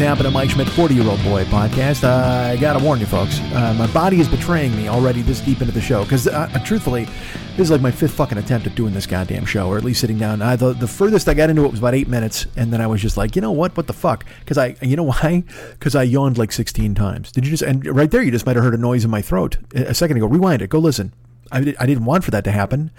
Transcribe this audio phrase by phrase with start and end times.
[0.00, 2.04] What's happening, Mike Schmidt, 40 year old boy podcast?
[2.04, 3.38] Uh, I gotta warn you, folks.
[3.38, 6.04] Uh, my body is betraying me already this deep into the show.
[6.04, 9.68] Because, uh, truthfully, this is like my fifth fucking attempt at doing this goddamn show,
[9.68, 10.40] or at least sitting down.
[10.40, 12.86] I, the, the furthest I got into it was about eight minutes, and then I
[12.86, 13.76] was just like, you know what?
[13.76, 14.24] What the fuck?
[14.38, 15.44] Because I, you know why?
[15.72, 17.30] Because I yawned like 16 times.
[17.30, 19.20] Did you just, and right there, you just might have heard a noise in my
[19.20, 20.24] throat a second ago.
[20.24, 20.70] Rewind it.
[20.70, 21.12] Go listen.
[21.52, 22.90] I, did, I didn't want for that to happen.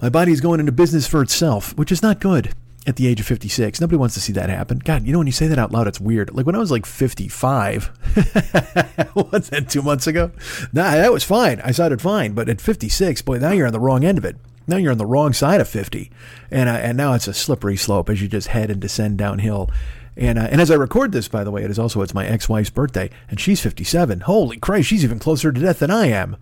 [0.00, 2.52] My body is going into business for itself, which is not good
[2.86, 3.80] at the age of 56.
[3.80, 4.78] Nobody wants to see that happen.
[4.78, 6.34] God, you know, when you say that out loud, it's weird.
[6.34, 7.84] Like when I was like 55,
[9.14, 10.32] what's that, two months ago?
[10.72, 11.60] Nah, that was fine.
[11.60, 12.32] I sounded fine.
[12.32, 14.36] But at 56, boy, now you're on the wrong end of it.
[14.66, 16.10] Now you're on the wrong side of 50.
[16.50, 19.70] And, uh, and now it's a slippery slope as you just head and descend downhill.
[20.16, 22.26] And, uh, and as I record this, by the way, it is also it's my
[22.26, 24.20] ex-wife's birthday, and she's 57.
[24.20, 26.36] Holy Christ, she's even closer to death than I am.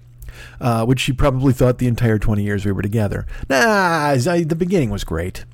[0.58, 3.26] Uh, which she probably thought the entire 20 years we were together.
[3.50, 5.44] Nah, the beginning was great.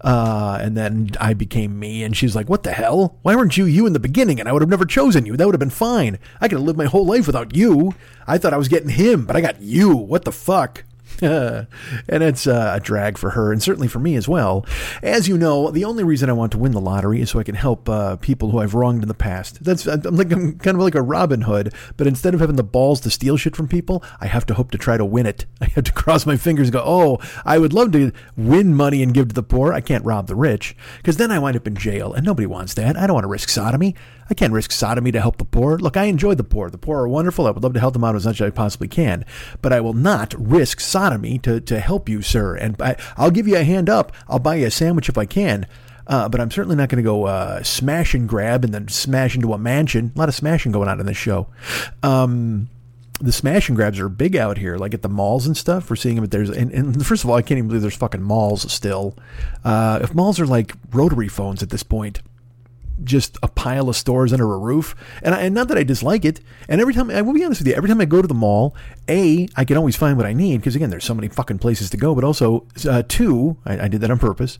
[0.00, 3.18] Uh, and then I became me, and she's like, "What the hell?
[3.22, 5.36] Why weren't you you in the beginning?" And I would have never chosen you.
[5.36, 6.18] That would have been fine.
[6.40, 7.94] I could have lived my whole life without you.
[8.26, 9.94] I thought I was getting him, but I got you.
[9.94, 10.84] What the fuck?
[11.22, 14.66] and it's uh, a drag for her and certainly for me as well.
[15.02, 17.44] As you know, the only reason I want to win the lottery is so I
[17.44, 19.62] can help uh, people who I've wronged in the past.
[19.64, 22.64] That's I'm like I'm kind of like a Robin Hood, but instead of having the
[22.64, 25.46] balls to steal shit from people, I have to hope to try to win it.
[25.60, 29.02] I have to cross my fingers and go, "Oh, I would love to win money
[29.02, 29.72] and give to the poor.
[29.72, 32.74] I can't rob the rich because then I wind up in jail and nobody wants
[32.74, 32.96] that.
[32.96, 33.94] I don't want to risk sodomy.
[34.28, 35.78] I can't risk sodomy to help the poor.
[35.78, 36.68] Look, I enjoy the poor.
[36.68, 37.46] The poor are wonderful.
[37.46, 39.24] I would love to help them out as much as I possibly can,
[39.62, 42.54] but I will not risk sodomy to, to help you, sir.
[42.56, 44.12] And I, I'll give you a hand up.
[44.28, 45.66] I'll buy you a sandwich if I can.
[46.06, 49.34] Uh, but I'm certainly not going to go uh, smash and grab and then smash
[49.34, 50.12] into a mansion.
[50.14, 51.48] A lot of smashing going on in this show.
[52.02, 52.68] Um,
[53.20, 55.88] the smash and grabs are big out here, like at the malls and stuff.
[55.88, 56.26] We're seeing them.
[56.26, 59.16] There's and, and first of all, I can't even believe there's fucking malls still.
[59.64, 62.20] Uh, if malls are like rotary phones at this point,
[63.04, 64.94] just a pile of stores under a roof.
[65.22, 66.40] And, I, and not that I dislike it.
[66.68, 68.34] And every time, I will be honest with you, every time I go to the
[68.34, 68.74] mall,
[69.08, 71.90] A, I can always find what I need because, again, there's so many fucking places
[71.90, 72.14] to go.
[72.14, 74.58] But also, uh, two, I, I, did that on purpose.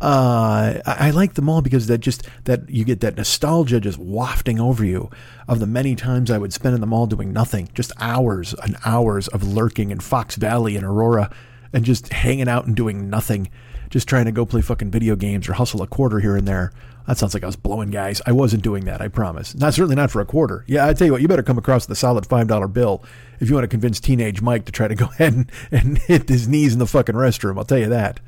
[0.00, 3.98] Uh, I, I, like the mall because that just, that you get that nostalgia just
[3.98, 5.10] wafting over you
[5.48, 8.76] of the many times I would spend in the mall doing nothing, just hours and
[8.84, 11.30] hours of lurking in Fox Valley and Aurora
[11.72, 13.50] and just hanging out and doing nothing.
[13.94, 16.72] Just trying to go play fucking video games or hustle a quarter here and there.
[17.06, 18.20] That sounds like I was blowing guys.
[18.26, 19.54] I wasn't doing that, I promise.
[19.54, 20.64] Not certainly not for a quarter.
[20.66, 23.04] Yeah, I tell you what, you better come across the solid five dollar bill
[23.38, 26.28] if you want to convince teenage Mike to try to go ahead and, and hit
[26.28, 27.56] his knees in the fucking restroom.
[27.56, 28.18] I'll tell you that.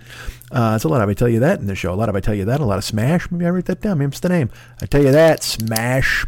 [0.53, 1.93] Uh, it's a lot of I tell you that in the show.
[1.93, 2.61] A lot of I tell you that.
[2.61, 3.29] A lot of smash.
[3.33, 3.99] Maybe I write that down.
[3.99, 4.51] Maybe it's the name.
[4.81, 5.43] I tell you that.
[5.43, 6.25] Smash.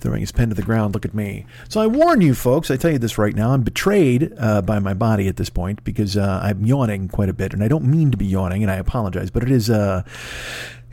[0.00, 0.94] Throwing his pen to the ground.
[0.94, 1.46] Look at me.
[1.68, 2.70] So I warn you, folks.
[2.70, 3.52] I tell you this right now.
[3.52, 7.34] I'm betrayed uh, by my body at this point because uh, I'm yawning quite a
[7.34, 9.70] bit, and I don't mean to be yawning, and I apologize, but it is.
[9.70, 10.02] Uh,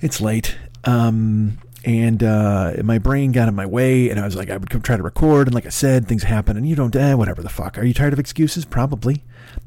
[0.01, 0.57] it's late.
[0.85, 4.69] Um, and uh, my brain got in my way, and I was like, I would
[4.69, 7.41] come try to record, and like I said, things happen, and you don't, eh, whatever
[7.41, 7.77] the fuck.
[7.77, 8.65] Are you tired of excuses?
[8.65, 9.23] Probably.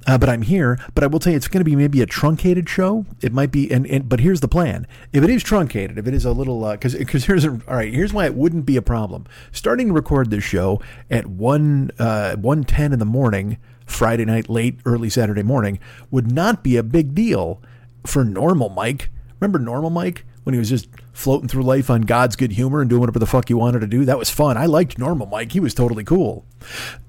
[0.07, 0.79] Uh, but I'm here.
[0.95, 3.07] But I will tell you, it's going to be maybe a truncated show.
[3.21, 6.15] It might be, and, and but here's the plan: if it is truncated, if it
[6.15, 8.77] is a little, because uh, because here's a, all right, here's why it wouldn't be
[8.77, 9.27] a problem.
[9.51, 10.81] Starting to record this show
[11.11, 15.79] at one uh, one ten in the morning, Friday night, late early Saturday morning,
[16.11, 17.63] would not be a big deal
[18.05, 19.11] for normal Mike
[19.43, 22.89] Remember Normal Mike when he was just floating through life on God's good humor and
[22.89, 24.05] doing whatever the fuck you wanted to do?
[24.05, 24.57] That was fun.
[24.57, 25.53] I liked Normal Mike.
[25.53, 26.45] He was totally cool.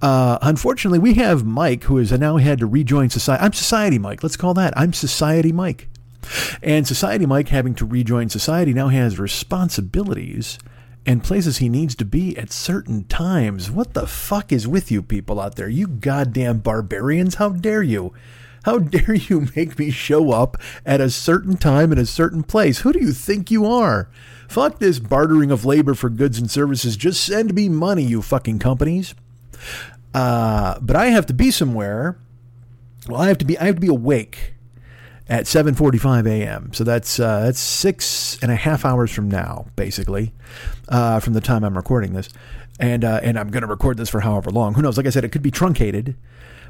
[0.02, 3.44] Uh, unfortunately, we have Mike who has now had to rejoin society.
[3.44, 4.24] I'm Society Mike.
[4.24, 4.74] Let's call that.
[4.78, 5.90] I'm Society Mike.
[6.62, 10.58] And Society Mike, having to rejoin society, now has responsibilities
[11.06, 13.70] and places he needs to be at certain times.
[13.70, 15.68] What the fuck is with you people out there?
[15.68, 17.36] You goddamn barbarians.
[17.36, 18.14] How dare you?
[18.64, 22.80] How dare you make me show up at a certain time in a certain place?
[22.80, 24.10] Who do you think you are?
[24.48, 26.98] Fuck this bartering of labor for goods and services.
[26.98, 29.16] Just send me money, you fucking companies.
[30.14, 32.18] Uh, but I have to be somewhere.
[33.08, 33.58] Well, I have to be.
[33.58, 34.54] I have to be awake
[35.28, 36.72] at 7:45 a.m.
[36.74, 40.34] So that's uh, that's six and a half hours from now, basically,
[40.88, 42.30] uh, from the time I'm recording this,
[42.80, 44.76] and uh, and I'm going to record this for however long.
[44.76, 44.98] Who knows?
[44.98, 46.16] Like I said, it could be truncated.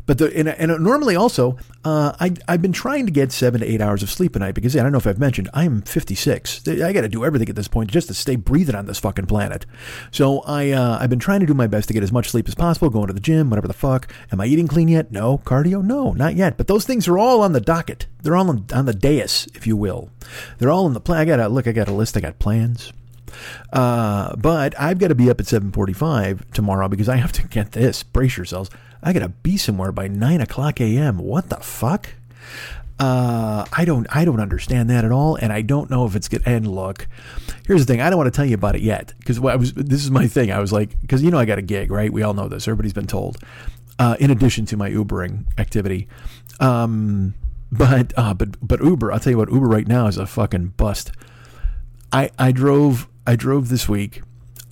[0.06, 3.68] But the and, and normally also, uh, I I've been trying to get seven to
[3.68, 6.68] eight hours of sleep a night because I don't know if I've mentioned I'm 56.
[6.68, 9.28] I got to do everything at this point just to stay breathing on this fucking
[9.28, 9.66] planet.
[10.12, 12.48] So I uh, I've been trying to do my best to get as much sleep
[12.48, 14.12] as possible, going to the gym, whatever the fuck.
[14.32, 15.12] Am I eating clean yet?
[15.12, 15.38] No.
[15.40, 15.84] Cardio?
[15.84, 16.58] No, not yet.
[16.58, 18.08] But those things are all on the docket.
[18.22, 20.10] They're all on, on the dais, if you will.
[20.58, 21.22] They're all in the plan.
[21.22, 21.68] I got to look.
[21.68, 22.18] I got a list.
[22.18, 22.92] I got plans.
[23.72, 27.72] Uh, but I've got to be up at 7:45 tomorrow because I have to get
[27.74, 28.04] this.
[28.04, 28.70] Brace yourselves.
[29.02, 31.18] I got to be somewhere by nine o'clock a.m.
[31.18, 32.10] What the fuck?
[33.00, 36.30] Uh, I don't, I don't understand that at all, and I don't know if it's
[36.30, 36.44] good.
[36.46, 37.08] And look,
[37.66, 39.74] here's the thing: I don't want to tell you about it yet because I was.
[39.74, 40.52] This is my thing.
[40.52, 42.14] I was like, because you know, I got a gig, right?
[42.14, 42.68] We all know this.
[42.68, 43.38] Everybody's been told.
[44.00, 46.08] Uh, in addition to my Ubering activity,
[46.60, 47.34] um,
[47.72, 50.74] but uh, but but Uber, I'll tell you what, Uber right now is a fucking
[50.78, 51.12] bust.
[52.12, 54.22] I I drove I drove this week.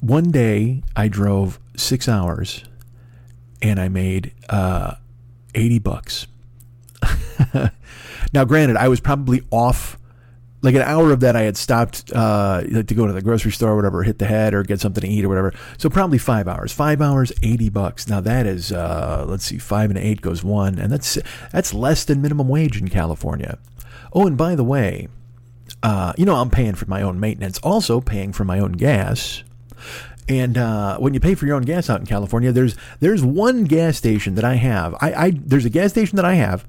[0.01, 2.63] One day I drove six hours
[3.62, 4.95] and I made uh,
[5.56, 6.27] 80 bucks.
[8.33, 9.98] now, granted, I was probably off.
[10.63, 13.71] Like an hour of that, I had stopped uh, to go to the grocery store
[13.71, 15.53] or whatever, hit the head or get something to eat or whatever.
[15.80, 16.71] So probably five hours.
[16.71, 18.07] Five hours, eighty bucks.
[18.07, 21.18] Now that is, uh, let's see, five and eight goes one, and that's
[21.51, 23.57] that's less than minimum wage in California.
[24.13, 25.07] Oh, and by the way,
[25.83, 29.44] uh, you know I'm paying for my own maintenance, also paying for my own gas.
[30.30, 33.66] And uh, when you pay for your own gas out in California, there's there's one
[33.66, 34.95] gas station that I have.
[35.01, 36.66] I, I there's a gas station that I have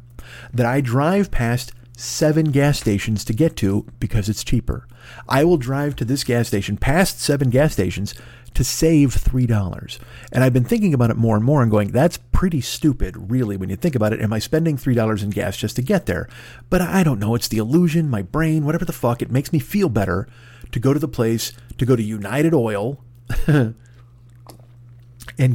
[0.53, 4.87] that I drive past seven gas stations to get to because it's cheaper.
[5.29, 8.15] I will drive to this gas station past seven gas stations
[8.54, 9.99] to save three dollars.
[10.32, 13.56] And I've been thinking about it more and more and going, that's pretty stupid, really,
[13.56, 14.20] when you think about it.
[14.20, 16.28] Am I spending three dollars in gas just to get there?
[16.70, 17.34] But I don't know.
[17.34, 19.22] It's the illusion, my brain, whatever the fuck.
[19.22, 20.28] It makes me feel better
[20.70, 23.02] to go to the place, to go to United Oil
[23.46, 23.75] and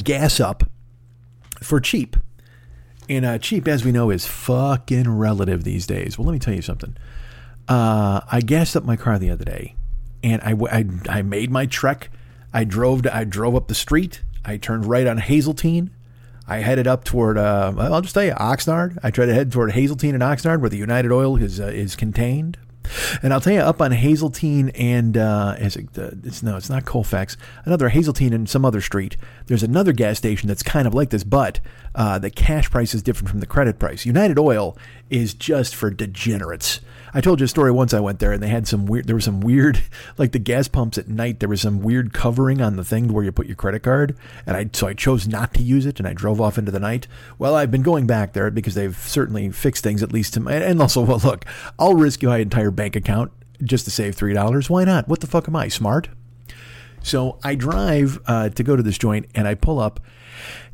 [0.03, 0.69] gas up
[1.61, 2.15] for cheap.
[3.09, 6.17] And uh, cheap, as we know, is fucking relative these days.
[6.17, 6.95] Well, let me tell you something.
[7.67, 9.75] Uh, I gassed up my car the other day,
[10.23, 12.09] and I, I, I made my trek.
[12.53, 14.21] I drove to, I drove up the street.
[14.45, 15.91] I turned right on Hazeltine.
[16.47, 17.37] I headed up toward.
[17.37, 18.97] Uh, I'll just tell you, Oxnard.
[19.03, 21.95] I tried to head toward Hazeltine and Oxnard, where the United Oil is uh, is
[21.95, 22.57] contained.
[23.21, 26.69] And I'll tell you, up on Hazeltine and uh, is it, uh, it's no, it's
[26.69, 27.35] not Colfax.
[27.65, 29.17] Another Hazeltine and some other street.
[29.47, 31.59] There's another gas station that's kind of like this, but
[31.95, 34.05] uh, the cash price is different from the credit price.
[34.05, 34.77] United Oil
[35.09, 36.79] is just for degenerates.
[37.13, 39.15] I told you a story once I went there and they had some weird, there
[39.15, 39.81] was some weird,
[40.17, 43.23] like the gas pumps at night, there was some weird covering on the thing where
[43.23, 44.17] you put your credit card.
[44.45, 46.79] And I, so I chose not to use it and I drove off into the
[46.79, 47.07] night.
[47.37, 50.53] Well, I've been going back there because they've certainly fixed things at least to my,
[50.53, 51.45] and also, well, look,
[51.79, 53.31] I'll risk my entire bank account
[53.63, 54.69] just to save $3.
[54.69, 55.07] Why not?
[55.07, 56.09] What the fuck am I, smart?
[57.01, 59.99] So I drive uh, to go to this joint and I pull up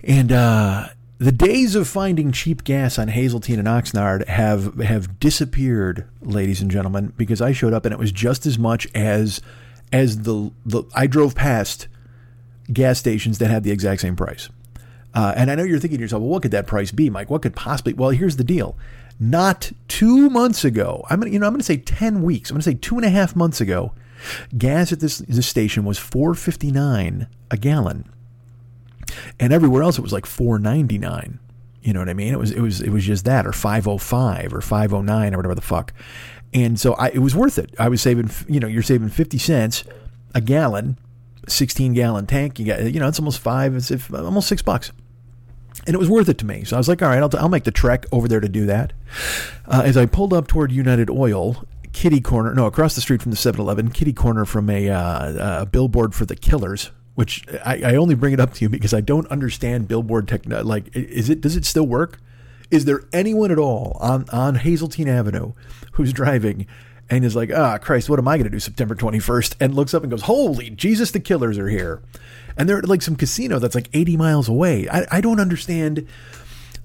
[0.04, 0.88] and, uh,
[1.20, 6.72] the days of finding cheap gas on Hazeltine and Oxnard have have disappeared, ladies and
[6.72, 9.42] gentlemen, because I showed up and it was just as much as
[9.92, 11.88] as the, the I drove past
[12.72, 14.50] gas stations that had the exact same price.
[15.14, 17.30] Uh, and I know you're thinking to yourself, well, what could that price be, Mike?
[17.30, 17.94] What could possibly?
[17.94, 18.76] Well, here's the deal.
[19.20, 22.50] Not two months ago, I'm gonna, you know, I'm gonna say ten weeks.
[22.50, 23.94] I'm gonna say two and a half months ago,
[24.58, 28.10] gas at this this station was 4.59 a gallon
[29.40, 31.40] and everywhere else it was like 499
[31.84, 32.34] you know what i mean?
[32.34, 35.62] It was it was it was just that or 505 or 509 or whatever the
[35.62, 35.94] fuck.
[36.54, 37.76] And so I, it was worth it.
[37.78, 39.84] I was saving you know you're saving 50 cents
[40.34, 40.98] a gallon
[41.48, 44.92] 16 gallon tank you got you know it's almost five it's if, almost six bucks.
[45.86, 46.64] And it was worth it to me.
[46.64, 48.66] So I was like, all right, I'll, I'll make the trek over there to do
[48.68, 48.94] that.
[49.66, 53.32] Uh, as I pulled up toward United Oil, kitty corner, no, across the street from
[53.32, 57.82] the 7 Eleven, kitty corner from a, uh, a billboard for the killers, which I,
[57.84, 60.68] I, only bring it up to you because I don't understand billboard technology.
[60.68, 62.20] Like, is it does it still work?
[62.72, 65.54] Is there anyone at all on on Hazeltine Avenue
[65.94, 66.66] who's driving
[67.10, 69.56] and is like, ah, Christ, what am I going to do September 21st?
[69.60, 72.02] And looks up and goes, holy Jesus, the killers are here.
[72.58, 74.88] And they're at like some casino that's like 80 miles away.
[74.90, 76.08] I, I don't understand.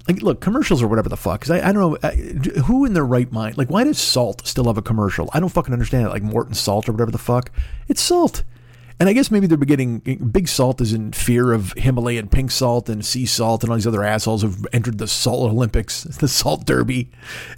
[0.07, 1.41] Like, look, commercials or whatever the fuck.
[1.41, 2.15] Because I, I don't know I,
[2.61, 3.57] who in their right mind.
[3.57, 5.29] Like, why does Salt still have a commercial?
[5.33, 6.09] I don't fucking understand it.
[6.09, 7.51] Like Morton Salt or whatever the fuck.
[7.87, 8.43] It's Salt.
[8.99, 12.89] And I guess maybe they're getting big salt is in fear of Himalayan pink salt
[12.89, 16.65] and sea salt and all these other assholes who've entered the salt Olympics, the salt
[16.65, 17.09] derby.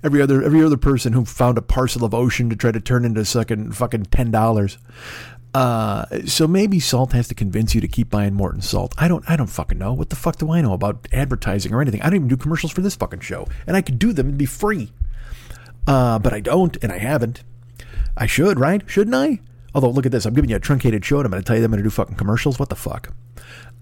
[0.04, 3.06] Every other every other person who found a parcel of ocean to try to turn
[3.06, 4.78] into fucking fucking ten dollars.
[5.54, 8.94] Uh, so maybe salt has to convince you to keep buying Morton salt.
[8.98, 9.94] I don't I don't fucking know.
[9.94, 12.02] What the fuck do I know about advertising or anything?
[12.02, 13.48] I don't even do commercials for this fucking show.
[13.66, 14.92] And I could do them and be free.
[15.88, 17.44] Uh, but I don't and I haven't.
[18.16, 18.84] I should, right?
[18.86, 19.40] Shouldn't I?
[19.74, 20.26] Although, look at this.
[20.26, 21.84] I'm giving you a truncated show and I'm going to tell you I'm going to
[21.84, 22.60] do fucking commercials.
[22.60, 23.14] What the fuck?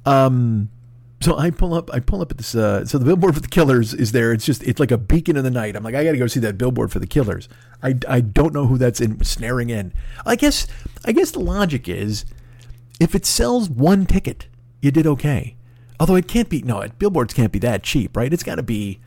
[0.05, 0.69] Um,
[1.22, 2.55] so I pull up, I pull up at this.
[2.55, 4.31] Uh, so the billboard for the Killers is there.
[4.31, 5.75] It's just, it's like a beacon in the night.
[5.75, 7.50] I'm like, I got to go see that billboard for the Killers.
[7.84, 9.93] I, I don't know who that's in snaring in.
[10.25, 10.67] I guess,
[11.05, 12.25] I guess the logic is,
[13.00, 14.48] if it sells one ticket,
[14.81, 15.55] you did okay.
[16.00, 16.62] Although it can't be.
[16.62, 18.31] No, it, billboards can't be that cheap, right?
[18.31, 19.00] It's got to be.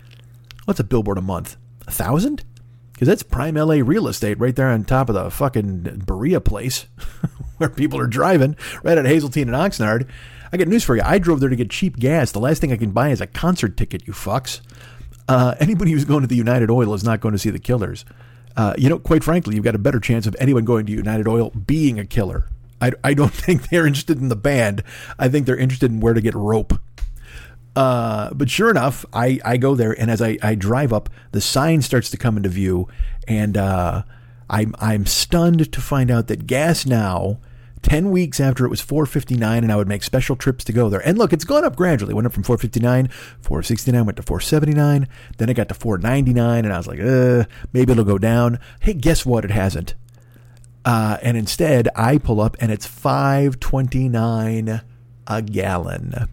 [0.64, 1.56] What's a billboard a month?
[1.86, 2.44] A thousand?
[2.92, 6.86] Because that's prime LA real estate right there on top of the fucking Berea place
[7.56, 10.08] where people are driving right at Hazeltine and Oxnard.
[10.52, 11.02] I got news for you.
[11.04, 12.32] I drove there to get cheap gas.
[12.32, 14.60] The last thing I can buy is a concert ticket, you fucks.
[15.28, 18.04] Uh, anybody who's going to the United Oil is not going to see the killers.
[18.56, 21.26] Uh, you know, quite frankly, you've got a better chance of anyone going to United
[21.26, 22.48] Oil being a killer.
[22.82, 24.82] I, I don't think they're interested in the band.
[25.18, 26.74] I think they're interested in where to get rope.
[27.74, 31.40] Uh, but sure enough, I, I go there, and as I, I drive up, the
[31.40, 32.88] sign starts to come into view,
[33.26, 34.02] and uh,
[34.50, 37.38] I'm I'm stunned to find out that gas now.
[37.82, 41.04] 10 weeks after it was 459 and I would make special trips to go there.
[41.04, 42.14] And look, it's gone up gradually.
[42.14, 43.08] Went up from 459,
[43.40, 47.00] 469, went to 479, then it got to 499 and I was like,
[47.72, 48.60] maybe it'll go down.
[48.78, 49.44] Hey, guess what?
[49.44, 49.94] It hasn't.
[50.84, 54.80] Uh, and instead, I pull up and it's 529
[55.26, 56.28] a gallon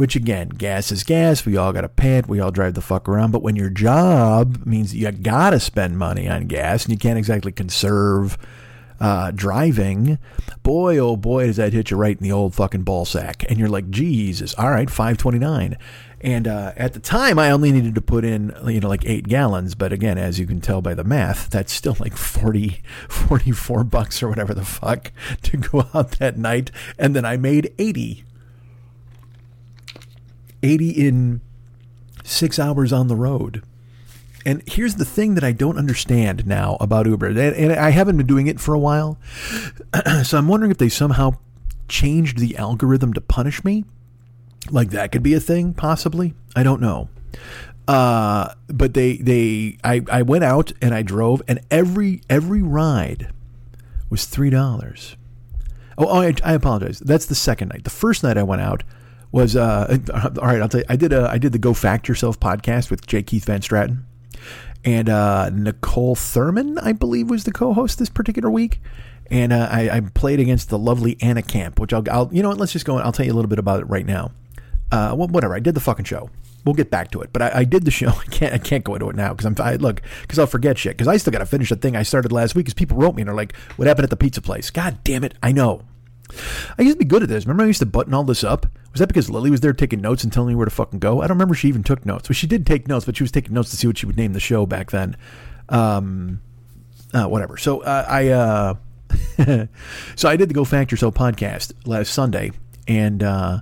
[0.00, 1.44] which again, gas is gas.
[1.44, 2.26] We all got to pay it.
[2.26, 3.32] We all drive the fuck around.
[3.32, 7.18] But when your job means you got to spend money on gas and you can't
[7.18, 8.38] exactly conserve
[8.98, 10.18] uh, driving,
[10.62, 13.44] boy, oh boy, does that hit you right in the old fucking ball sack.
[13.50, 15.76] And you're like, Jesus, all right, 529.
[16.22, 19.28] And uh, at the time, I only needed to put in, you know, like eight
[19.28, 19.74] gallons.
[19.74, 22.80] But again, as you can tell by the math, that's still like 40,
[23.10, 26.70] 44 bucks or whatever the fuck to go out that night.
[26.98, 28.24] And then I made 80
[30.62, 31.40] 80 in
[32.24, 33.62] six hours on the road.
[34.46, 38.26] And here's the thing that I don't understand now about Uber, and I haven't been
[38.26, 39.18] doing it for a while.
[40.24, 41.32] so I'm wondering if they somehow
[41.88, 43.84] changed the algorithm to punish me.
[44.70, 46.34] Like that could be a thing, possibly.
[46.56, 47.08] I don't know.
[47.86, 53.32] Uh, but they they I, I went out and I drove, and every every ride
[54.08, 55.16] was three dollars.
[55.98, 57.00] Oh, oh I, I apologize.
[57.00, 57.84] That's the second night.
[57.84, 58.84] The first night I went out,
[59.32, 60.60] was uh, all right.
[60.60, 63.22] I'll tell you, I did a I did the Go Fact Yourself podcast with J.
[63.22, 64.04] Keith van Straaten
[64.84, 68.80] and uh, Nicole Thurman, I believe, was the co-host this particular week.
[69.30, 72.48] And uh, I, I, played against the lovely Anna Camp, which I'll, I'll you know
[72.48, 72.58] what?
[72.58, 72.96] Let's just go.
[72.96, 74.32] and I'll tell you a little bit about it right now.
[74.90, 75.54] Uh, well, whatever.
[75.54, 76.30] I did the fucking show.
[76.64, 77.32] We'll get back to it.
[77.32, 78.08] But I, I did the show.
[78.08, 78.54] I can't.
[78.54, 79.54] I can't go into it now because I'm.
[79.60, 80.96] I, look, because I'll forget shit.
[80.96, 82.66] Because I still got to finish the thing I started last week.
[82.66, 85.22] Because people wrote me and they're like, "What happened at the pizza place?" God damn
[85.22, 85.34] it!
[85.42, 85.82] I know.
[86.78, 87.44] I used to be good at this.
[87.44, 88.66] Remember, I used to button all this up.
[88.92, 91.20] Was that because Lily was there taking notes and telling me where to fucking go?
[91.20, 92.28] I don't remember she even took notes.
[92.28, 94.16] Well, she did take notes, but she was taking notes to see what she would
[94.16, 95.16] name the show back then.
[95.68, 96.40] Um,
[97.12, 97.56] uh, whatever.
[97.56, 98.74] So uh, I, uh,
[100.16, 102.52] so I did the Go Fact Yourself podcast last Sunday,
[102.86, 103.60] and uh,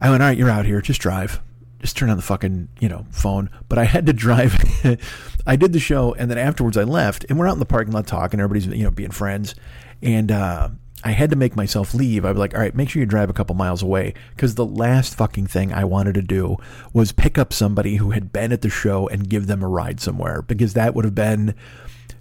[0.00, 1.40] I went, all right, you're out here, just drive,
[1.80, 3.50] just turn on the fucking you know phone.
[3.68, 4.56] But I had to drive.
[5.46, 7.92] I did the show, and then afterwards I left, and we're out in the parking
[7.92, 8.40] lot talking.
[8.40, 9.54] Everybody's you know being friends,
[10.00, 10.70] and uh,
[11.04, 12.24] I had to make myself leave.
[12.24, 14.14] I was like, all right, make sure you drive a couple miles away.
[14.34, 16.56] Because the last fucking thing I wanted to do
[16.92, 20.00] was pick up somebody who had been at the show and give them a ride
[20.00, 20.42] somewhere.
[20.42, 21.54] Because that would have been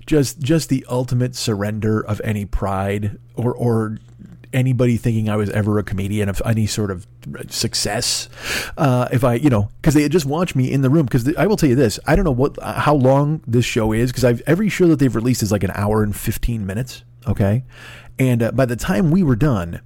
[0.06, 3.98] just just the ultimate surrender of any pride or or
[4.54, 7.08] anybody thinking I was ever a comedian of any sort of
[7.50, 8.28] success.
[8.78, 11.06] Uh, if I, you know, because they just watched me in the room.
[11.06, 14.12] Because I will tell you this, I don't know what how long this show is.
[14.12, 17.04] Because every show that they've released is like an hour and fifteen minutes.
[17.28, 17.64] Okay,
[18.22, 19.82] and uh, by the time we were done,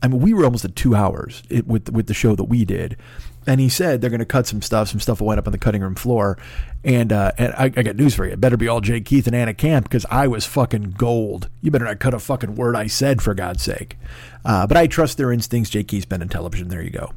[0.00, 2.64] I mean, we were almost at two hours it, with with the show that we
[2.64, 2.96] did,
[3.46, 4.88] and he said they're going to cut some stuff.
[4.88, 6.38] Some stuff will wind up on the cutting room floor.
[6.84, 8.32] And uh, and I, I got news for you.
[8.32, 11.48] It better be all Jay Keith and Anna Camp because I was fucking gold.
[11.62, 13.96] You better not cut a fucking word I said for God's sake.
[14.44, 15.70] Uh, but I trust their instincts.
[15.70, 16.68] Jay Keith's been in television.
[16.68, 17.12] There you go.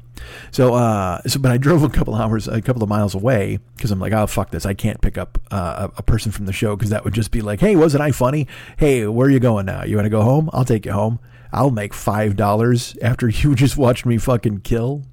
[0.52, 3.92] So uh, so but I drove a couple hours, a couple of miles away because
[3.92, 4.66] I'm like, oh fuck this.
[4.66, 7.32] I can't pick up uh, a, a person from the show because that would just
[7.32, 8.48] be like, hey, wasn't I funny?
[8.78, 9.84] Hey, where are you going now?
[9.84, 10.50] You want to go home?
[10.54, 11.20] I'll take you home.
[11.52, 15.04] I'll make five dollars after you just watched me fucking kill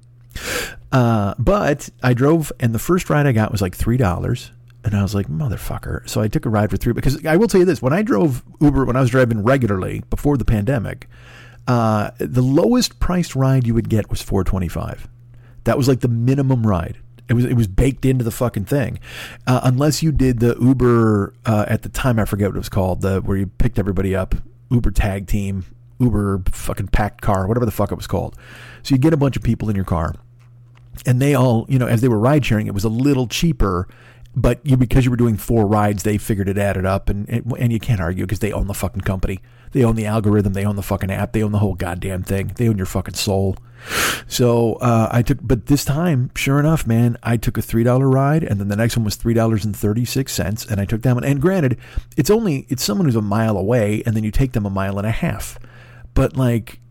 [0.91, 4.51] uh, but I drove, and the first ride I got was like three dollars,
[4.83, 6.07] and I was like, motherfucker.
[6.07, 6.93] So I took a ride for three.
[6.93, 10.03] Because I will tell you this: when I drove Uber, when I was driving regularly
[10.09, 11.09] before the pandemic,
[11.67, 15.07] uh, the lowest priced ride you would get was four twenty five.
[15.63, 16.97] That was like the minimum ride.
[17.27, 18.99] It was it was baked into the fucking thing,
[19.47, 22.19] uh, unless you did the Uber uh, at the time.
[22.19, 23.01] I forget what it was called.
[23.01, 24.35] The where you picked everybody up,
[24.69, 25.65] Uber tag team,
[25.99, 28.37] Uber fucking packed car, whatever the fuck it was called.
[28.83, 30.13] So you get a bunch of people in your car
[31.05, 33.87] and they all, you know, as they were ride sharing, it was a little cheaper.
[34.37, 37.71] But you, because you were doing four rides, they figured it added up, and and
[37.71, 39.39] you can't argue because they own the fucking company,
[39.71, 42.51] they own the algorithm, they own the fucking app, they own the whole goddamn thing,
[42.57, 43.55] they own your fucking soul.
[44.27, 48.09] So uh, I took, but this time, sure enough, man, I took a three dollar
[48.09, 50.85] ride, and then the next one was three dollars and thirty six cents, and I
[50.85, 51.23] took that one.
[51.23, 51.77] And granted,
[52.17, 54.97] it's only it's someone who's a mile away, and then you take them a mile
[54.97, 55.57] and a half,
[56.13, 56.81] but like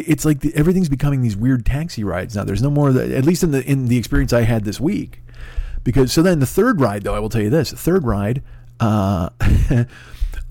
[0.00, 2.44] it's like the, everything's becoming these weird taxi rides now.
[2.44, 5.20] There's no more, at least in the in the experience I had this week.
[5.84, 8.42] Because so then the third ride though, I will tell you this: the third ride,
[8.80, 9.30] uh,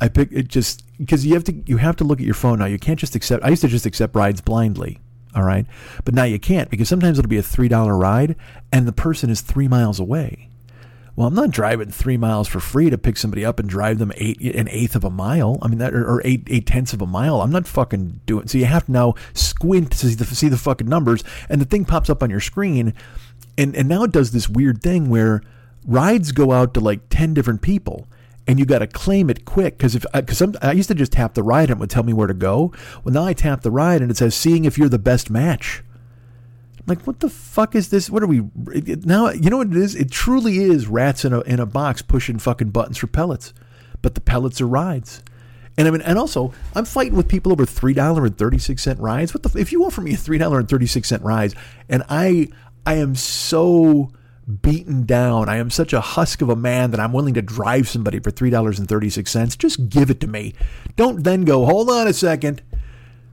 [0.02, 2.60] I pick it just because you have to you have to look at your phone
[2.60, 2.66] now.
[2.66, 3.44] You can't just accept.
[3.44, 5.00] I used to just accept rides blindly.
[5.36, 5.66] All right,
[6.06, 8.36] but now you can't because sometimes it'll be a three dollar ride
[8.72, 10.50] and the person is three miles away.
[11.16, 14.12] Well, I'm not driving three miles for free to pick somebody up and drive them
[14.18, 15.58] eight an eighth of a mile.
[15.62, 17.42] I mean that or, eight eight tenths of a mile.
[17.42, 18.48] I'm not fucking doing.
[18.48, 21.66] So you have to now squint to see the, see the fucking numbers, and the
[21.66, 22.94] thing pops up on your screen,
[23.58, 25.42] and and now it does this weird thing where
[25.88, 28.08] rides go out to like ten different people
[28.48, 31.14] and you got to claim it quick because if uh, because I used to just
[31.14, 32.74] tap the ride and it would tell me where to go.
[33.04, 35.84] Well, now I tap the ride and it says seeing if you're the best match
[36.88, 38.10] like, what the fuck is this?
[38.10, 38.44] What are we
[39.04, 39.30] now?
[39.30, 39.96] You know what it is?
[39.96, 43.54] It truly is rats in a in a box pushing fucking buttons for pellets,
[44.02, 45.24] but the pellets are rides.
[45.78, 48.84] And I mean, and also, I'm fighting with people over three dollar and thirty six
[48.84, 49.34] cent rides.
[49.34, 49.60] What the?
[49.60, 51.54] If you offer me a three dollar and thirty six cent ride,
[51.90, 52.50] and I,
[52.86, 54.12] I am so
[54.62, 55.50] beaten down.
[55.50, 58.30] I am such a husk of a man that I'm willing to drive somebody for
[58.30, 59.56] three dollars and thirty six cents.
[59.56, 60.54] Just give it to me.
[60.96, 61.66] Don't then go.
[61.66, 62.62] Hold on a second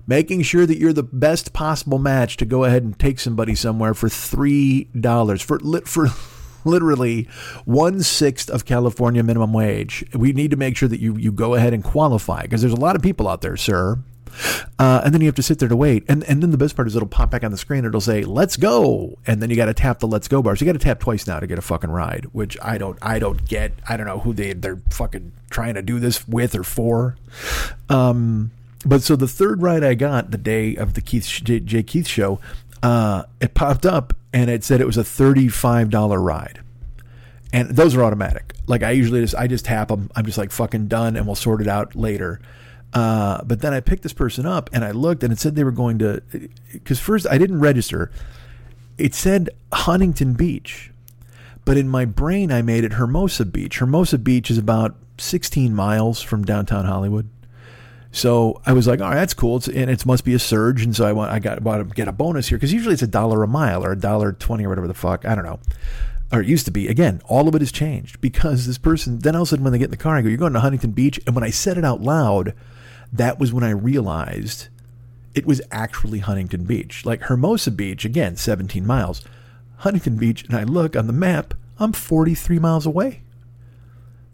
[0.06, 3.94] making sure that you're the best possible match to go ahead and take somebody somewhere
[3.94, 6.08] for three dollars for for
[6.64, 7.24] literally
[7.64, 10.04] one sixth of California minimum wage.
[10.14, 12.76] We need to make sure that you you go ahead and qualify because there's a
[12.76, 13.98] lot of people out there, sir.
[14.78, 16.04] Uh, and then you have to sit there to wait.
[16.08, 17.84] And and then the best part is it'll pop back on the screen.
[17.84, 20.56] It'll say "Let's go," and then you got to tap the "Let's go" bar.
[20.56, 22.98] So you got to tap twice now to get a fucking ride, which I don't
[23.02, 23.72] I don't get.
[23.88, 27.16] I don't know who they they're fucking trying to do this with or for.
[27.88, 28.52] Um,
[28.84, 32.06] but so the third ride I got the day of the Keith J, Jay Keith
[32.06, 32.40] show,
[32.82, 36.60] uh, it popped up and it said it was a thirty-five dollar ride,
[37.52, 38.54] and those are automatic.
[38.66, 40.10] Like I usually just I just tap them.
[40.16, 42.40] I'm just like fucking done, and we'll sort it out later.
[42.92, 45.64] Uh, but then I picked this person up and I looked and it said they
[45.64, 46.22] were going to,
[46.72, 48.10] because first I didn't register.
[48.98, 50.90] It said Huntington Beach,
[51.64, 53.78] but in my brain I made it Hermosa Beach.
[53.78, 57.28] Hermosa Beach is about 16 miles from downtown Hollywood.
[58.14, 59.56] So I was like, all right, that's cool.
[59.56, 60.84] It's, and it must be a surge.
[60.84, 63.02] And so I want, I got, want to get a bonus here because usually it's
[63.02, 65.24] a dollar a mile or a dollar 20 or whatever the fuck.
[65.24, 65.58] I don't know.
[66.30, 66.88] Or it used to be.
[66.88, 69.72] Again, all of it has changed because this person, then all of a sudden when
[69.72, 71.18] they get in the car, I go, you're going to Huntington Beach.
[71.26, 72.54] And when I said it out loud,
[73.12, 74.68] that was when I realized
[75.34, 77.06] it was actually Huntington Beach.
[77.06, 79.22] Like Hermosa Beach, again, 17 miles.
[79.78, 83.22] Huntington Beach, and I look on the map, I'm 43 miles away.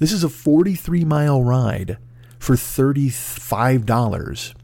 [0.00, 1.98] This is a 43 mile ride
[2.38, 4.54] for $35.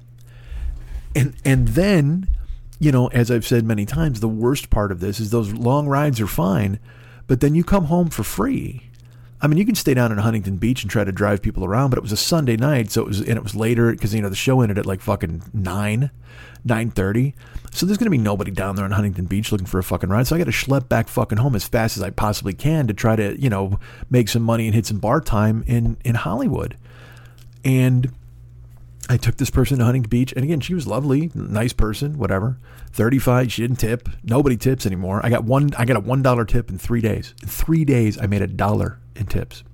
[1.16, 2.28] And and then,
[2.78, 5.86] you know, as I've said many times, the worst part of this is those long
[5.86, 6.80] rides are fine,
[7.26, 8.90] but then you come home for free.
[9.40, 11.90] I mean, you can stay down in Huntington Beach and try to drive people around,
[11.90, 14.22] but it was a Sunday night, so it was and it was later because you
[14.22, 16.10] know the show ended at like fucking nine,
[16.64, 17.34] nine thirty.
[17.70, 20.26] So there's gonna be nobody down there in Huntington Beach looking for a fucking ride.
[20.26, 22.94] So I got to schlep back fucking home as fast as I possibly can to
[22.94, 23.78] try to you know
[24.10, 26.78] make some money and hit some bar time in in Hollywood.
[27.64, 28.12] And
[29.08, 32.58] I took this person to Huntington Beach, and again, she was lovely, nice person, whatever.
[32.92, 34.08] Thirty-five, she didn't tip.
[34.22, 35.20] Nobody tips anymore.
[35.24, 35.70] I got one.
[35.76, 37.34] I got a one dollar tip in three days.
[37.42, 39.64] In three days, I made a dollar in tips.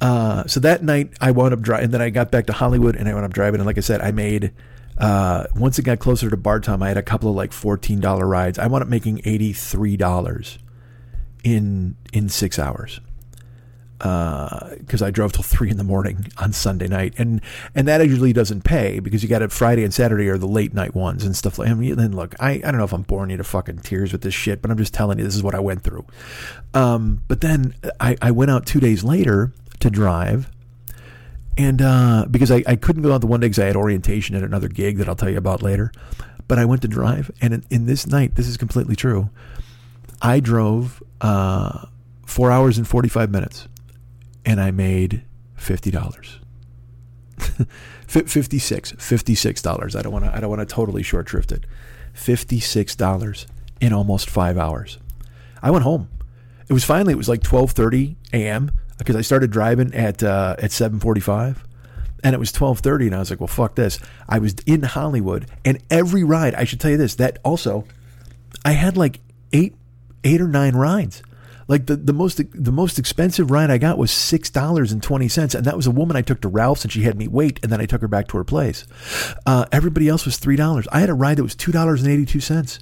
[0.00, 1.84] Uh, so that night, I wound up driving.
[1.84, 3.60] And then I got back to Hollywood, and I wound up driving.
[3.60, 4.52] And like I said, I made
[4.98, 8.00] Uh, once it got closer to bar time, I had a couple of like fourteen
[8.00, 8.58] dollar rides.
[8.58, 10.58] I wound up making eighty three dollars
[11.44, 13.00] in in six hours
[13.98, 17.40] because I drove till three in the morning on Sunday night, and
[17.74, 20.74] and that usually doesn't pay because you got it Friday and Saturday are the late
[20.74, 21.68] night ones and stuff like.
[21.68, 24.12] I mean, then look, I, I don't know if I'm boring you to fucking tears
[24.12, 26.04] with this shit, but I'm just telling you this is what I went through.
[26.74, 30.50] Um, but then I, I went out two days later to drive,
[31.56, 34.36] and uh, because I, I couldn't go out the one day because I had orientation
[34.36, 35.90] at another gig that I'll tell you about later,
[36.48, 39.30] but I went to drive, and in, in this night, this is completely true.
[40.20, 41.86] I drove uh,
[42.26, 43.68] four hours and forty five minutes
[44.46, 45.24] and I made
[45.56, 46.38] fifty dollars.
[48.06, 49.96] 56 56 dollars.
[49.96, 51.66] I don't want to i don't want to totally short shrift it.
[52.14, 53.46] 56 dollars
[53.80, 54.98] in almost five hours.
[55.62, 56.08] I went home.
[56.68, 58.70] It was finally it was like 12:30 a.m.
[58.96, 61.58] because i started driving at uh, at 7:45
[62.24, 63.98] and it was 12:30 and i was like well fuck this.
[64.28, 67.84] I was in hollywood and every ride i should tell you this that also
[68.64, 69.20] i had like
[69.52, 69.74] eight
[70.24, 71.22] eight or nine rides
[71.68, 75.28] like the, the most the most expensive ride I got was six dollars and twenty
[75.28, 77.58] cents, and that was a woman I took to Ralph's, and she had me wait,
[77.62, 78.86] and then I took her back to her place.
[79.46, 80.86] Uh, everybody else was three dollars.
[80.92, 82.78] I had a ride that was two dollars and eighty two cents,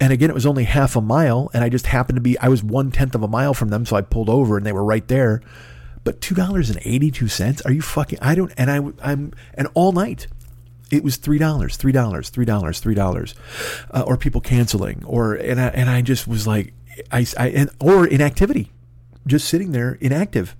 [0.00, 2.48] and again, it was only half a mile, and I just happened to be I
[2.48, 4.84] was one tenth of a mile from them, so I pulled over, and they were
[4.84, 5.40] right there.
[6.02, 7.60] But two dollars and eighty two cents?
[7.62, 8.18] Are you fucking?
[8.20, 8.52] I don't.
[8.56, 10.26] And I I'm and all night
[10.90, 13.34] it was three dollars, three dollars, three dollars, three dollars,
[13.92, 16.72] uh, or people canceling, or and I and I just was like,
[17.10, 18.72] I, I and, or inactivity,
[19.26, 20.56] just sitting there inactive.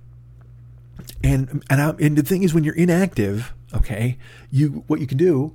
[1.23, 4.17] And and I, and the thing is, when you're inactive, okay,
[4.49, 5.53] you what you can do,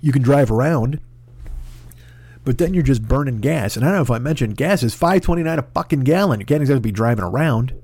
[0.00, 1.00] you can drive around,
[2.44, 3.76] but then you're just burning gas.
[3.76, 6.40] And I don't know if I mentioned gas is five twenty nine a fucking gallon.
[6.40, 7.74] You can't exactly be driving around.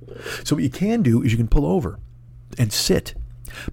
[0.45, 1.99] So what you can do is you can pull over
[2.59, 3.15] and sit.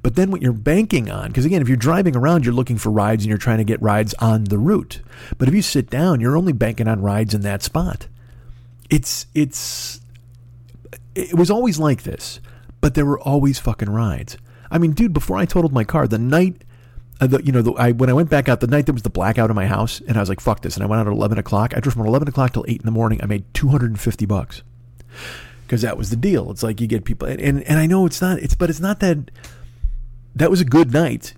[0.01, 2.89] But then what you're banking on, because again, if you're driving around, you're looking for
[2.89, 5.01] rides and you're trying to get rides on the route.
[5.37, 8.07] But if you sit down, you're only banking on rides in that spot.
[8.89, 10.01] It's it's
[11.15, 12.39] it was always like this,
[12.81, 14.37] but there were always fucking rides.
[14.69, 16.63] I mean, dude, before I totaled my car, the night,
[17.21, 19.03] uh, the, you know, the, I, when I went back out, the night there was
[19.03, 20.75] the blackout in my house, and I was like, fuck this.
[20.75, 21.73] And I went out at 11 o'clock.
[21.75, 23.21] I drove from 11 o'clock till 8 in the morning.
[23.23, 24.63] I made 250 bucks
[25.65, 26.51] because that was the deal.
[26.51, 28.81] It's like you get people, and, and, and I know it's not, it's, but it's
[28.81, 29.31] not that,
[30.35, 31.33] that was a good night.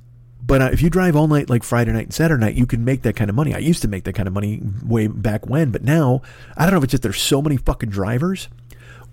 [0.45, 2.85] But uh, if you drive all night like Friday night and Saturday night, you can
[2.85, 3.53] make that kind of money.
[3.53, 6.21] I used to make that kind of money way back when, but now
[6.55, 8.47] I don't know if it's just there's so many fucking drivers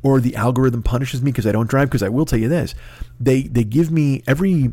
[0.05, 1.89] or the algorithm punishes me because I don't drive.
[1.89, 2.75] Because I will tell you this,
[3.19, 4.71] they they give me every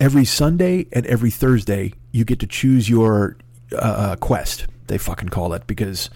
[0.00, 3.36] every Sunday and every Thursday you get to choose your
[3.72, 4.66] uh, uh quest.
[4.86, 6.08] They fucking call it because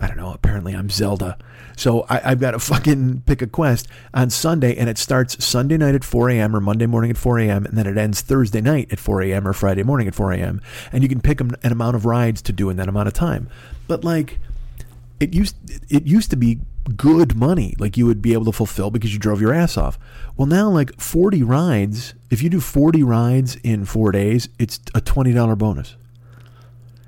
[0.00, 0.32] I don't know.
[0.32, 1.38] Apparently I'm Zelda.
[1.76, 5.76] So I, have got to fucking pick a quest on Sunday, and it starts Sunday
[5.76, 6.56] night at 4 a.m.
[6.56, 9.46] or Monday morning at 4 a.m., and then it ends Thursday night at 4 a.m.
[9.46, 10.60] or Friday morning at 4 a.m.
[10.92, 13.48] And you can pick an amount of rides to do in that amount of time.
[13.86, 14.38] But like,
[15.20, 15.56] it used
[15.90, 16.60] it used to be
[16.96, 19.98] good money, like you would be able to fulfill because you drove your ass off.
[20.36, 25.00] Well, now like 40 rides, if you do 40 rides in four days, it's a
[25.00, 25.96] $20 bonus.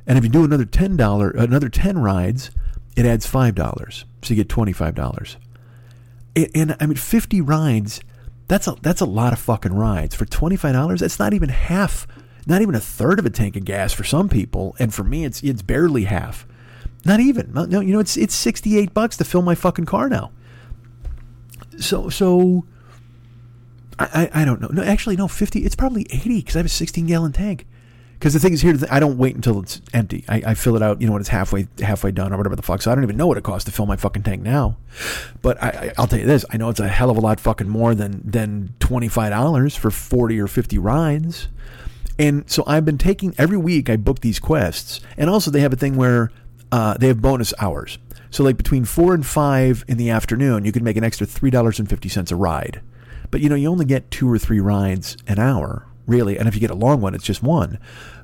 [0.06, 2.50] And if you do another $10, another 10 rides,
[2.98, 4.04] it adds $5.
[4.22, 5.36] So you get $25.
[6.34, 8.00] And, and I mean, 50 rides,
[8.48, 10.16] that's a, that's a lot of fucking rides.
[10.16, 12.08] For $25, that's not even half,
[12.44, 14.74] not even a third of a tank of gas for some people.
[14.80, 16.44] And for me, it's, it's barely half.
[17.04, 17.52] Not even.
[17.52, 20.32] No, you know, it's, it's 68 bucks to fill my fucking car now.
[21.78, 22.64] So, so,
[23.96, 24.70] I, I, I don't know.
[24.72, 27.64] No, actually, no, 50, it's probably 80 because I have a 16 gallon tank.
[28.18, 30.24] Because the thing is here, I don't wait until it's empty.
[30.28, 32.62] I, I, fill it out, you know, when it's halfway halfway done or whatever the
[32.62, 32.82] fuck.
[32.82, 34.76] So I don't even know what it costs to fill my fucking tank now.
[35.40, 37.68] But I, will tell you this: I know it's a hell of a lot fucking
[37.68, 41.48] more than than twenty five dollars for forty or fifty rides.
[42.18, 43.88] And so I've been taking every week.
[43.88, 46.32] I book these quests, and also they have a thing where
[46.72, 47.98] uh, they have bonus hours.
[48.30, 51.50] So like between four and five in the afternoon, you can make an extra three
[51.50, 52.80] dollars and fifty cents a ride.
[53.30, 56.36] But you know, you only get two or three rides an hour really.
[56.36, 57.78] And if you get a long one, it's just one.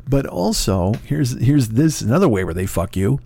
[0.08, 3.20] But also, here's here's this another way where they fuck you.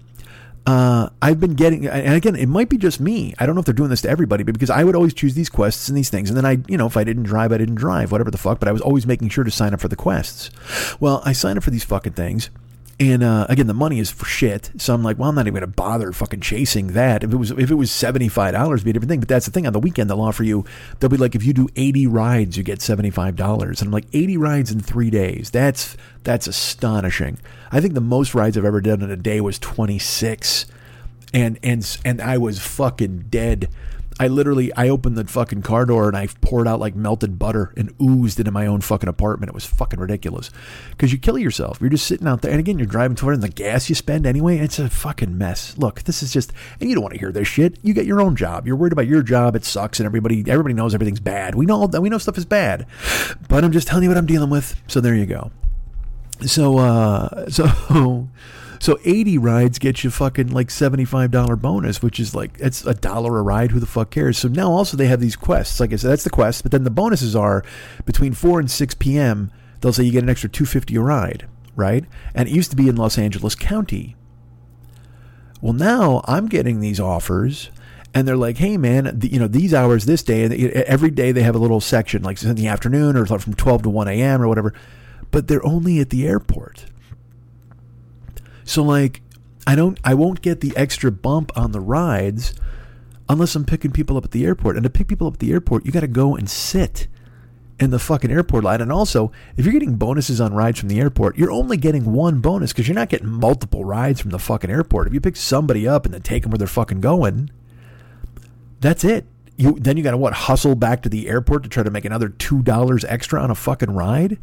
[0.66, 3.35] Uh, I've been getting, and again, it might be just me.
[3.38, 5.33] I don't know if they're doing this to everybody, but because I would always choose
[5.33, 7.57] these quests and these things, and then I, you know, if I didn't drive, I
[7.57, 8.59] didn't drive, whatever the fuck.
[8.61, 10.51] But I was always making sure to sign up for the quests.
[11.01, 12.51] Well, I signed up for these fucking things,
[13.00, 14.72] and uh, again, the money is for shit.
[14.76, 17.22] So I'm like, well, I'm not even going to bother fucking chasing that.
[17.22, 19.20] If it was if it was seventy five dollars, be a different thing.
[19.20, 19.66] But that's the thing.
[19.68, 20.64] On the weekend, they'll offer you.
[20.98, 23.80] They'll be like, if you do eighty rides, you get seventy five dollars.
[23.80, 25.50] And I'm like, eighty rides in three days.
[25.50, 27.38] That's that's astonishing.
[27.70, 30.66] I think the most rides I've ever done in a day was twenty six,
[31.32, 33.68] and and and I was fucking dead
[34.20, 37.72] I literally I opened the fucking car door and I poured out like melted butter
[37.76, 39.48] and oozed into my own fucking apartment.
[39.48, 40.50] It was fucking ridiculous.
[40.90, 41.81] Because you kill yourself.
[41.81, 44.26] You're just sitting out there, and again, you're driving toward and the gas you spend
[44.26, 44.59] anyway.
[44.59, 45.76] It's a fucking mess.
[45.78, 47.78] Look, this is just, and you don't want to hear this shit.
[47.83, 48.66] You get your own job.
[48.66, 49.54] You're worried about your job.
[49.54, 51.54] It sucks, and everybody everybody knows everything's bad.
[51.54, 52.87] We know that we know stuff is bad,
[53.48, 54.81] but I'm just telling you what I'm dealing with.
[54.88, 55.50] So there you go.
[56.46, 58.28] So uh, so.
[58.80, 63.38] So 80 rides get you fucking like $75 bonus, which is like, it's a dollar
[63.38, 63.72] a ride.
[63.72, 64.38] Who the fuck cares?
[64.38, 65.80] So now also they have these quests.
[65.80, 66.62] Like I said, that's the quest.
[66.62, 67.64] But then the bonuses are
[68.04, 69.50] between 4 and 6 p.m.
[69.80, 72.04] They'll say you get an extra 250 a ride, right?
[72.34, 74.16] And it used to be in Los Angeles County.
[75.60, 77.70] Well, now I'm getting these offers
[78.14, 81.10] and they're like, "Hey, man, the, you know these hours this day, and eh, every
[81.10, 84.08] day they have a little section, like in the afternoon or from 12 to 1
[84.08, 84.42] a.m.
[84.42, 84.72] or whatever,
[85.30, 86.86] but they're only at the airport.
[88.68, 89.22] So like
[89.66, 92.52] I don't I won't get the extra bump on the rides
[93.26, 94.76] unless I'm picking people up at the airport.
[94.76, 97.07] And to pick people up at the airport, you got to go and sit
[97.81, 98.83] in the fucking airport line.
[98.83, 102.40] And also, if you're getting bonuses on rides from the airport, you're only getting one
[102.40, 105.07] bonus because you're not getting multiple rides from the fucking airport.
[105.07, 107.50] If you pick somebody up and then take them where they're fucking going,
[108.81, 109.24] that's it.
[109.57, 112.04] You then you got to what hustle back to the airport to try to make
[112.04, 114.38] another two dollars extra on a fucking ride.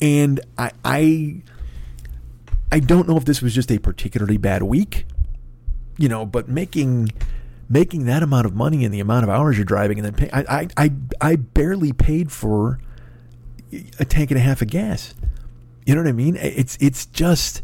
[0.00, 1.42] And I I
[2.70, 5.06] I don't know if this was just a particularly bad week,
[5.98, 7.10] you know, but making
[7.68, 10.30] making that amount of money and the amount of hours you're driving and then pay,
[10.32, 12.78] I, I, I, I barely paid for
[13.98, 15.14] a tank and a half of gas.
[15.84, 16.36] You know what I mean?
[16.36, 17.62] It's it's just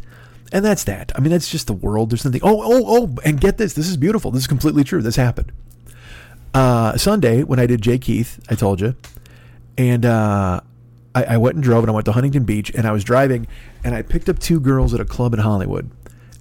[0.52, 1.12] and that's that.
[1.16, 2.10] I mean, that's just the world.
[2.10, 2.42] There's nothing.
[2.44, 3.16] Oh, oh, oh!
[3.24, 3.72] And get this.
[3.72, 4.30] This is beautiful.
[4.30, 5.00] This is completely true.
[5.00, 5.50] This happened.
[6.54, 8.94] Uh, Sunday when I did Jay Keith, I told you,
[9.78, 10.60] and uh,
[11.14, 13.46] I, I went and drove and I went to Huntington Beach and I was driving
[13.84, 15.90] and I picked up two girls at a club in Hollywood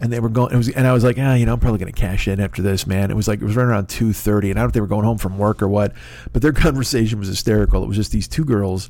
[0.01, 0.51] and they were going.
[0.51, 2.39] It was, and I was like, ah, you know, I'm probably going to cash in
[2.39, 3.11] after this, man.
[3.11, 4.81] It was like it was right around two thirty, and I don't know if they
[4.81, 5.93] were going home from work or what,
[6.33, 7.83] but their conversation was hysterical.
[7.83, 8.89] It was just these two girls,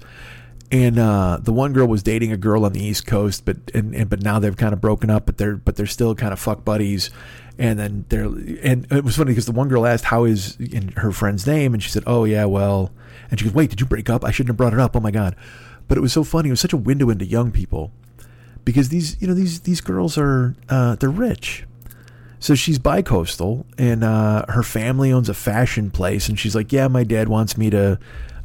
[0.72, 3.94] and uh, the one girl was dating a girl on the East Coast, but and,
[3.94, 6.40] and but now they've kind of broken up, but they're but they're still kind of
[6.40, 7.12] fuck buddies.
[7.58, 8.26] And then they're
[8.64, 10.58] and it was funny because the one girl asked how is
[10.96, 12.92] her friend's name, and she said, oh yeah, well,
[13.30, 14.24] and she goes, wait, did you break up?
[14.24, 14.96] I shouldn't have brought it up.
[14.96, 15.36] Oh my god.
[15.92, 16.48] But it was so funny.
[16.48, 17.92] It was such a window into young people
[18.64, 21.66] because these you know these these girls are uh, they're rich.
[22.40, 26.88] So she's bi-coastal, and uh, her family owns a fashion place, and she's like, "Yeah,
[26.88, 28.00] my dad wants me to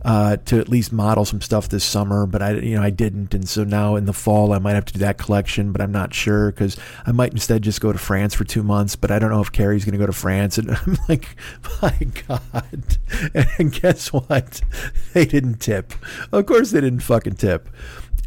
[0.06, 3.34] uh, to at least model some stuff this summer, but I, you know, I didn't,
[3.34, 5.90] and so now in the fall I might have to do that collection, but I'm
[5.90, 9.18] not sure because I might instead just go to France for two months, but I
[9.18, 11.36] don't know if Carrie's going to go to France, and I'm like,
[11.82, 12.98] my God!
[13.58, 14.60] And guess what?
[15.12, 15.94] They didn't tip.
[16.30, 17.68] Of course, they didn't fucking tip.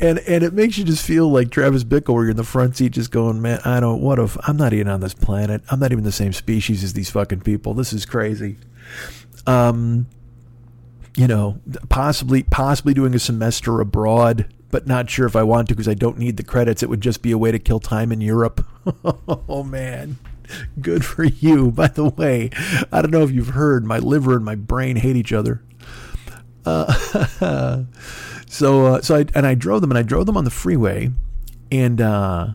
[0.01, 2.75] And and it makes you just feel like Travis Bickle, where you're in the front
[2.75, 4.01] seat, just going, man, I don't.
[4.01, 5.61] What if I'm not even on this planet?
[5.69, 7.73] I'm not even the same species as these fucking people.
[7.73, 8.57] This is crazy.
[9.45, 10.07] Um,
[11.19, 15.75] you know, possibly possibly doing a semester abroad, but not sure if I want to
[15.75, 16.81] because I don't need the credits.
[16.81, 18.65] It would just be a way to kill time in Europe.
[19.03, 20.17] oh man.
[20.79, 21.71] Good for you.
[21.71, 22.51] By the way,
[22.89, 25.61] I don't know if you've heard, my liver and my brain hate each other.
[26.65, 26.93] Uh,
[28.47, 31.11] so, uh, so I and I drove them, and I drove them on the freeway,
[31.69, 32.53] and uh,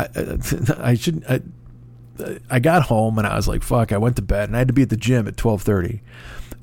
[0.00, 0.08] I,
[0.78, 1.30] I shouldn't.
[1.30, 1.42] I,
[2.50, 4.68] I got home and I was like, "Fuck!" I went to bed, and I had
[4.68, 6.02] to be at the gym at twelve thirty.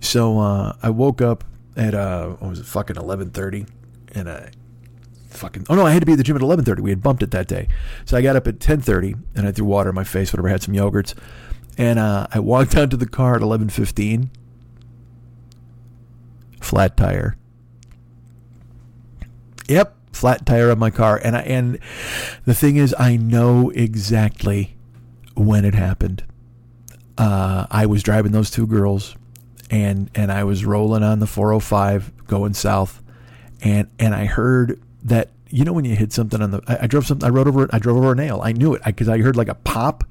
[0.01, 1.43] So uh, I woke up
[1.75, 3.65] at uh, what was it, fucking eleven thirty,
[4.13, 4.51] and I
[5.29, 6.81] fucking oh no, I had to be at the gym at eleven thirty.
[6.81, 7.67] We had bumped it that day,
[8.05, 10.47] so I got up at ten thirty and I threw water in my face, whatever.
[10.47, 11.13] I had some yogurts,
[11.77, 14.29] and uh, I walked down to the car at eleven fifteen.
[16.62, 17.38] Flat tire.
[19.69, 21.79] Yep, flat tire on my car, and I and
[22.45, 24.75] the thing is, I know exactly
[25.36, 26.23] when it happened.
[27.17, 29.16] Uh, I was driving those two girls
[29.69, 33.01] and and I was rolling on the 405 going south,
[33.62, 36.88] and and I heard that you know when you hit something on the I, I
[36.88, 38.41] drove something I rode over I drove over a nail.
[38.43, 38.84] I knew it.
[38.86, 40.03] Because I, I, heard like a pop.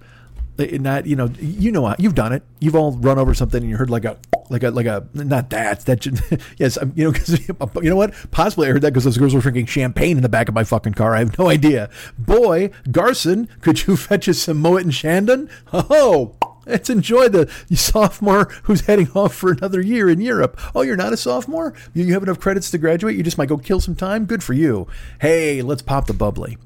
[0.58, 2.42] Not you know you know you've done it.
[2.60, 4.16] You've all run over something and you heard like a
[4.48, 6.06] like a like a not that that
[6.58, 8.14] yes you know because you know what?
[8.30, 10.64] Possibly I heard that because those girls were drinking champagne in the back of my
[10.64, 11.14] fucking car.
[11.14, 11.90] I have no idea.
[12.18, 16.34] Boy Garçon could you fetch us some Moet and Chandon oh
[16.66, 20.58] Let's enjoy the sophomore who's heading off for another year in Europe.
[20.74, 21.72] Oh, you're not a sophomore?
[21.94, 23.16] You have enough credits to graduate?
[23.16, 24.26] You just might go kill some time?
[24.26, 24.88] Good for you.
[25.20, 26.58] Hey, let's pop the bubbly.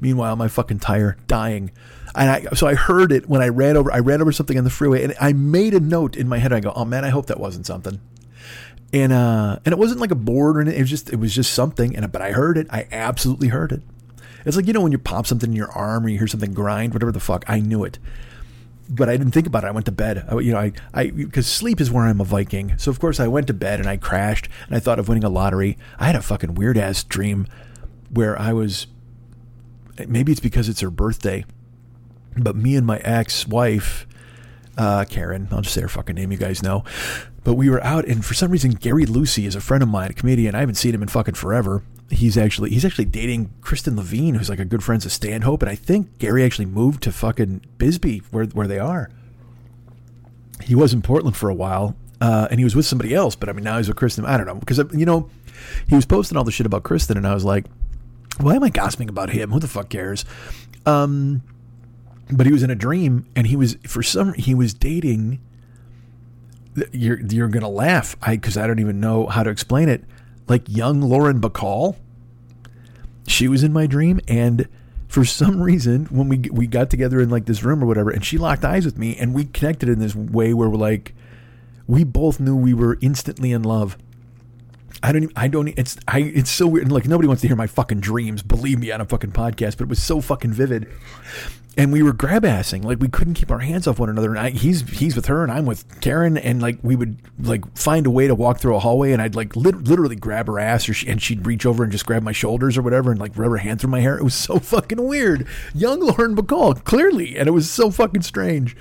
[0.00, 1.70] Meanwhile, my fucking tire dying.
[2.14, 3.92] And I, so I heard it when I ran over.
[3.92, 6.52] I ran over something on the freeway, and I made a note in my head.
[6.52, 8.00] I go, "Oh man, I hope that wasn't something."
[8.92, 10.78] And uh, and it wasn't like a board or anything.
[10.78, 11.94] It was just it was just something.
[11.94, 12.68] And but I heard it.
[12.70, 13.82] I absolutely heard it.
[14.46, 16.54] It's like you know when you pop something in your arm or you hear something
[16.54, 17.44] grind, whatever the fuck.
[17.48, 17.98] I knew it
[18.88, 19.68] but I didn't think about it.
[19.68, 20.24] I went to bed.
[20.28, 22.76] I, you know, I, I, because sleep is where I'm a Viking.
[22.78, 25.24] So of course I went to bed and I crashed and I thought of winning
[25.24, 25.76] a lottery.
[25.98, 27.46] I had a fucking weird ass dream
[28.10, 28.86] where I was,
[30.06, 31.44] maybe it's because it's her birthday,
[32.36, 34.06] but me and my ex wife,
[34.76, 36.84] uh, Karen, I'll just say her fucking name, you guys know.
[37.46, 40.10] But we were out, and for some reason, Gary Lucy is a friend of mine,
[40.10, 40.56] a comedian.
[40.56, 41.84] I haven't seen him in fucking forever.
[42.10, 45.70] He's actually he's actually dating Kristen Levine, who's like a good friend of Stanhope, and
[45.70, 49.10] I think Gary actually moved to fucking Bisbee, where where they are.
[50.60, 53.48] He was in Portland for a while, uh, and he was with somebody else, but
[53.48, 54.24] I mean now he's with Kristen.
[54.24, 55.30] I don't know because you know
[55.88, 57.66] he was posting all the shit about Kristen, and I was like,
[58.40, 59.52] why am I gossiping about him?
[59.52, 60.24] Who the fuck cares?
[60.84, 61.44] Um,
[62.28, 65.38] but he was in a dream and he was for some he was dating
[66.92, 70.04] you're you're gonna laugh i because i don't even know how to explain it
[70.48, 71.96] like young lauren bacall
[73.26, 74.68] she was in my dream and
[75.08, 78.24] for some reason when we we got together in like this room or whatever and
[78.24, 81.14] she locked eyes with me and we connected in this way where we're like
[81.86, 83.96] we both knew we were instantly in love
[85.02, 85.24] I don't.
[85.24, 85.68] Even, I don't.
[85.68, 85.98] It's.
[86.08, 86.20] I.
[86.20, 86.90] It's so weird.
[86.90, 88.42] Like nobody wants to hear my fucking dreams.
[88.42, 89.76] Believe me, on a fucking podcast.
[89.76, 90.90] But it was so fucking vivid
[91.78, 94.30] and we were grab assing like we couldn't keep our hands off one another.
[94.30, 96.38] And I, he's he's with her and I'm with Karen.
[96.38, 99.34] And like we would like find a way to walk through a hallway and I'd
[99.34, 102.22] like lit- literally grab her ass or she, and she'd reach over and just grab
[102.22, 104.16] my shoulders or whatever and like rub her hand through my hair.
[104.16, 105.46] It was so fucking weird.
[105.74, 107.36] Young Lauren Bacall clearly.
[107.36, 108.74] And it was so fucking strange.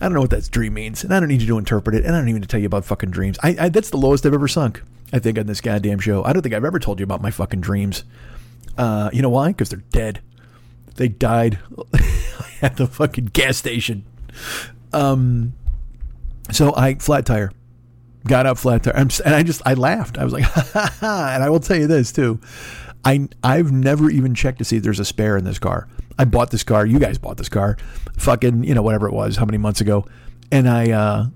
[0.00, 1.04] I don't know what that dream means.
[1.04, 2.06] And I don't need you to interpret it.
[2.06, 3.38] And I don't even need to tell you about fucking dreams.
[3.42, 6.24] I, I that's the lowest I've ever sunk I think on this goddamn show.
[6.24, 8.04] I don't think I've ever told you about my fucking dreams.
[8.78, 9.48] Uh, you know why?
[9.48, 10.22] Because they're dead.
[10.96, 11.58] They died
[12.62, 14.04] at the fucking gas station.
[14.92, 15.54] Um,
[16.50, 17.52] so I flat tire,
[18.26, 20.18] got up flat tire, and I just I laughed.
[20.18, 22.40] I was like, ha, ha, and I will tell you this too.
[23.04, 25.88] I I've never even checked to see if there's a spare in this car.
[26.18, 26.84] I bought this car.
[26.84, 27.76] You guys bought this car,
[28.18, 30.06] fucking you know whatever it was, how many months ago,
[30.52, 31.26] and I uh,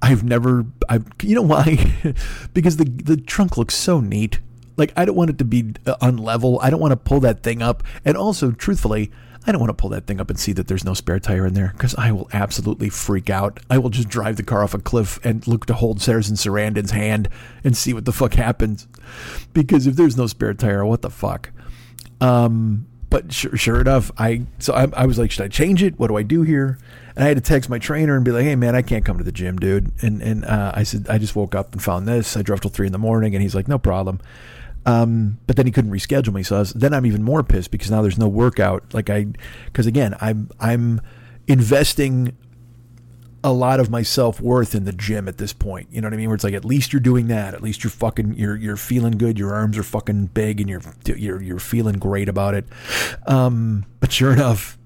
[0.00, 2.14] I've never I you know why?
[2.54, 4.40] because the the trunk looks so neat.
[4.76, 6.58] Like I don't want it to be uh, unlevel.
[6.62, 7.82] I don't want to pull that thing up.
[8.04, 9.12] And also, truthfully,
[9.46, 11.46] I don't want to pull that thing up and see that there's no spare tire
[11.46, 13.58] in there because I will absolutely freak out.
[13.68, 16.92] I will just drive the car off a cliff and look to hold Saracen Sarandon's
[16.92, 17.28] hand
[17.64, 18.86] and see what the fuck happens.
[19.52, 21.50] Because if there's no spare tire, what the fuck?
[22.20, 25.98] Um, but sure, sure enough, I so I, I was like, should I change it?
[25.98, 26.78] What do I do here?
[27.14, 29.18] And I had to text my trainer and be like, "Hey man, I can't come
[29.18, 32.08] to the gym, dude." And and uh, I said, I just woke up and found
[32.08, 32.38] this.
[32.38, 34.20] I drove till three in the morning, and he's like, "No problem."
[34.84, 37.90] Um, but then he couldn't reschedule me, so was, then I'm even more pissed because
[37.90, 38.92] now there's no workout.
[38.92, 39.26] Like I,
[39.66, 41.00] because again, I'm I'm
[41.46, 42.36] investing
[43.44, 45.88] a lot of my self worth in the gym at this point.
[45.90, 46.28] You know what I mean?
[46.28, 47.54] Where it's like at least you're doing that.
[47.54, 49.38] At least you're fucking you're you're feeling good.
[49.38, 52.66] Your arms are fucking big, and you're you're you're feeling great about it.
[53.26, 54.78] Um, but sure enough,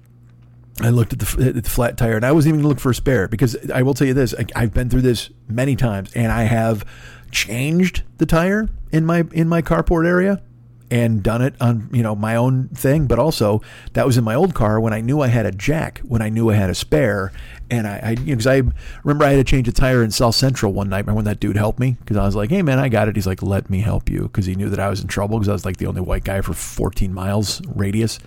[0.81, 2.79] I looked at the, at the, flat tire, and I wasn't even going to look
[2.79, 5.75] for a spare because I will tell you this: I, have been through this many
[5.75, 6.85] times, and I have
[7.31, 10.41] changed the tire in my in my carport area
[10.89, 13.07] and done it on you know my own thing.
[13.07, 13.61] But also
[13.93, 16.29] that was in my old car when I knew I had a jack when I
[16.29, 17.31] knew I had a spare.
[17.69, 18.61] And I, I you know because I
[19.03, 20.99] remember I had to change a tire in South Central one night.
[20.99, 21.97] Remember when that dude helped me?
[21.99, 23.15] Because I was like hey man I got it.
[23.15, 24.23] He's like let me help you.
[24.23, 26.23] Because he knew that I was in trouble because I was like the only white
[26.23, 28.19] guy for 14 miles radius.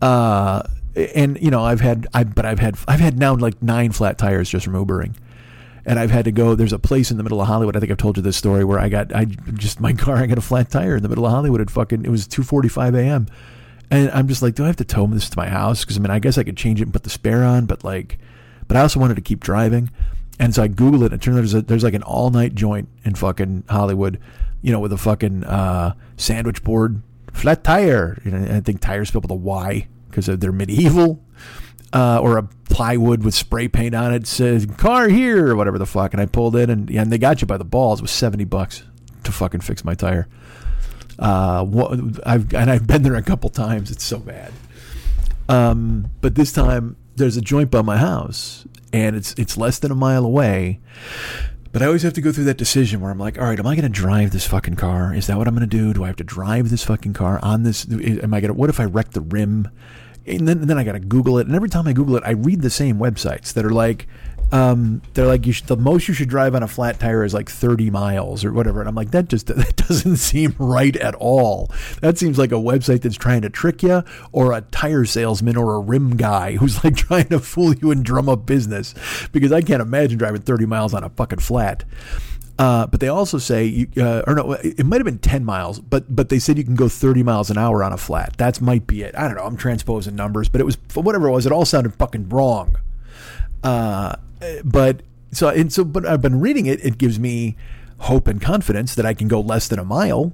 [0.00, 0.62] Uh
[0.94, 4.18] and you know I've had I but I've had I've had now like nine flat
[4.18, 5.16] tires just from Ubering
[5.88, 6.54] and I've had to go.
[6.54, 7.74] There's a place in the middle of Hollywood.
[7.74, 10.16] I think I've told you this story where I got I just my car.
[10.16, 11.62] I got a flat tire in the middle of Hollywood.
[11.62, 13.26] At fucking it was 2:45 a.m.
[13.90, 15.82] And I'm just like, do I have to tow this to my house?
[15.82, 17.84] Because I mean, I guess I could change it and put the spare on, but
[17.84, 18.18] like,
[18.68, 19.90] but I also wanted to keep driving.
[20.38, 21.06] And so I Googled it.
[21.06, 24.20] And it turns out there's, a, there's like an all night joint in fucking Hollywood,
[24.60, 28.20] you know, with a fucking uh, sandwich board, flat tire.
[28.26, 31.24] You know, I think tires spelled with a Y because they're medieval
[31.92, 35.86] uh, or a plywood with spray paint on it says car here or whatever the
[35.86, 36.12] fuck.
[36.12, 38.00] And I pulled in and, and they got you by the balls.
[38.00, 38.82] It was 70 bucks
[39.24, 40.28] to fucking fix my tire.
[41.18, 41.64] Uh,
[42.24, 43.90] I've, and I've been there a couple times.
[43.90, 44.52] It's so bad.
[45.48, 49.90] Um, but this time there's a joint by my house and it's, it's less than
[49.90, 50.80] a mile away.
[51.72, 53.66] But I always have to go through that decision where I'm like, all right, am
[53.66, 55.14] I going to drive this fucking car?
[55.14, 55.92] Is that what I'm going to do?
[55.92, 57.86] Do I have to drive this fucking car on this?
[57.90, 59.68] Am I going to, what if I wreck the rim?
[60.28, 61.46] And then, and then I got to Google it.
[61.46, 64.06] And every time I Google it, I read the same websites that are like,
[64.50, 67.50] um, they're like, should, the most you should drive on a flat tire is like
[67.50, 68.80] 30 miles or whatever.
[68.80, 71.70] And I'm like, that just, that doesn't seem right at all.
[72.00, 75.74] That seems like a website that's trying to trick you or a tire salesman or
[75.74, 78.94] a rim guy who's like trying to fool you and drum up business
[79.32, 81.84] because I can't imagine driving 30 miles on a fucking flat.
[82.58, 85.78] Uh, but they also say, you, uh, or no, it might have been 10 miles,
[85.78, 88.34] but but they said you can go 30 miles an hour on a flat.
[88.36, 89.14] That's might be it.
[89.16, 89.44] I don't know.
[89.44, 91.46] I'm transposing numbers, but it was whatever it was.
[91.46, 92.76] It all sounded fucking wrong.
[93.62, 94.16] Uh,
[94.64, 96.84] but so and so, but I've been reading it.
[96.84, 97.56] It gives me
[98.00, 100.32] hope and confidence that I can go less than a mile.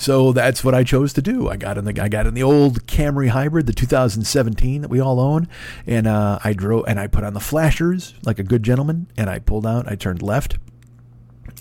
[0.00, 1.50] So that's what I chose to do.
[1.50, 4.98] I got in the I got in the old Camry hybrid, the 2017 that we
[4.98, 5.46] all own,
[5.86, 9.28] and uh, I drove and I put on the flashers like a good gentleman, and
[9.28, 9.92] I pulled out.
[9.92, 10.56] I turned left,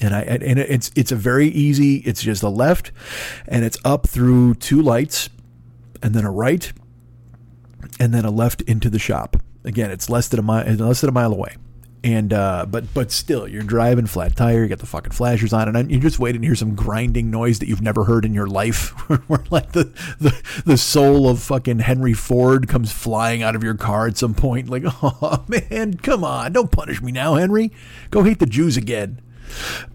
[0.02, 1.98] and I and it's it's a very easy.
[1.98, 2.94] It's just a left,
[3.46, 5.30] and it's up through two lights,
[6.02, 6.72] and then a right,
[8.00, 9.36] and then a left into the shop.
[9.66, 11.58] Again, it's less than a mile less than a mile away.
[12.02, 14.64] And uh, but but still, you're driving flat tire.
[14.64, 17.60] You got the fucking flashers on, and you're just waiting to hear some grinding noise
[17.60, 18.92] that you've never heard in your life.
[19.28, 23.76] Where like the, the the soul of fucking Henry Ford comes flying out of your
[23.76, 24.70] car at some point.
[24.70, 27.72] Like, oh man, come on, don't punish me now, Henry.
[28.12, 29.20] Go hate the Jews again.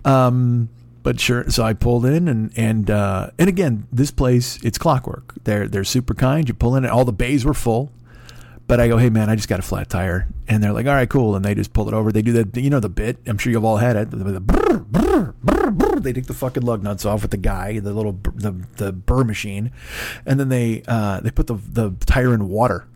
[0.05, 0.69] Um,
[1.03, 5.35] but sure, so I pulled in and and uh, and again, this place it's clockwork.
[5.45, 6.49] They're they're super kind.
[6.49, 7.93] You pull in, and all the bays were full.
[8.67, 10.95] But I go, hey man, I just got a flat tire, and they're like, all
[10.95, 12.11] right, cool, and they just pull it over.
[12.11, 13.19] They do the, you know, the bit.
[13.27, 14.11] I'm sure you've all had it.
[14.11, 15.35] The, the brr, brr,
[15.71, 18.93] brr, they take the fucking lug nuts off with the guy, the little the the
[18.93, 19.71] burr machine,
[20.25, 22.87] and then they uh, they put the the tire in water.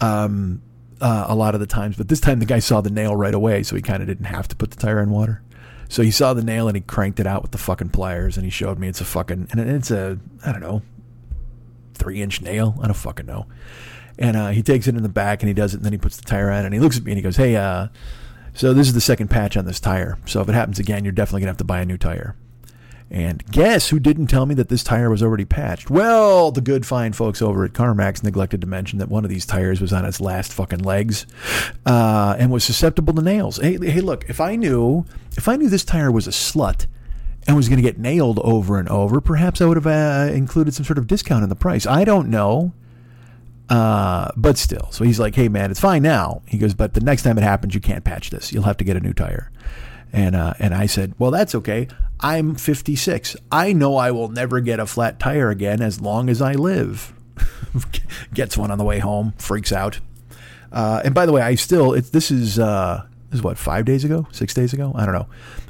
[0.00, 0.62] Um,
[1.00, 3.32] uh, a lot of the times, but this time the guy saw the nail right
[3.32, 5.42] away, so he kind of didn't have to put the tire in water.
[5.88, 8.44] So he saw the nail and he cranked it out with the fucking pliers, and
[8.44, 10.82] he showed me it's a fucking and it's a I don't know
[11.94, 12.78] three inch nail.
[12.80, 13.46] I don't fucking know.
[14.20, 15.98] And uh, he takes it in the back and he does it, and then he
[15.98, 17.88] puts the tire on and he looks at me and he goes, "Hey, uh,
[18.54, 20.18] so this is the second patch on this tire.
[20.26, 22.36] So if it happens again, you're definitely gonna have to buy a new tire."
[23.10, 25.90] And guess who didn't tell me that this tire was already patched?
[25.90, 29.44] Well, the good fine folks over at CarMax neglected to mention that one of these
[29.44, 31.26] tires was on its last fucking legs
[31.86, 33.56] uh, and was susceptible to nails.
[33.56, 35.06] Hey, hey, look, if I knew
[35.36, 36.86] if I knew this tire was a slut
[37.48, 40.74] and was going to get nailed over and over, perhaps I would have uh, included
[40.74, 41.86] some sort of discount in the price.
[41.86, 42.72] I don't know.
[43.70, 47.00] Uh, but still, so he's like, "Hey man, it's fine now." He goes, "But the
[47.00, 48.52] next time it happens, you can't patch this.
[48.52, 49.50] You'll have to get a new tire."
[50.12, 51.86] And uh, and I said, "Well, that's okay.
[52.18, 53.36] I'm 56.
[53.52, 57.12] I know I will never get a flat tire again as long as I live."
[58.34, 60.00] Gets one on the way home, freaks out.
[60.72, 63.84] Uh, and by the way, I still it's this is uh, this is what five
[63.84, 65.28] days ago, six days ago, I don't know.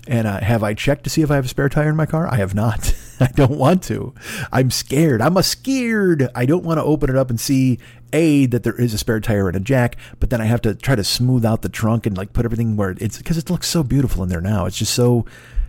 [0.08, 2.06] And uh, have I checked to see if I have a spare tire in my
[2.06, 2.26] car?
[2.26, 2.94] I have not.
[3.20, 4.14] I don't want to.
[4.50, 5.20] I'm scared.
[5.20, 6.28] I'm a scared.
[6.34, 7.78] I don't want to open it up and see
[8.14, 10.74] a that there is a spare tire and a jack, but then I have to
[10.74, 13.68] try to smooth out the trunk and like put everything where it's because it looks
[13.68, 14.64] so beautiful in there now.
[14.64, 15.26] It's just so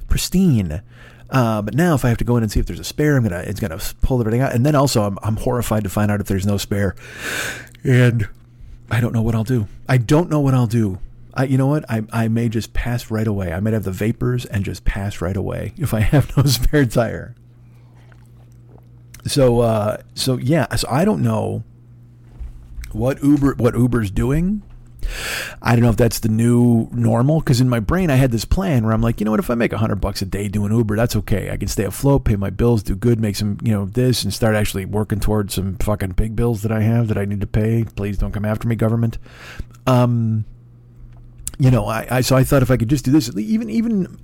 [0.08, 0.82] pristine.
[1.30, 3.18] Uh, but now, if I have to go in and see if there's a spare,
[3.18, 4.54] I'm gonna it's gonna pull everything out.
[4.54, 6.96] And then also, I'm I'm horrified to find out if there's no spare,
[7.84, 8.28] and
[8.90, 9.68] I don't know what I'll do.
[9.88, 11.00] I don't know what I'll do.
[11.34, 11.90] I, you know what?
[11.90, 13.54] I, I may just pass right away.
[13.54, 16.86] I might have the vapors and just pass right away if I have no spare
[16.86, 17.36] tire.
[19.26, 20.74] So, uh, so yeah.
[20.76, 21.64] So I don't know
[22.92, 24.64] what Uber what Uber's doing.
[25.62, 28.46] I don't know if that's the new normal because in my brain I had this
[28.46, 30.48] plan where I'm like, you know what, if I make a hundred bucks a day
[30.48, 31.50] doing Uber, that's okay.
[31.50, 34.34] I can stay afloat, pay my bills, do good, make some, you know, this, and
[34.34, 37.48] start actually working towards some fucking big bills that I have that I need to
[37.48, 37.84] pay.
[37.84, 39.18] Please don't come after me, government.
[39.88, 40.46] Um,
[41.62, 44.18] you know, I, I so I thought if I could just do this, even even,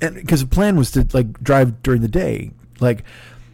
[0.00, 3.04] and because the plan was to like drive during the day, like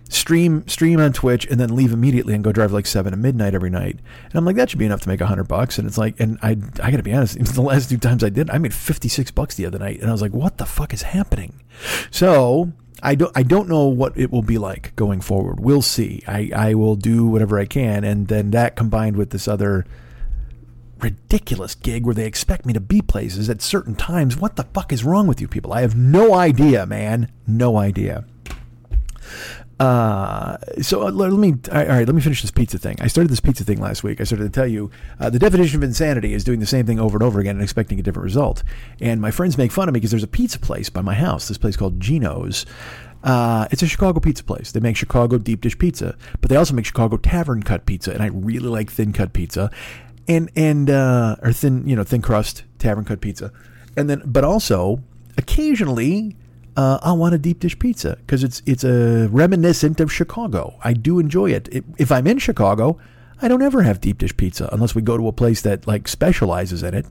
[0.09, 3.53] stream stream on Twitch and then leave immediately and go drive like seven to midnight
[3.53, 3.99] every night.
[4.27, 5.77] And I'm like, that should be enough to make a hundred bucks.
[5.77, 6.51] And it's like, and I
[6.81, 9.57] I gotta be honest, the last two times I did, I made fifty six bucks
[9.57, 11.61] the other night, and I was like, what the fuck is happening?
[12.13, 12.73] So.
[13.03, 13.33] I don't.
[13.35, 15.59] I don't know what it will be like going forward.
[15.59, 16.23] We'll see.
[16.29, 19.87] I, I will do whatever I can, and then that combined with this other
[21.03, 24.37] ridiculous gig where they expect me to be places at certain times.
[24.37, 25.73] What the fuck is wrong with you people?
[25.73, 27.31] I have no idea, man.
[27.47, 28.25] No idea.
[29.81, 32.07] Uh, so uh, let me all right.
[32.07, 32.97] Let me finish this pizza thing.
[33.01, 34.21] I started this pizza thing last week.
[34.21, 37.01] I started to tell you uh, the definition of insanity is doing the same thing
[37.01, 38.63] over and over again and expecting a different result.
[39.01, 41.49] And my friends make fun of me because there's a pizza place by my house.
[41.49, 42.67] This place called Gino's.
[43.25, 44.73] Uh, it's a Chicago pizza place.
[44.73, 48.23] They make Chicago deep dish pizza, but they also make Chicago tavern cut pizza, and
[48.23, 49.71] I really like thin cut pizza,
[50.31, 53.53] and and uh, or thin you know thin crust tavern cut pizza,
[53.97, 55.03] and then but also
[55.37, 56.37] occasionally
[56.77, 60.79] uh, I want a deep dish pizza because it's it's a reminiscent of Chicago.
[60.83, 61.69] I do enjoy it.
[61.73, 61.85] it.
[61.99, 62.99] If I'm in Chicago,
[63.43, 66.07] I don't ever have deep dish pizza unless we go to a place that like
[66.07, 67.07] specializes in it.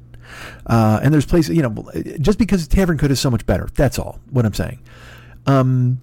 [0.65, 1.91] Uh, and there's places, you know,
[2.21, 3.67] just because Tavern Cut is so much better.
[3.73, 4.19] That's all.
[4.29, 4.79] What I'm saying.
[5.47, 5.99] Um,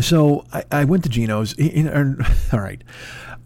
[0.00, 1.54] so I, I went to Gino's.
[1.54, 2.82] In, in, all right.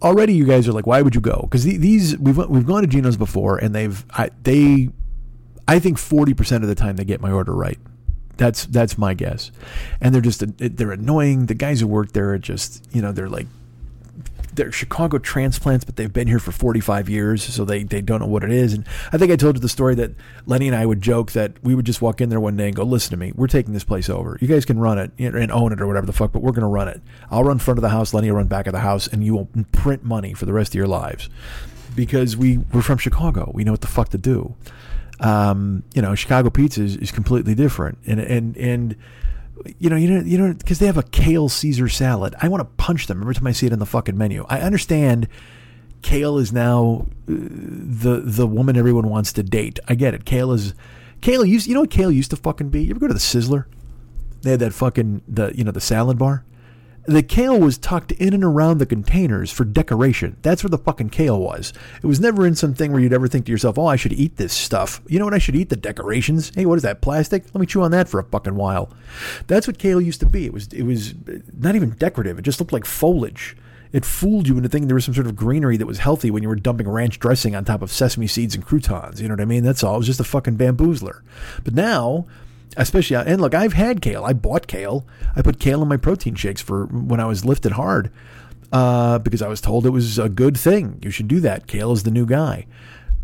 [0.01, 1.41] Already, you guys are like, why would you go?
[1.41, 4.89] Because these we've we've gone to Gino's before, and they've I, they,
[5.67, 7.79] I think forty percent of the time they get my order right.
[8.37, 9.51] That's that's my guess.
[9.99, 11.47] And they're just they're annoying.
[11.47, 13.47] The guys who work there are just you know they're like
[14.57, 18.27] they're Chicago transplants, but they've been here for 45 years, so they, they don't know
[18.27, 18.73] what it is.
[18.73, 20.11] And I think I told you the story that
[20.45, 22.75] Lenny and I would joke that we would just walk in there one day and
[22.75, 24.37] go, listen to me, we're taking this place over.
[24.41, 26.61] You guys can run it and own it or whatever the fuck, but we're going
[26.61, 27.01] to run it.
[27.31, 29.33] I'll run front of the house, Lenny will run back of the house, and you
[29.33, 31.29] will print money for the rest of your lives.
[31.95, 33.51] Because we, we're from Chicago.
[33.53, 34.55] We know what the fuck to do.
[35.19, 37.97] Um, you know, Chicago pizza is, is completely different.
[38.05, 38.95] And, and, and,
[39.79, 42.35] you know, you know, you know, because they have a kale Caesar salad.
[42.41, 44.45] I want to punch them every time I see it in the fucking menu.
[44.49, 45.27] I understand
[46.01, 49.79] kale is now uh, the the woman everyone wants to date.
[49.87, 50.25] I get it.
[50.25, 50.73] Kale is
[51.21, 51.67] kale used.
[51.67, 52.83] You know what kale used to fucking be?
[52.83, 53.65] You ever go to the Sizzler?
[54.41, 56.43] They had that fucking the you know the salad bar.
[57.07, 60.35] The kale was tucked in and around the containers for decoration.
[60.41, 61.71] That's where the fucking kale was.
[62.03, 64.35] It was never in something where you'd ever think to yourself, "Oh, I should eat
[64.35, 65.33] this stuff." You know what?
[65.33, 66.51] I should eat the decorations.
[66.53, 66.99] Hey, what is that?
[66.99, 67.45] Plastic?
[67.53, 68.89] Let me chew on that for a fucking while.
[69.47, 70.45] That's what kale used to be.
[70.45, 71.13] It was it was
[71.57, 72.37] not even decorative.
[72.39, 73.55] It just looked like foliage.
[73.93, 76.43] It fooled you into thinking there was some sort of greenery that was healthy when
[76.43, 79.21] you were dumping ranch dressing on top of sesame seeds and croutons.
[79.21, 79.63] You know what I mean?
[79.63, 79.95] That's all.
[79.95, 81.21] It was just a fucking bamboozler.
[81.63, 82.25] But now
[82.75, 84.23] especially and look i've had kale.
[84.23, 85.05] I bought kale.
[85.35, 88.11] I put kale in my protein shakes for when i was lifted hard
[88.71, 90.99] uh, because i was told it was a good thing.
[91.01, 91.67] You should do that.
[91.67, 92.65] Kale is the new guy.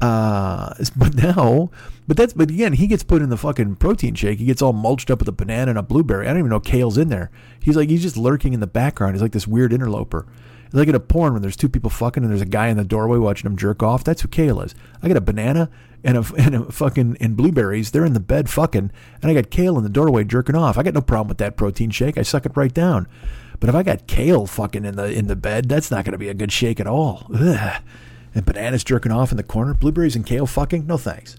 [0.01, 1.69] Uh, but now
[2.07, 4.39] but that's but again he gets put in the fucking protein shake.
[4.39, 6.27] He gets all mulched up with a banana and a blueberry.
[6.27, 7.29] I don't even know kale's in there.
[7.59, 9.15] He's like he's just lurking in the background.
[9.15, 10.25] He's like this weird interloper.
[10.73, 12.77] It's like at a porn when there's two people fucking and there's a guy in
[12.77, 14.03] the doorway watching them jerk off.
[14.03, 14.73] That's who Kale is.
[15.03, 15.69] I got a banana
[16.03, 17.91] and a, and a fucking and blueberries.
[17.91, 18.91] They're in the bed fucking,
[19.21, 20.77] and I got Kale in the doorway jerking off.
[20.77, 22.17] I got no problem with that protein shake.
[22.17, 23.07] I suck it right down.
[23.59, 26.17] But if I got Kale fucking in the in the bed, that's not going to
[26.17, 27.27] be a good shake at all.
[27.33, 27.81] Ugh.
[28.35, 30.87] And bananas jerking off in the corner, blueberries and kale fucking.
[30.87, 31.37] No thanks.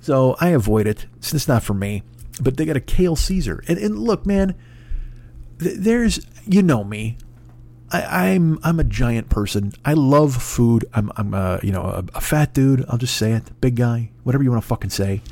[0.00, 1.06] So I avoid it.
[1.20, 2.02] Since it's not for me.
[2.40, 4.54] But they got a kale Caesar, and, and look, man.
[5.58, 7.16] Th- there's you know me.
[7.92, 9.72] I, am I'm, I'm a giant person.
[9.84, 10.84] I love food.
[10.92, 12.84] I'm I'm a, you know a, a, fat dude.
[12.88, 15.22] I'll just say it, big guy, whatever you want to fucking say.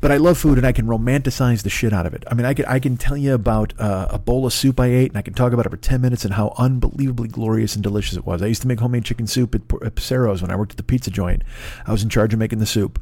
[0.00, 2.24] But I love food, and I can romanticize the shit out of it.
[2.28, 4.86] I mean, I can I can tell you about uh, a bowl of soup I
[4.86, 7.84] ate, and I can talk about it for ten minutes and how unbelievably glorious and
[7.84, 8.42] delicious it was.
[8.42, 11.10] I used to make homemade chicken soup at, Passero's when I worked at the pizza
[11.10, 11.42] joint.
[11.86, 12.98] I was in charge of making the soup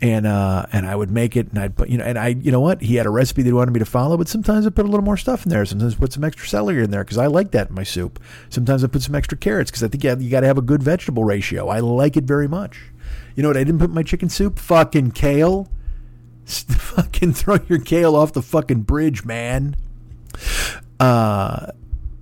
[0.00, 2.52] and uh, and I would make it, and I'd put you know, and I you
[2.52, 4.70] know what he had a recipe that he wanted me to follow, but sometimes I
[4.70, 5.64] put a little more stuff in there.
[5.64, 8.20] Sometimes I put some extra celery in there because I like that in my soup.
[8.48, 10.82] Sometimes I put some extra carrots because I think you, got to have a good
[10.82, 11.68] vegetable ratio.
[11.68, 12.80] I like it very much.
[13.34, 14.58] You know what I didn't put in my chicken soup?
[14.58, 15.68] Fucking kale.
[16.46, 19.76] fucking throw your kale off the fucking bridge, man.
[21.00, 21.72] Uh,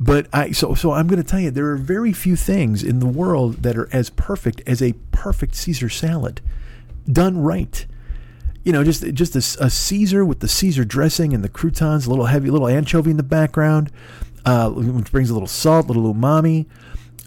[0.01, 3.01] but I so so I'm going to tell you there are very few things in
[3.01, 6.41] the world that are as perfect as a perfect Caesar salad
[7.11, 7.87] done right.
[8.65, 12.11] You know, just just a, a Caesar with the Caesar dressing and the croutons, a
[12.11, 13.93] little heavy, little anchovy in the background,
[14.45, 16.67] uh, which brings a little salt, a little umami.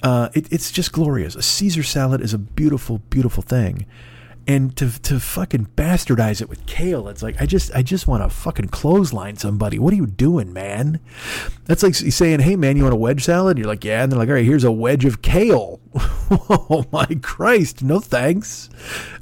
[0.04, 1.36] Uh, it, it's just glorious.
[1.36, 3.86] A Caesar salad is a beautiful, beautiful thing
[4.48, 8.24] and to to fucking bastardize it with kale, it's like I just I just want
[8.24, 9.78] to fucking clothesline somebody.
[9.78, 11.00] What are you doing, man?
[11.66, 14.20] That's like saying, "Hey, man, you want a wedge salad?" You're like, "Yeah," and they're
[14.20, 18.70] like, "All right, here's a wedge of kale." oh my Christ, no thanks.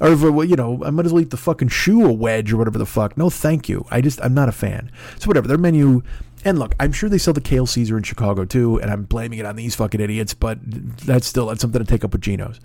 [0.00, 2.56] Or if, you know, I might as well eat the fucking shoe a wedge or
[2.56, 3.16] whatever the fuck.
[3.16, 3.86] No, thank you.
[3.90, 4.90] I just I'm not a fan.
[5.18, 6.02] So whatever their menu.
[6.44, 9.40] And look, I'm sure they sell the kale Caesar in Chicago too, and I'm blaming
[9.40, 10.34] it on these fucking idiots.
[10.34, 12.60] But that's still that's something to take up with Gino's.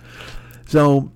[0.68, 1.12] So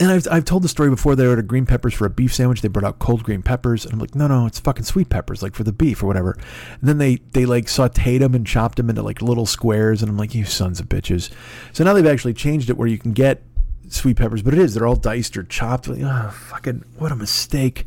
[0.00, 1.14] and I've, I've told the story before.
[1.14, 2.62] They ordered green peppers for a beef sandwich.
[2.62, 5.42] They brought out cold green peppers, and I'm like, no, no, it's fucking sweet peppers,
[5.42, 6.38] like for the beef or whatever.
[6.80, 10.10] And then they they like sautéed them and chopped them into like little squares, and
[10.10, 11.30] I'm like, you sons of bitches.
[11.74, 13.42] So now they've actually changed it where you can get
[13.88, 15.86] sweet peppers, but it is they're all diced or chopped.
[15.86, 17.86] Like, oh, fucking what a mistake!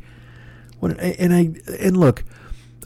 [0.80, 2.24] What an, and I and look,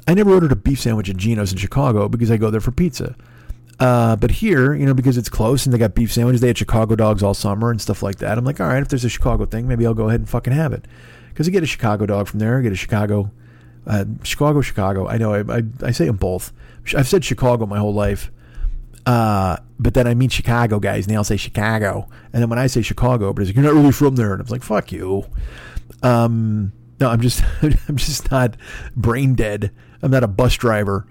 [0.07, 2.71] I never ordered a beef sandwich at Gino's in Chicago because I go there for
[2.71, 3.13] pizza.
[3.80, 6.57] Uh, but here, you know, because it's close and they got beef sandwiches, they had
[6.57, 8.38] Chicago dogs all summer and stuff like that.
[8.38, 10.53] I'm like, all right, if there's a Chicago thing, maybe I'll go ahead and fucking
[10.53, 10.86] have it.
[11.30, 13.32] Because I get a Chicago dog from there, I get a Chicago,
[13.86, 15.07] uh, Chicago, Chicago.
[15.07, 16.51] I know I, I, I, say them both.
[16.95, 18.32] I've said Chicago my whole life.
[19.05, 22.09] Uh, but then I meet Chicago guys and they all say Chicago.
[22.34, 24.34] And then when I say Chicago, but like, you're not really from there.
[24.34, 25.25] And I'm like, fuck you.
[26.01, 27.43] Um, no, I'm just,
[27.88, 28.57] I'm just not
[28.95, 29.71] brain dead.
[30.01, 31.05] I'm not a bus driver.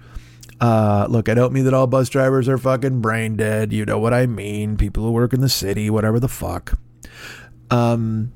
[0.61, 3.73] Uh, look, I don't mean that all bus drivers are fucking brain dead.
[3.73, 4.77] You know what I mean.
[4.77, 6.79] People who work in the city, whatever the fuck.
[7.71, 8.33] Um,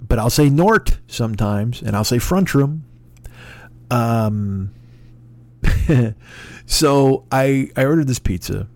[0.00, 2.84] but I'll say Nort sometimes, and I'll say front room.
[3.90, 4.72] Um,
[6.66, 8.68] so I I ordered this pizza.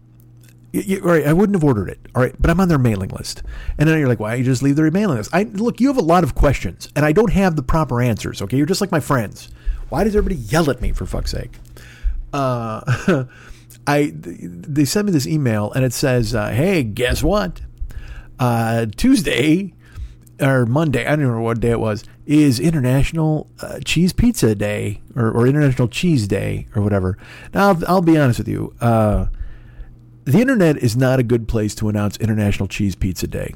[0.73, 1.99] You, all right, I wouldn't have ordered it.
[2.14, 3.43] All right, but I'm on their mailing list,
[3.79, 5.31] and then you're like, why don't you just leave their mailing list?
[5.33, 8.43] I look, you have a lot of questions, and I don't have the proper answers.
[8.43, 9.49] Okay, you're just like my friends.
[9.89, 11.53] Why does everybody yell at me for fuck's sake?
[12.37, 13.24] Uh,
[13.87, 17.62] I they sent me this email and it says, uh, "Hey, guess what?
[18.39, 19.72] Uh, Tuesday
[20.39, 25.01] or Monday, I don't remember what day it was, is International uh, Cheese Pizza Day
[25.14, 27.16] or, or International Cheese Day or whatever."
[27.55, 28.74] Now, I'll, I'll be honest with you.
[28.80, 29.26] Uh,
[30.24, 33.55] the internet is not a good place to announce International Cheese Pizza Day.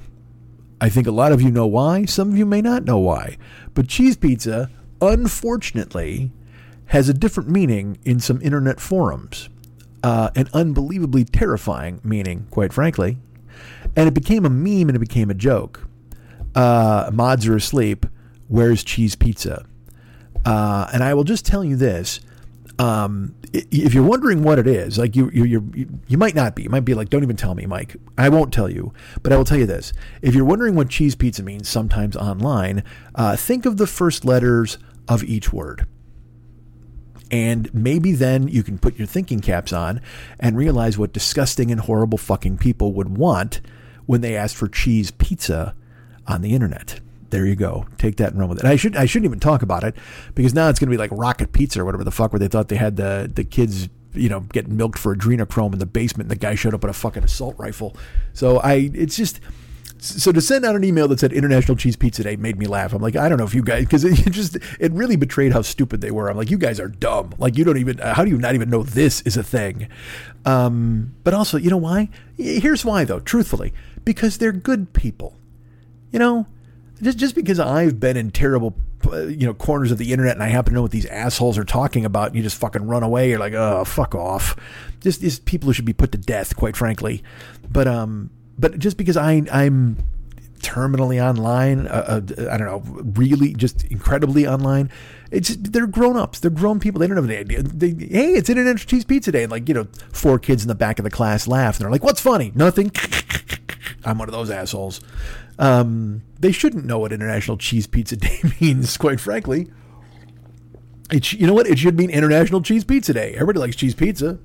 [0.81, 2.07] I think a lot of you know why.
[2.07, 3.37] Some of you may not know why.
[3.75, 4.71] But cheese pizza,
[5.03, 6.31] unfortunately,
[6.91, 9.49] has a different meaning in some internet forums.
[10.03, 13.19] Uh, an unbelievably terrifying meaning, quite frankly.
[13.95, 15.87] And it became a meme and it became a joke.
[16.55, 18.07] Uh, mods are asleep.
[18.49, 19.65] Where's cheese pizza?
[20.45, 22.21] Uh, and I will just tell you this.
[22.81, 26.65] Um, if you're wondering what it is, like you, you, you, you might not be.
[26.65, 27.95] You might be like, don't even tell me, Mike.
[28.19, 29.93] I won't tell you, but I will tell you this.
[30.23, 32.83] If you're wondering what cheese pizza means, sometimes online,
[33.15, 35.87] uh, think of the first letters of each word.
[37.31, 40.01] And maybe then you can put your thinking caps on
[40.39, 43.61] and realize what disgusting and horrible fucking people would want
[44.07, 45.75] when they asked for cheese pizza
[46.27, 47.01] on the internet.
[47.31, 47.87] There you go.
[47.97, 48.65] Take that and run with it.
[48.65, 49.95] And I should I shouldn't even talk about it
[50.35, 52.49] because now it's going to be like Rocket Pizza or whatever the fuck where they
[52.49, 56.25] thought they had the the kids you know getting milked for adrenochrome in the basement
[56.25, 57.97] and the guy showed up with a fucking assault rifle.
[58.33, 59.41] So I it's just
[60.01, 62.93] so to send out an email that said International Cheese Pizza Day made me laugh.
[62.93, 65.63] I'm like, I don't know if you guys, because it just it really betrayed how
[65.63, 66.29] stupid they were.
[66.29, 67.35] I'm like, you guys are dumb.
[67.39, 67.99] Like you don't even.
[67.99, 69.89] How do you not even know this is a thing?
[70.45, 72.09] Um, but also, you know why?
[72.37, 73.21] Here's why, though.
[73.21, 73.73] Truthfully,
[74.05, 75.37] because they're good people.
[76.11, 76.47] You know,
[77.03, 78.75] just just because I've been in terrible
[79.07, 81.57] uh, you know corners of the internet and I happen to know what these assholes
[81.57, 84.57] are talking about and you just fucking run away you're like oh fuck off
[85.01, 87.23] just these people who should be put to death quite frankly
[87.71, 88.29] but um
[88.59, 89.97] but just because I I'm
[90.61, 94.91] terminally online, uh, uh, I don't know, really just incredibly online.
[95.31, 97.01] It's they're grown ups, they're grown people.
[97.01, 97.63] They don't have any idea.
[97.63, 100.75] They, hey, it's International Cheese Pizza Day, and like you know, four kids in the
[100.75, 102.53] back of the class laugh, and they're like, "What's funny?
[102.55, 102.91] Nothing."
[104.05, 105.01] I'm one of those assholes.
[105.59, 109.71] Um, they shouldn't know what International Cheese Pizza Day means, quite frankly.
[111.13, 111.67] It, you know what?
[111.67, 113.35] It should mean International Cheese Pizza Day.
[113.35, 114.39] Everybody likes cheese pizza.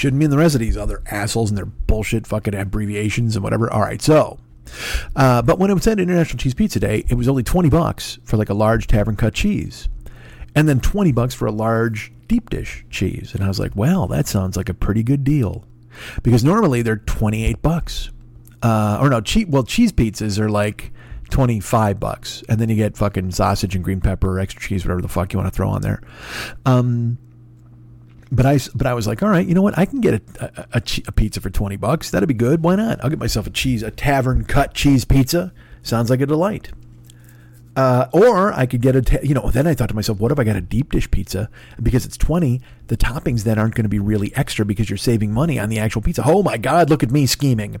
[0.00, 3.70] Shouldn't mean the rest of these other assholes and their bullshit fucking abbreviations and whatever.
[3.70, 4.38] All right, so.
[5.14, 8.18] Uh, but when I was at International Cheese Pizza Day, it was only 20 bucks
[8.24, 9.90] for like a large tavern cut cheese.
[10.54, 13.34] And then 20 bucks for a large deep dish cheese.
[13.34, 15.66] And I was like, well, that sounds like a pretty good deal.
[16.22, 18.10] Because normally they're 28 bucks.
[18.62, 19.50] Uh, or no, cheap.
[19.50, 20.94] Well, cheese pizzas are like
[21.28, 22.42] 25 bucks.
[22.48, 25.34] And then you get fucking sausage and green pepper, or extra cheese, whatever the fuck
[25.34, 26.00] you want to throw on there.
[26.64, 27.18] Um,
[28.32, 29.78] but I, but I was like, all right, you know what?
[29.78, 32.10] I can get a, a, a, pizza for 20 bucks.
[32.10, 32.62] That'd be good.
[32.62, 33.02] Why not?
[33.02, 35.52] I'll get myself a cheese, a tavern cut cheese pizza.
[35.82, 36.70] Sounds like a delight.
[37.76, 40.32] Uh, or I could get a, ta- you know, then I thought to myself, what
[40.32, 41.48] if I got a deep dish pizza?
[41.82, 45.32] Because it's 20, the toppings then aren't going to be really extra because you're saving
[45.32, 46.22] money on the actual pizza.
[46.24, 47.80] Oh my God, look at me scheming.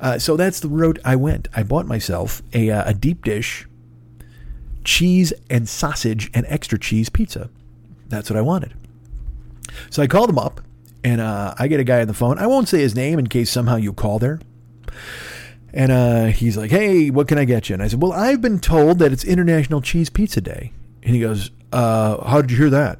[0.00, 1.48] Uh, so that's the route I went.
[1.54, 3.66] I bought myself a, uh, a deep dish
[4.84, 7.50] cheese and sausage and extra cheese pizza.
[8.08, 8.74] That's what I wanted.
[9.90, 10.60] So I called him up,
[11.04, 12.38] and uh, I get a guy on the phone.
[12.38, 14.40] I won't say his name in case somehow you call there.
[15.74, 18.40] And uh, he's like, "Hey, what can I get you?" And I said, "Well, I've
[18.40, 22.56] been told that it's International Cheese Pizza Day." And he goes, uh, "How did you
[22.56, 22.98] hear that?"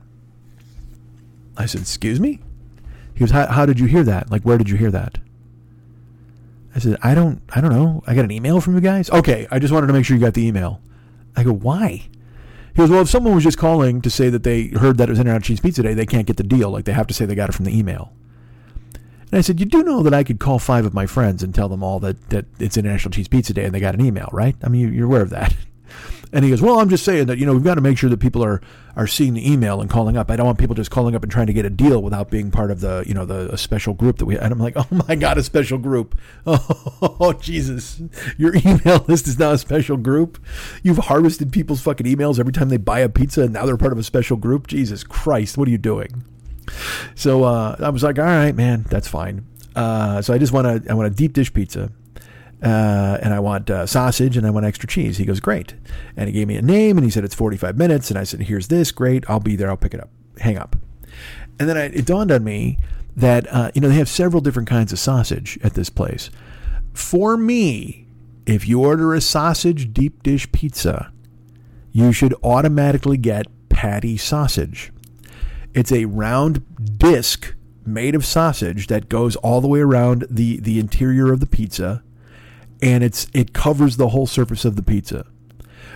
[1.57, 2.41] I said, "Excuse me."
[3.15, 4.31] He goes, how, "How did you hear that?
[4.31, 5.19] Like, where did you hear that?"
[6.75, 8.03] I said, "I don't, I don't know.
[8.07, 10.23] I got an email from you guys." Okay, I just wanted to make sure you
[10.23, 10.81] got the email.
[11.37, 12.09] I go, "Why?"
[12.75, 15.13] He goes, well, if someone was just calling to say that they heard that it
[15.13, 16.71] was International Cheese Pizza Day, they can't get the deal.
[16.71, 18.13] Like they have to say they got it from the email.
[19.31, 21.55] And I said, you do know that I could call five of my friends and
[21.55, 24.29] tell them all that, that it's International Cheese Pizza Day and they got an email,
[24.33, 24.57] right?
[24.63, 25.55] I mean, you're aware of that.
[26.33, 28.09] And he goes, well, I'm just saying that, you know, we've got to make sure
[28.09, 28.63] that people are,
[28.97, 30.31] are seeing the email and calling up.
[30.31, 32.51] I don't want people just calling up and trying to get a deal without being
[32.51, 35.15] part of the, you know, the special group that we, and I'm like, oh my
[35.15, 36.19] God, a special group.
[37.25, 38.01] Oh, Jesus.
[38.37, 40.43] Your email list is now a special group.
[40.83, 43.93] You've harvested people's fucking emails every time they buy a pizza and now they're part
[43.93, 44.67] of a special group.
[44.67, 45.59] Jesus Christ.
[45.59, 46.25] What are you doing?
[47.15, 49.47] So, uh, I was like, all right, man, that's fine.
[49.77, 51.91] Uh, so I just want a, I want a deep dish pizza
[52.63, 55.17] uh, and I want uh, sausage and I want extra cheese.
[55.17, 55.75] He goes, great.
[56.17, 58.11] And he gave me a name and he said, it's 45 minutes.
[58.11, 58.93] And I said, here's this.
[58.93, 59.25] Great.
[59.29, 59.69] I'll be there.
[59.69, 60.11] I'll pick it up.
[60.39, 60.77] Hang up.
[61.59, 62.79] And then I, it dawned on me
[63.17, 66.31] that, uh, you know, they have several different kinds of sausage at this place.
[66.95, 68.07] For me,
[68.47, 71.13] if you order a sausage deep dish pizza,
[71.91, 74.93] you should automatically get patty sausage.
[75.75, 77.55] It's a round disc
[77.85, 82.03] made of sausage that goes all the way around the, the interior of the pizza
[82.83, 85.25] and it's it covers the whole surface of the pizza.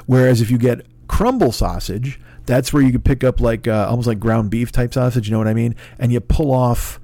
[0.06, 4.08] Whereas if you get crumble sausage, That's where you could pick up like uh, almost
[4.08, 5.28] like ground beef type sausage.
[5.28, 5.74] You know what I mean?
[5.98, 7.00] And you pull off,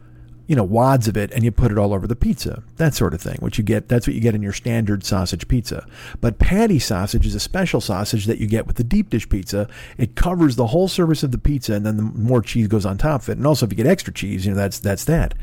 [0.47, 2.63] you know, wads of it and you put it all over the pizza.
[2.77, 3.37] That sort of thing.
[3.41, 5.85] What you get, that's what you get in your standard sausage pizza.
[6.21, 9.69] But patty sausage is a special sausage that you get with the deep dish pizza.
[9.99, 12.97] It covers the whole surface of the pizza, and then the more cheese goes on
[12.97, 13.37] top of it.
[13.39, 15.35] And also, if you get extra cheese, you know, that's that's that.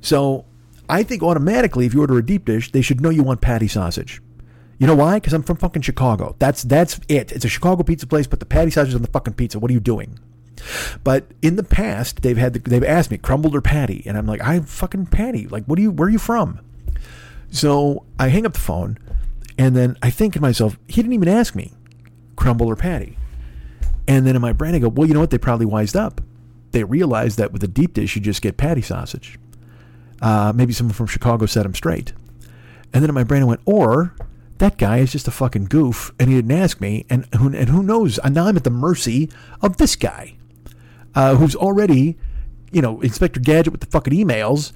[0.00, 0.46] So
[0.88, 3.68] I think automatically, if you order a deep dish, they should know you want patty
[3.68, 4.20] sausage.
[4.78, 5.16] You know why?
[5.16, 6.36] Because I'm from fucking Chicago.
[6.38, 7.32] That's that's it.
[7.32, 8.26] It's a Chicago pizza place.
[8.26, 9.58] Put the patty sausage on the fucking pizza.
[9.58, 10.18] What are you doing?
[11.02, 14.26] But in the past, they've had the, they've asked me crumbled or patty, and I'm
[14.26, 15.46] like, I'm fucking patty.
[15.48, 15.90] Like, what are you?
[15.90, 16.60] Where are you from?
[17.50, 18.98] So I hang up the phone,
[19.58, 21.72] and then I think to myself, he didn't even ask me
[22.36, 23.16] crumble or patty.
[24.06, 25.30] And then in my brain, I go, well, you know what?
[25.30, 26.20] They probably wised up.
[26.72, 29.38] They realized that with a deep dish, you just get patty sausage.
[30.24, 32.14] Uh, maybe someone from Chicago set him straight.
[32.94, 34.14] And then in my brain, I went, or
[34.56, 37.04] that guy is just a fucking goof and he didn't ask me.
[37.10, 38.18] And who, and who knows?
[38.18, 39.28] And now I'm at the mercy
[39.60, 40.36] of this guy
[41.14, 42.16] uh, who's already,
[42.72, 44.72] you know, Inspector Gadget with the fucking emails.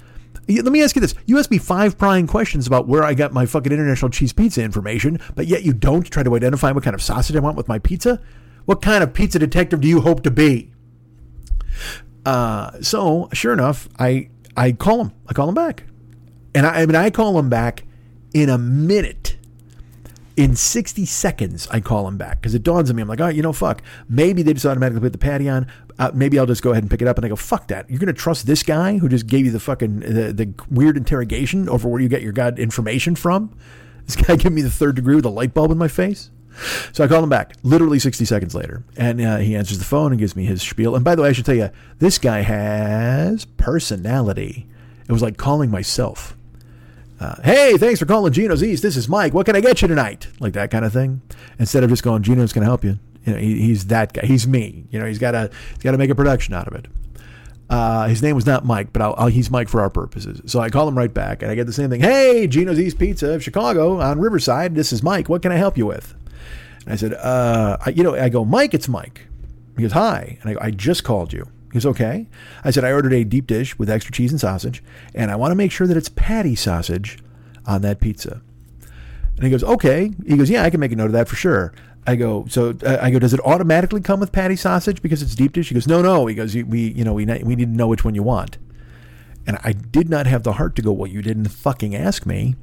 [0.49, 1.15] Let me ask you this.
[1.25, 4.63] You asked me five prying questions about where I got my fucking international cheese pizza
[4.63, 7.69] information, but yet you don't try to identify what kind of sausage I want with
[7.69, 8.21] my pizza?
[8.67, 10.73] What kind of pizza detective do you hope to be?
[12.27, 14.29] Uh, so sure enough, I
[14.59, 15.13] I call him.
[15.29, 15.85] I call him back,
[16.55, 17.85] and I, I mean I call him back
[18.35, 19.37] in a minute.
[20.37, 23.03] In 60 seconds, I call him back because it dawns on me.
[23.03, 23.83] I'm like, oh, you know, fuck.
[24.09, 25.67] Maybe they just automatically put the patty on.
[25.99, 27.19] Uh, maybe I'll just go ahead and pick it up.
[27.19, 27.91] And I go, fuck that.
[27.91, 30.97] You're going to trust this guy who just gave you the fucking the, the weird
[30.97, 33.53] interrogation over where you get your god information from?
[34.07, 36.31] This guy gave me the third degree with a light bulb in my face.
[36.93, 40.13] So I call him back, literally 60 seconds later, and uh, he answers the phone
[40.13, 40.95] and gives me his spiel.
[40.95, 44.67] And by the way, I should tell you, this guy has personality.
[45.09, 46.37] It was like calling myself.
[47.21, 48.83] Uh, hey, thanks for calling Gino's East.
[48.83, 49.35] This is Mike.
[49.35, 50.29] What can I get you tonight?
[50.39, 51.21] Like that kind of thing.
[51.59, 52.99] Instead of just going, Gino's going to help you.
[53.25, 54.25] You know, he, he's that guy.
[54.25, 54.87] He's me.
[54.91, 56.87] You know, he's got to he's got to make a production out of it.
[57.69, 60.41] Uh, his name was not Mike, but I'll, I'll, he's Mike for our purposes.
[60.51, 62.01] So I call him right back, and I get the same thing.
[62.01, 64.75] Hey, Gino's East Pizza of Chicago on Riverside.
[64.75, 65.29] This is Mike.
[65.29, 66.15] What can I help you with?
[66.89, 69.27] And I said, uh, I, you know, I go, Mike, it's Mike.
[69.77, 70.39] He goes, hi.
[70.41, 71.47] And I go, I just called you.
[71.65, 72.27] He goes, okay.
[72.65, 74.83] I said, I ordered a deep dish with extra cheese and sausage,
[75.15, 77.19] and I want to make sure that it's patty sausage
[77.67, 78.41] on that pizza.
[79.37, 80.13] And he goes, okay.
[80.27, 81.75] He goes, yeah, I can make a note of that for sure.
[82.07, 85.35] I go, so uh, I go, does it automatically come with patty sausage because it's
[85.35, 85.69] deep dish?
[85.69, 86.25] He goes, no, no.
[86.25, 88.57] He goes, we, you know, we, we need to know which one you want.
[89.47, 92.57] And I did not have the heart to go, well, you didn't fucking ask me.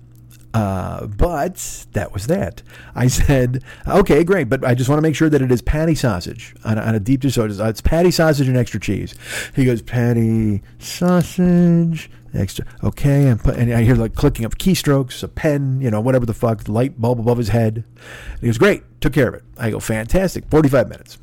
[0.55, 2.63] Uh, but that was that.
[2.95, 5.95] I said, okay, great, but I just want to make sure that it is patty
[5.95, 7.33] sausage on a, on a deep dish.
[7.33, 9.15] So it's, patty sausage and extra cheese.
[9.53, 12.65] He goes, patty sausage, extra.
[12.85, 16.25] Okay, and, put, and I hear like clicking of keystrokes, a pen, you know, whatever
[16.25, 17.83] the fuck, light bulb above his head.
[18.31, 19.43] And he goes, great, took care of it.
[19.57, 20.45] I go, fantastic.
[20.49, 21.17] 45 minutes.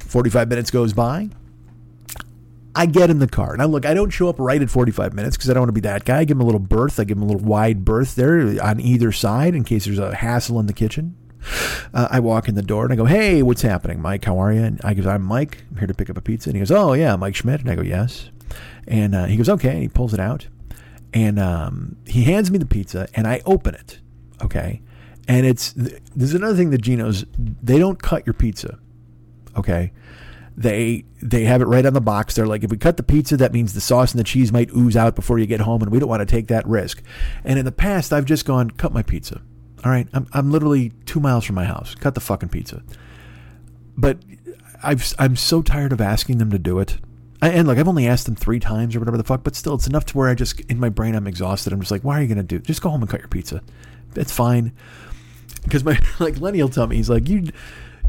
[0.00, 1.30] 45 minutes goes by.
[2.78, 3.56] I get in the car.
[3.56, 5.72] Now, look, I don't show up right at 45 minutes because I don't want to
[5.72, 6.18] be that guy.
[6.18, 7.00] I give him a little berth.
[7.00, 10.14] I give him a little wide berth there on either side in case there's a
[10.14, 11.16] hassle in the kitchen.
[11.92, 14.24] Uh, I walk in the door and I go, "Hey, what's happening, Mike?
[14.24, 15.64] How are you?" And I go, "I'm Mike.
[15.72, 17.70] I'm here to pick up a pizza." And he goes, "Oh yeah, Mike Schmidt." And
[17.70, 18.30] I go, "Yes."
[18.86, 20.46] And uh, he goes, "Okay." And he pulls it out,
[21.12, 23.98] and um, he hands me the pizza, and I open it.
[24.40, 24.82] Okay,
[25.26, 28.78] and it's there's another thing that Gino's they don't cut your pizza.
[29.56, 29.90] Okay,
[30.58, 32.34] they they have it right on the box.
[32.34, 34.70] They're like, if we cut the pizza, that means the sauce and the cheese might
[34.76, 37.00] ooze out before you get home, and we don't want to take that risk.
[37.44, 39.40] And in the past, I've just gone, cut my pizza.
[39.84, 41.94] All right, I'm I'm literally two miles from my house.
[41.94, 42.82] Cut the fucking pizza.
[43.96, 44.18] But
[44.82, 46.98] I've I'm so tired of asking them to do it.
[47.40, 49.76] I, and like I've only asked them three times or whatever the fuck, but still,
[49.76, 51.72] it's enough to where I just in my brain I'm exhausted.
[51.72, 52.58] I'm just like, why are you gonna do?
[52.58, 53.62] Just go home and cut your pizza.
[54.16, 54.72] It's fine.
[55.62, 57.52] Because my like Lenny will tell me he's like you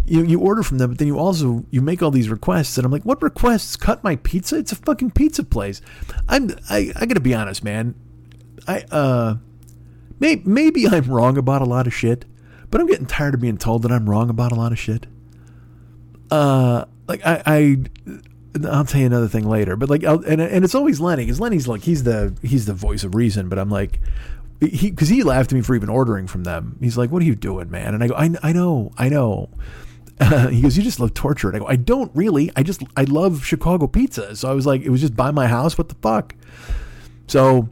[0.09, 2.85] you you order from them, but then you also you make all these requests, and
[2.85, 3.75] I'm like, what requests?
[3.75, 4.57] Cut my pizza?
[4.57, 5.81] It's a fucking pizza place.
[6.27, 7.95] I'm I I gotta be honest, man.
[8.67, 9.35] I uh,
[10.19, 12.25] may, maybe I'm wrong about a lot of shit,
[12.69, 15.05] but I'm getting tired of being told that I'm wrong about a lot of shit.
[16.31, 17.77] Uh, like I I.
[18.67, 21.39] I'll tell you another thing later, but like, I'll, and and it's always Lenny because
[21.39, 23.99] Lenny's like he's the he's the voice of reason, but I'm like,
[24.59, 26.75] he because he laughed at me for even ordering from them.
[26.79, 29.49] He's like, "What are you doing, man?" And I go, "I, I know, I know."
[30.51, 32.51] He goes, "You just love torture." And I go, "I don't really.
[32.55, 35.47] I just I love Chicago pizza." So I was like, "It was just by my
[35.47, 35.77] house.
[35.77, 36.35] What the fuck?"
[37.27, 37.69] So,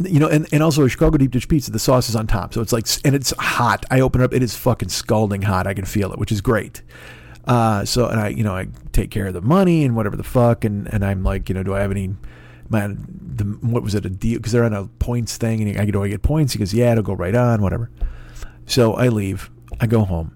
[0.00, 1.70] you know, and, and also Chicago deep dish pizza.
[1.70, 3.84] The sauce is on top, so it's like, and it's hot.
[3.90, 5.66] I open it up, it is fucking scalding hot.
[5.66, 6.82] I can feel it, which is great.
[7.44, 10.24] Uh, so and I, you know, I take care of the money and whatever the
[10.24, 12.14] fuck, and and I'm like, you know, do I have any?
[12.70, 14.38] Man, the, what was it a deal?
[14.38, 16.54] Because they're on a points thing, and I go, do I get points?
[16.54, 17.90] He goes, yeah, it'll go right on, whatever.
[18.64, 19.50] So I leave.
[19.80, 20.34] I go home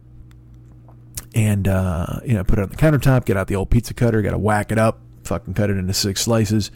[1.36, 3.26] and uh, you know, put it on the countertop.
[3.26, 4.22] Get out the old pizza cutter.
[4.22, 5.00] Got to whack it up.
[5.24, 6.70] Fucking cut it into six slices.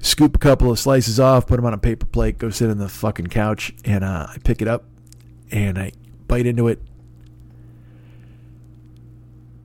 [0.00, 1.46] Scoop a couple of slices off.
[1.46, 2.36] Put them on a paper plate.
[2.38, 4.84] Go sit on the fucking couch, and uh, I pick it up,
[5.52, 5.92] and I
[6.26, 6.82] bite into it,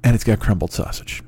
[0.04, 1.24] and it's got crumbled sausage.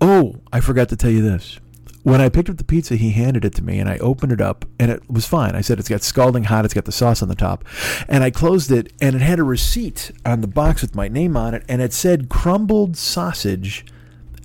[0.00, 1.58] Oh, I forgot to tell you this.
[2.04, 4.40] When I picked up the pizza, he handed it to me and I opened it
[4.40, 5.54] up and it was fine.
[5.54, 7.64] I said, It's got scalding hot, it's got the sauce on the top.
[8.08, 11.36] And I closed it and it had a receipt on the box with my name
[11.36, 13.84] on it and it said crumbled sausage,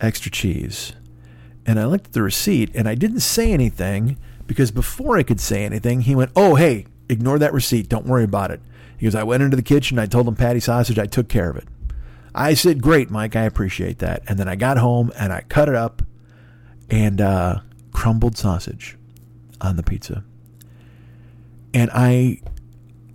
[0.01, 0.93] extra cheese.
[1.65, 5.39] And I looked at the receipt and I didn't say anything because before I could
[5.39, 7.87] say anything, he went, Oh, hey, ignore that receipt.
[7.87, 8.61] Don't worry about it.
[8.97, 11.49] He goes, I went into the kitchen, I told him patty sausage, I took care
[11.49, 11.67] of it.
[12.35, 14.23] I said, Great, Mike, I appreciate that.
[14.27, 16.01] And then I got home and I cut it up
[16.93, 17.59] and uh,
[17.91, 18.97] crumbled sausage
[19.59, 20.23] on the pizza.
[21.73, 22.39] And I,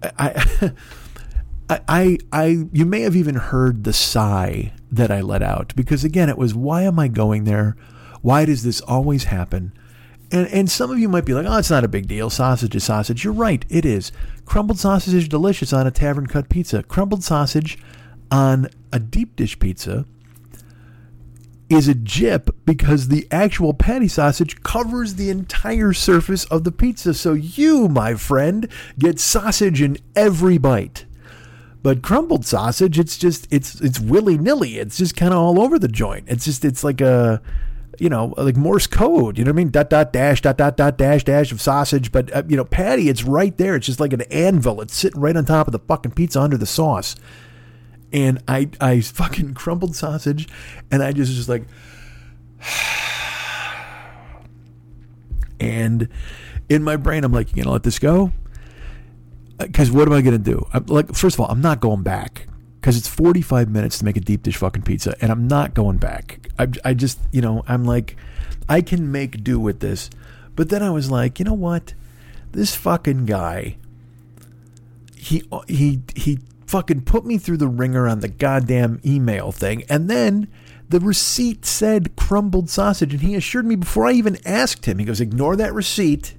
[0.02, 0.72] I,
[1.70, 6.02] I, I, I, you may have even heard the sigh that I let out because
[6.02, 7.76] again, it was, why am I going there?
[8.20, 9.72] Why does this always happen?
[10.32, 12.30] And, and some of you might be like, oh, it's not a big deal.
[12.30, 13.22] Sausage is sausage.
[13.22, 14.10] You're right, it is.
[14.44, 16.82] Crumbled sausage is delicious on a tavern cut pizza.
[16.82, 17.78] Crumbled sausage
[18.32, 20.04] on a deep dish pizza
[21.68, 27.12] is a jip because the actual patty sausage covers the entire surface of the pizza.
[27.12, 31.04] So you, my friend, get sausage in every bite.
[31.82, 34.78] But crumbled sausage, it's just it's it's willy nilly.
[34.78, 36.24] It's just kind of all over the joint.
[36.28, 37.40] It's just it's like a
[37.98, 39.38] you know like Morse code.
[39.38, 39.70] You know what I mean?
[39.70, 42.10] Dot dot dash dot dot dot dash dash of sausage.
[42.10, 43.76] But uh, you know patty, it's right there.
[43.76, 44.80] It's just like an anvil.
[44.80, 47.14] It's sitting right on top of the fucking pizza under the sauce
[48.12, 50.48] and I I fucking crumbled sausage,
[50.90, 51.64] and I just just like,
[55.60, 56.08] and
[56.68, 58.32] in my brain I'm like, you gonna let this go?
[59.58, 60.66] Uh, because what am I gonna do?
[60.72, 62.46] I'm like, first of all, I'm not going back
[62.80, 65.98] because it's 45 minutes to make a deep dish fucking pizza, and I'm not going
[65.98, 66.48] back.
[66.58, 68.16] I I just you know I'm like,
[68.68, 70.10] I can make do with this,
[70.56, 71.94] but then I was like, you know what?
[72.52, 73.76] This fucking guy.
[75.14, 76.38] He uh, he he
[76.68, 79.84] fucking put me through the ringer on the goddamn email thing.
[79.88, 80.48] And then
[80.88, 83.12] the receipt said crumbled sausage.
[83.14, 86.34] And he assured me before I even asked him, he goes, ignore that receipt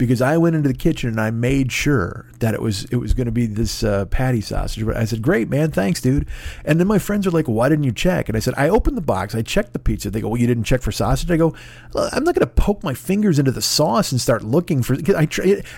[0.00, 3.12] because I went into the kitchen and I made sure that it was it was
[3.12, 4.84] going to be this uh, patty sausage.
[4.84, 6.26] But I said, "Great, man, thanks, dude."
[6.64, 8.96] And then my friends are like, "Why didn't you check?" And I said, "I opened
[8.96, 11.36] the box, I checked the pizza." They go, "Well, you didn't check for sausage." I
[11.36, 11.54] go,
[11.94, 15.28] "I'm not going to poke my fingers into the sauce and start looking for." I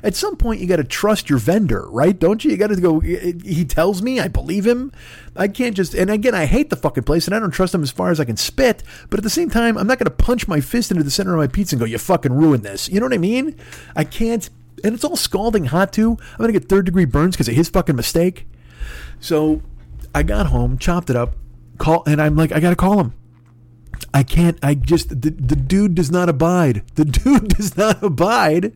[0.04, 2.16] at some point, you got to trust your vendor, right?
[2.16, 2.52] Don't you?
[2.52, 3.00] You got to go.
[3.00, 4.92] He tells me, I believe him.
[5.34, 5.94] I can't just.
[5.94, 8.20] And again, I hate the fucking place, and I don't trust him as far as
[8.20, 8.84] I can spit.
[9.10, 11.32] But at the same time, I'm not going to punch my fist into the center
[11.32, 13.56] of my pizza and go, "You fucking ruined this." You know what I mean?
[13.96, 14.48] I can't
[14.84, 16.18] and it's all scalding hot too.
[16.32, 18.46] I'm gonna get third degree burns because of his fucking mistake.
[19.20, 19.62] So
[20.14, 21.34] I got home, chopped it up,
[21.78, 23.14] call, and I'm like, I gotta call him.
[24.12, 24.58] I can't.
[24.62, 26.82] I just the, the dude does not abide.
[26.94, 28.72] The dude does not abide.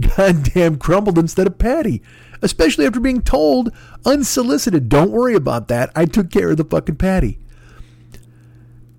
[0.00, 2.02] Goddamn crumbled instead of patty.
[2.40, 3.72] Especially after being told
[4.04, 5.90] unsolicited, don't worry about that.
[5.96, 7.38] I took care of the fucking patty.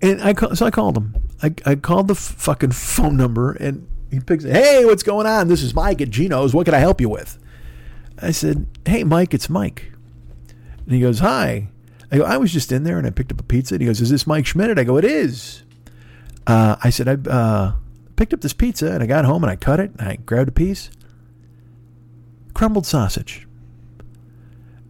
[0.02, 1.14] And I so I called him.
[1.42, 5.48] I, I called the fucking phone number and he picks Hey, what's going on?
[5.48, 6.52] This is Mike at Gino's.
[6.52, 7.38] What can I help you with?
[8.20, 9.92] I said, Hey, Mike, it's Mike.
[10.84, 11.68] And he goes, Hi.
[12.12, 13.74] I go, I was just in there and I picked up a pizza.
[13.74, 14.78] And he goes, Is this Mike Schmidt?
[14.78, 15.62] I go, It is.
[16.46, 17.74] Uh, I said, I uh,
[18.16, 20.48] picked up this pizza and I got home and I cut it and I grabbed
[20.48, 20.90] a piece.
[22.52, 23.46] Crumbled sausage.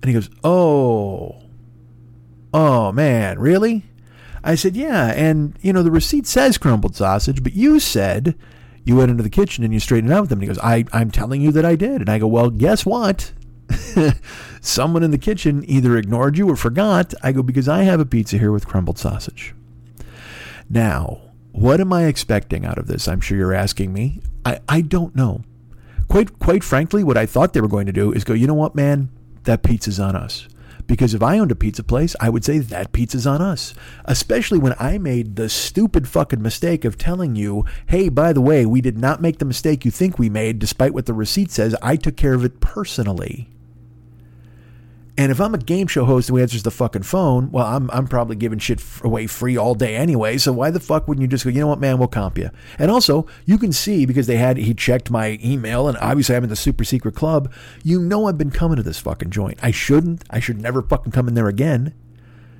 [0.02, 1.42] And he goes, Oh,
[2.54, 3.84] oh man, really?
[4.42, 5.12] I said, Yeah.
[5.12, 8.34] And, you know, the receipt says crumbled sausage, but you said
[8.84, 10.38] you went into the kitchen and you straightened out with him.
[10.38, 12.00] And he goes, I, I'm telling you that I did.
[12.00, 13.32] And I go, Well, guess what?
[14.60, 17.14] Someone in the kitchen either ignored you or forgot.
[17.22, 19.54] I go, Because I have a pizza here with crumbled sausage.
[20.68, 21.20] Now,
[21.52, 23.08] what am I expecting out of this?
[23.08, 24.20] I'm sure you're asking me.
[24.44, 25.42] I, I don't know.
[26.08, 28.54] Quite quite frankly, what I thought they were going to do is go, you know
[28.54, 29.10] what, man?
[29.44, 30.48] That pizza's on us.
[30.90, 33.74] Because if I owned a pizza place, I would say that pizza's on us.
[34.06, 38.66] Especially when I made the stupid fucking mistake of telling you, hey, by the way,
[38.66, 41.76] we did not make the mistake you think we made, despite what the receipt says.
[41.80, 43.48] I took care of it personally.
[45.20, 48.06] And if I'm a game show host who answers the fucking phone, well, I'm, I'm
[48.06, 50.38] probably giving shit away free all day anyway.
[50.38, 52.48] So why the fuck wouldn't you just go, you know what, man, we'll comp you?
[52.78, 56.44] And also, you can see because they had, he checked my email and obviously I'm
[56.44, 57.52] in the super secret club.
[57.84, 59.58] You know I've been coming to this fucking joint.
[59.62, 60.24] I shouldn't.
[60.30, 61.92] I should never fucking come in there again.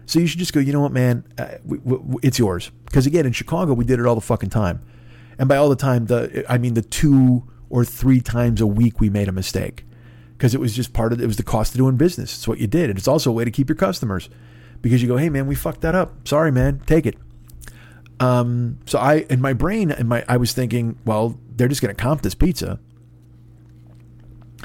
[0.05, 2.71] So you should just go, you know what, man, uh, we, we, it's yours.
[2.85, 4.83] Because again, in Chicago, we did it all the fucking time.
[5.39, 9.01] And by all the time, the I mean the two or three times a week
[9.01, 9.87] we made a mistake
[10.41, 12.35] because it was just part of it was the cost of doing business.
[12.35, 14.31] It's what you did, and it's also a way to keep your customers
[14.81, 16.27] because you go, hey man, we fucked that up.
[16.27, 17.17] Sorry, man, take it.
[18.21, 21.95] Um, so I in my brain, in my I was thinking, well, they're just going
[21.95, 22.81] to comp this pizza,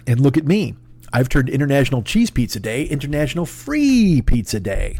[0.07, 0.75] and look at me.
[1.11, 4.97] I've turned International Cheese Pizza Day International Free Pizza Day.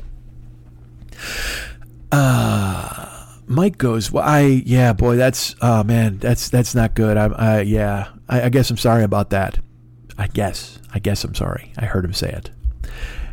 [2.11, 3.11] Uh
[3.47, 7.15] Mike goes, well, I yeah, boy, that's oh man, that's that's not good.
[7.15, 9.59] I'm I yeah, I, I guess I'm sorry about that.
[10.17, 11.73] I guess I guess I'm sorry.
[11.77, 12.51] I heard him say it.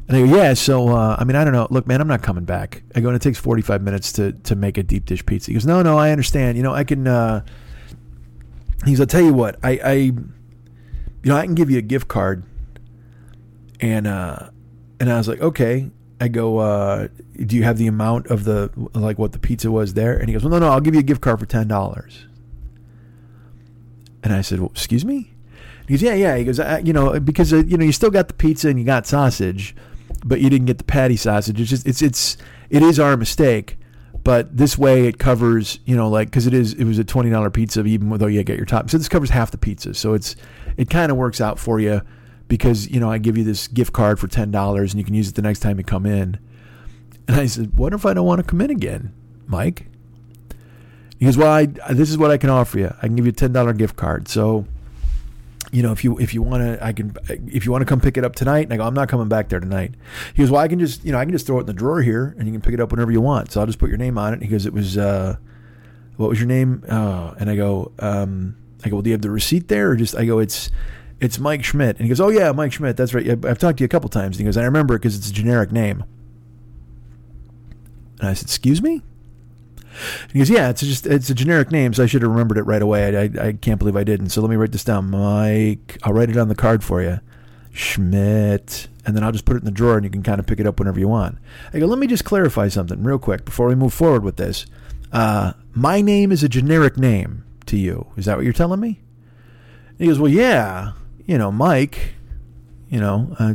[0.08, 0.54] And I go, yeah.
[0.54, 1.68] So uh, I mean, I don't know.
[1.70, 2.82] Look, man, I'm not coming back.
[2.94, 5.50] I go, and it takes 45 minutes to to make a deep dish pizza.
[5.50, 6.56] He goes, no, no, I understand.
[6.56, 7.06] You know, I can.
[7.06, 7.44] Uh,
[8.84, 10.24] he's, I'll tell you what, I, I, you
[11.24, 12.44] know, I can give you a gift card.
[13.80, 14.50] And uh,
[15.00, 15.90] and I was like, okay.
[16.20, 19.94] I go, uh, do you have the amount of the like what the pizza was
[19.94, 20.16] there?
[20.16, 22.26] And he goes, well, no, no, I'll give you a gift card for ten dollars.
[24.22, 25.32] And I said, well, excuse me.
[25.86, 26.36] He goes, yeah, yeah.
[26.36, 28.84] He goes, you know, because uh, you know you still got the pizza and you
[28.84, 29.74] got sausage,
[30.24, 31.60] but you didn't get the patty sausage.
[31.60, 32.36] It's just it's it's
[32.70, 33.76] it is our mistake.
[34.24, 37.30] But this way it covers, you know, like because it is it was a twenty
[37.30, 38.88] dollar pizza even though you get your top.
[38.88, 39.94] So this covers half the pizza.
[39.94, 40.36] So it's
[40.76, 42.02] it kind of works out for you
[42.46, 45.14] because you know I give you this gift card for ten dollars and you can
[45.14, 46.38] use it the next time you come in.
[47.28, 49.12] And I said, what if I don't want to come in again,
[49.46, 49.86] Mike?
[51.18, 52.92] He goes, well, I, this is what I can offer you.
[52.98, 54.28] I can give you a ten dollar gift card.
[54.28, 54.66] So,
[55.72, 57.16] you know, if you if you want to, I can.
[57.28, 59.28] If you want to come pick it up tonight, and I go, I'm not coming
[59.28, 59.94] back there tonight.
[60.34, 61.72] He goes, well, I can just, you know, I can just throw it in the
[61.72, 63.50] drawer here, and you can pick it up whenever you want.
[63.50, 64.42] So I'll just put your name on it.
[64.42, 65.36] He goes, it was, uh,
[66.16, 66.84] what was your name?
[66.86, 68.54] Uh, and I go, um,
[68.84, 70.14] I go, well, do you have the receipt there, or just?
[70.14, 70.70] I go, it's
[71.22, 71.96] it's Mike Schmidt.
[71.96, 72.96] And he goes, Oh, yeah, Mike Schmidt.
[72.96, 73.26] That's right.
[73.46, 74.36] I've talked to you a couple times.
[74.36, 76.04] And he goes, I remember it because it's a generic name.
[78.18, 79.02] And I said, Excuse me?
[80.32, 82.62] He goes, Yeah, it's just it's a generic name, so I should have remembered it
[82.62, 83.16] right away.
[83.16, 84.30] I, I, I can't believe I didn't.
[84.30, 85.10] So let me write this down.
[85.10, 87.20] Mike, I'll write it on the card for you.
[87.72, 88.88] Schmidt.
[89.04, 90.60] And then I'll just put it in the drawer and you can kind of pick
[90.60, 91.38] it up whenever you want.
[91.72, 94.66] I go, Let me just clarify something real quick before we move forward with this.
[95.12, 98.06] Uh, my name is a generic name to you.
[98.16, 99.00] Is that what you're telling me?
[99.88, 100.92] And he goes, Well, yeah
[101.26, 102.14] you know, Mike,
[102.88, 103.54] you know, uh,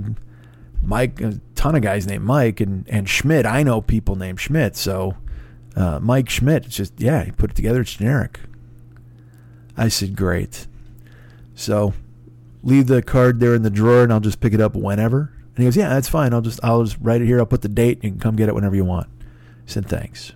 [0.81, 3.45] Mike, a ton of guys named Mike, and, and Schmidt.
[3.45, 4.75] I know people named Schmidt.
[4.75, 5.15] So
[5.77, 7.81] uh, Mike Schmidt, it's just, yeah, he put it together.
[7.81, 8.39] It's generic.
[9.77, 10.65] I said, great.
[11.53, 11.93] So
[12.63, 15.31] leave the card there in the drawer and I'll just pick it up whenever.
[15.55, 16.33] And he goes, yeah, that's fine.
[16.33, 17.39] I'll just, I'll just write it here.
[17.39, 18.03] I'll put the date.
[18.03, 19.07] You can come get it whenever you want.
[19.07, 20.33] I said, thanks.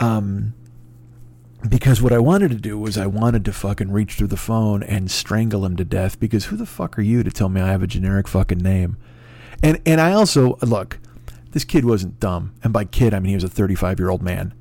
[0.00, 0.54] Um,
[1.68, 4.82] because what I wanted to do was I wanted to fucking reach through the phone
[4.82, 7.70] and strangle him to death because who the fuck are you to tell me I
[7.70, 8.96] have a generic fucking name?
[9.62, 10.98] And and I also look,
[11.54, 12.54] this kid wasn't dumb.
[12.62, 14.52] And by kid I mean he was a 35-year-old man.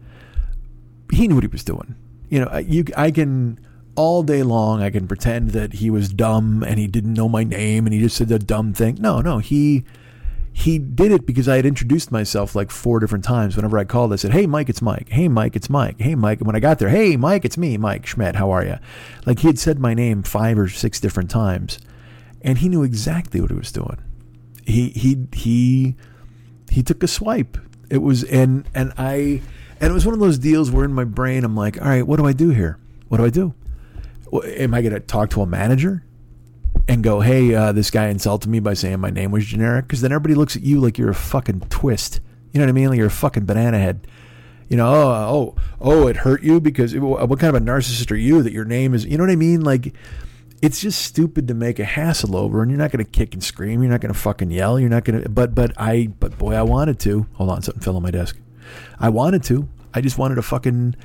[1.12, 1.96] He knew what he was doing.
[2.30, 3.60] You know, you I can
[3.96, 7.44] all day long I can pretend that he was dumb and he didn't know my
[7.44, 8.98] name and he just said a dumb thing.
[9.02, 9.84] No, no, he
[10.56, 13.56] he did it because I had introduced myself like four different times.
[13.56, 15.10] Whenever I called, I said, "Hey, Mike, it's Mike.
[15.10, 16.00] Hey, Mike, it's Mike.
[16.00, 18.36] Hey, Mike." And when I got there, "Hey, Mike, it's me, Mike Schmidt.
[18.36, 18.78] How are you?"
[19.26, 21.80] Like he had said my name five or six different times,
[22.44, 23.98] and he knew exactly what he was doing.
[24.64, 25.96] He he he
[26.74, 27.58] he took a swipe.
[27.90, 29.42] It was and and I
[29.80, 32.06] and it was one of those deals where in my brain I'm like, "All right,
[32.06, 32.78] what do I do here?
[33.08, 33.54] What do I do?
[34.34, 36.04] Am I going to talk to a manager?"
[36.88, 40.02] and go, hey, uh, this guy insulted me by saying my name was generic, because
[40.02, 42.20] then everybody looks at you like you're a fucking twist.
[42.52, 42.90] You know what I mean?
[42.90, 44.06] Like you're a fucking banana head.
[44.70, 48.12] You know, oh, oh, oh, it hurt you because it, what kind of a narcissist
[48.12, 49.06] are you that your name is?
[49.06, 49.62] You know what I mean?
[49.62, 49.94] Like,
[50.64, 53.44] it's just stupid to make a hassle over, and you're not going to kick and
[53.44, 53.84] scream.
[53.84, 54.80] You're not going to fucking yell.
[54.80, 55.28] You're not going to.
[55.28, 57.28] But, but I, but boy, I wanted to.
[57.34, 58.38] Hold on, something fell on my desk.
[58.98, 59.68] I wanted to.
[59.94, 60.96] I just wanted to fucking.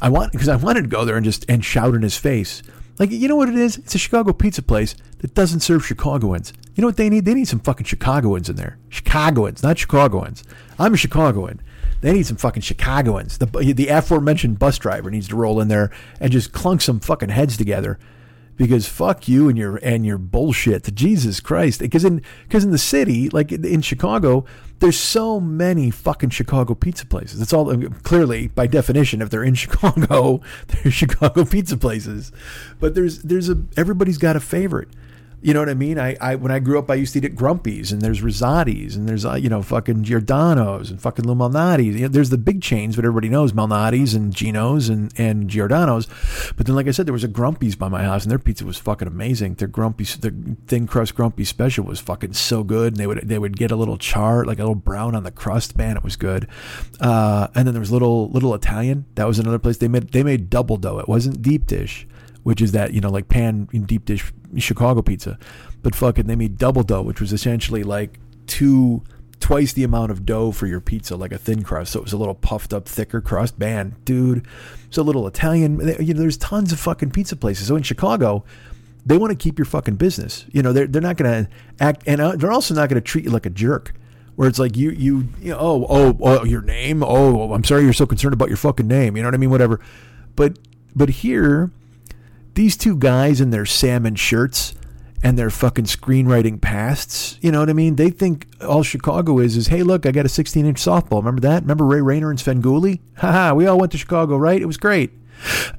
[0.00, 2.62] I want because I wanted to go there and just and shout in his face.
[2.98, 3.76] Like, you know what it is?
[3.76, 6.54] It's a Chicago pizza place that doesn't serve Chicagoans.
[6.74, 7.26] You know what they need?
[7.26, 8.78] They need some fucking Chicagoans in there.
[8.88, 10.42] Chicagoans, not Chicagoans.
[10.78, 11.60] I'm a Chicagoan.
[12.00, 13.36] They need some fucking Chicagoans.
[13.36, 17.28] The the aforementioned bus driver needs to roll in there and just clunk some fucking
[17.28, 17.98] heads together
[18.56, 20.94] because fuck you and your and your bullshit.
[20.94, 21.80] Jesus Christ!
[21.80, 24.44] Because in because in the city, like in Chicago,
[24.78, 27.40] there's so many fucking Chicago pizza places.
[27.40, 32.32] It's all clearly by definition, if they're in Chicago, they're Chicago pizza places.
[32.80, 34.88] But there's there's a everybody's got a favorite.
[35.42, 35.98] You know what I mean?
[35.98, 38.96] I, I when I grew up, I used to eat at Grumpy's, and there's Rosati's,
[38.96, 41.96] and there's uh, you know fucking Giordano's and fucking Lou Malnati's.
[41.96, 46.08] You know, there's the big chains, but everybody knows Malnati's and Gino's and and Giordano's.
[46.56, 48.64] But then, like I said, there was a Grumpy's by my house, and their pizza
[48.64, 49.54] was fucking amazing.
[49.54, 50.32] Their Grumpy, their
[50.66, 52.94] thin crust Grumpy special was fucking so good.
[52.94, 55.30] And they would they would get a little char, like a little brown on the
[55.30, 55.76] crust.
[55.76, 56.48] Man, it was good.
[56.98, 59.04] Uh, and then there was little little Italian.
[59.16, 60.98] That was another place they made they made double dough.
[60.98, 62.08] It wasn't deep dish
[62.46, 65.38] which is that you know like pan deep dish Chicago pizza,
[65.82, 69.02] but fucking they made double dough, which was essentially like two
[69.40, 71.92] twice the amount of dough for your pizza, like a thin crust.
[71.92, 73.58] So it was a little puffed up, thicker crust.
[73.58, 74.46] Man, dude,
[74.86, 75.78] it's a little Italian.
[76.00, 77.68] You know, there's tons of fucking pizza places.
[77.68, 78.44] So in Chicago,
[79.04, 80.46] they want to keep your fucking business.
[80.50, 83.06] You know, they're they're not going to act, and uh, they're also not going to
[83.06, 83.94] treat you like a jerk.
[84.36, 87.84] Where it's like you you, you know, oh oh oh your name oh I'm sorry
[87.84, 89.80] you're so concerned about your fucking name you know what I mean whatever,
[90.34, 90.58] but
[90.94, 91.70] but here
[92.56, 94.74] these two guys in their salmon shirts
[95.22, 97.38] and their fucking screenwriting pasts.
[97.40, 97.96] You know what I mean?
[97.96, 101.18] They think all Chicago is is, hey, look, I got a 16 inch softball.
[101.18, 101.62] Remember that?
[101.62, 103.00] Remember Ray Rayner and Sven Svengoolie?
[103.18, 104.60] Haha, we all went to Chicago, right?
[104.60, 105.12] It was great.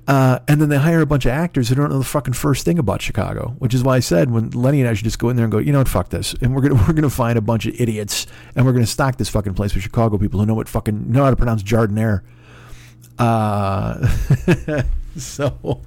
[0.08, 2.64] Uh, and then they hire a bunch of actors who don't know the fucking first
[2.64, 5.30] thing about Chicago, which is why I said when Lenny and I should just go
[5.30, 7.38] in there and go, you know what, fuck this, and we're gonna we're gonna find
[7.38, 10.46] a bunch of idiots and we're gonna stock this fucking place with Chicago people who
[10.46, 12.22] know what fucking know how to pronounce Jardiniere.
[13.18, 14.08] Uh,
[15.18, 15.82] so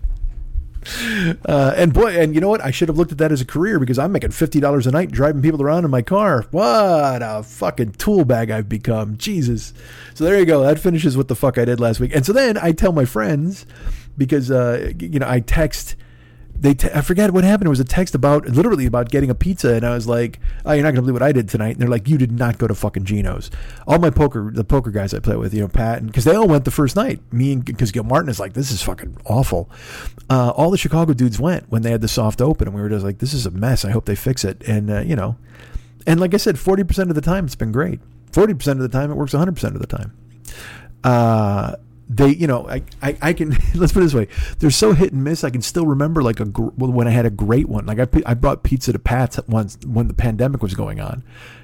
[1.47, 2.64] uh, and boy, and you know what?
[2.64, 4.91] I should have looked at that as a career because I'm making fifty dollars a
[4.91, 6.47] night driving people around in my car.
[6.51, 9.16] What a fucking tool bag I've become.
[9.16, 9.72] Jesus.
[10.14, 10.62] So there you go.
[10.62, 12.14] That finishes what the fuck I did last week.
[12.14, 13.66] And so then I tell my friends
[14.16, 15.97] because uh, you know I text
[16.61, 17.66] they t- I forget what happened.
[17.66, 20.72] It was a text about literally about getting a pizza, and I was like, "Oh,
[20.72, 22.66] you're not gonna believe what I did tonight." And they're like, "You did not go
[22.66, 23.50] to fucking Gino's."
[23.86, 26.34] All my poker, the poker guys I play with, you know, Pat, and because they
[26.34, 27.20] all went the first night.
[27.32, 29.70] Me and because Gil Martin is like, "This is fucking awful."
[30.28, 32.90] Uh, all the Chicago dudes went when they had the soft open, and we were
[32.90, 33.84] just like, "This is a mess.
[33.84, 35.36] I hope they fix it." And uh, you know,
[36.06, 38.00] and like I said, forty percent of the time it's been great.
[38.32, 39.32] Forty percent of the time it works.
[39.32, 40.12] One hundred percent of the time.
[41.02, 41.76] Uh,
[42.12, 44.26] they, you know, I, I, I, can let's put it this way:
[44.58, 45.44] they're so hit and miss.
[45.44, 47.86] I can still remember like a when I had a great one.
[47.86, 51.22] Like I, I brought pizza to Pat's once when the pandemic was going on,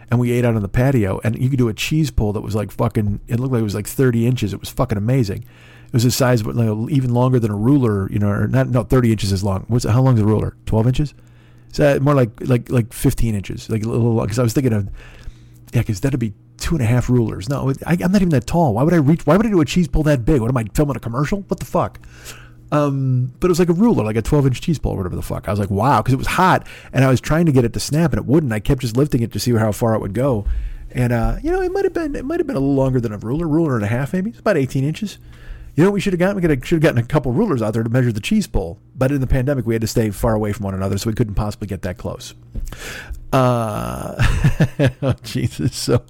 [0.09, 1.21] and we ate out on the patio.
[1.25, 3.21] And you could do a cheese pull that was like fucking.
[3.27, 4.53] It looked like it was like thirty inches.
[4.53, 5.45] It was fucking amazing.
[5.87, 8.11] It was the size of like, even longer than a ruler.
[8.13, 9.65] You know, or not no thirty inches is long.
[9.67, 10.57] What's how long is a ruler?
[10.65, 11.13] Twelve inches?
[11.73, 13.69] Is that more like like like fifteen inches?
[13.69, 14.89] Like a little because I was thinking of
[15.73, 17.49] yeah, because that'd be two and a half rulers.
[17.49, 18.75] No, I, am not even that tall.
[18.75, 19.27] Why would I reach?
[19.27, 20.41] Why would I do a cheese pull that big?
[20.41, 21.41] What am I filming a commercial?
[21.43, 22.01] What the fuck?
[22.73, 25.17] Um, but it was like a ruler, like a 12 inch cheese pull or whatever
[25.17, 25.49] the fuck.
[25.49, 27.73] I was like, wow, because it was hot and I was trying to get it
[27.75, 28.53] to snap and it wouldn't.
[28.53, 30.47] I kept just lifting it to see how far it would go.
[30.91, 33.01] And, uh, you know, it might have been, it might have been a little longer
[33.01, 34.31] than a ruler, ruler and a half, maybe.
[34.31, 35.19] It's about 18 inches.
[35.77, 36.37] You know what we should have gotten?
[36.37, 38.79] We should have gotten a couple rulers out there to measure the cheese pull.
[38.95, 41.15] But in the pandemic, we had to stay far away from one another, so we
[41.15, 42.35] couldn't possibly get that close.
[43.31, 44.15] Uh,
[45.03, 45.77] oh, Jesus.
[45.77, 46.03] So,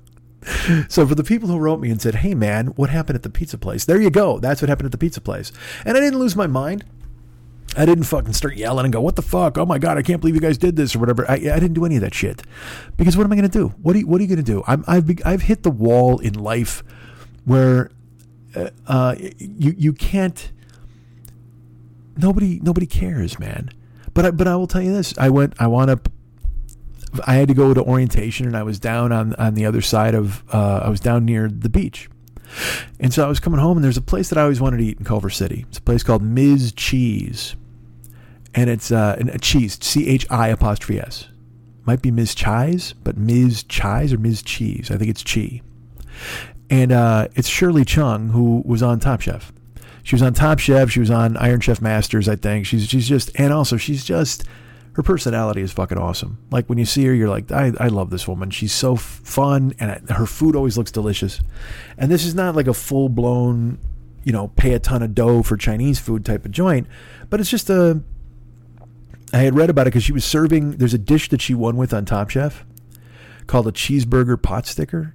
[0.89, 3.31] so for the people who wrote me and said, "Hey man, what happened at the
[3.31, 4.39] pizza place?" There you go.
[4.39, 5.53] That's what happened at the pizza place.
[5.85, 6.85] And I didn't lose my mind.
[7.77, 9.59] I didn't fucking start yelling and go, "What the fuck?
[9.59, 11.31] Oh my god, I can't believe you guys did this" or whatever.
[11.31, 12.43] I, I didn't do any of that shit
[12.97, 13.69] because what am I going to do?
[13.83, 14.63] What are you, What are you going to do?
[14.67, 16.83] I'm, I've I've hit the wall in life
[17.45, 17.91] where
[18.55, 20.53] uh, uh, you you can't.
[22.17, 23.71] Nobody nobody cares, man.
[24.15, 25.55] But I, but I will tell you this: I went.
[25.59, 26.09] I wound up
[27.27, 30.15] I had to go to orientation, and I was down on on the other side
[30.15, 32.09] of uh, I was down near the beach,
[33.01, 34.85] and so I was coming home, and there's a place that I always wanted to
[34.85, 35.65] eat in Culver City.
[35.69, 36.73] It's a place called Ms.
[36.73, 37.57] Cheese,
[38.55, 41.29] and it's uh, a cheese C H I apostrophe S.
[41.85, 42.35] Might be Ms.
[42.35, 43.63] Chies, but Ms.
[43.63, 44.43] Chies or Ms.
[44.43, 44.91] Cheese.
[44.91, 45.63] I think it's Chi.
[46.69, 49.53] And uh, it's Shirley Chung who was on Top Chef.
[50.03, 50.91] She was on Top Chef.
[50.91, 52.67] She was on Iron Chef Masters, I think.
[52.67, 54.45] She's she's just and also she's just
[54.97, 56.39] her personality is fucking awesome.
[56.51, 58.49] Like when you see her, you're like, I, I love this woman.
[58.49, 61.43] She's so f- fun, and her food always looks delicious.
[61.99, 63.79] And this is not like a full blown,
[64.25, 66.87] you know, pay a ton of dough for Chinese food type of joint,
[67.29, 68.01] but it's just a.
[69.35, 70.79] I had read about it because she was serving.
[70.79, 72.65] There's a dish that she won with on Top Chef
[73.47, 75.15] called a cheeseburger pot sticker.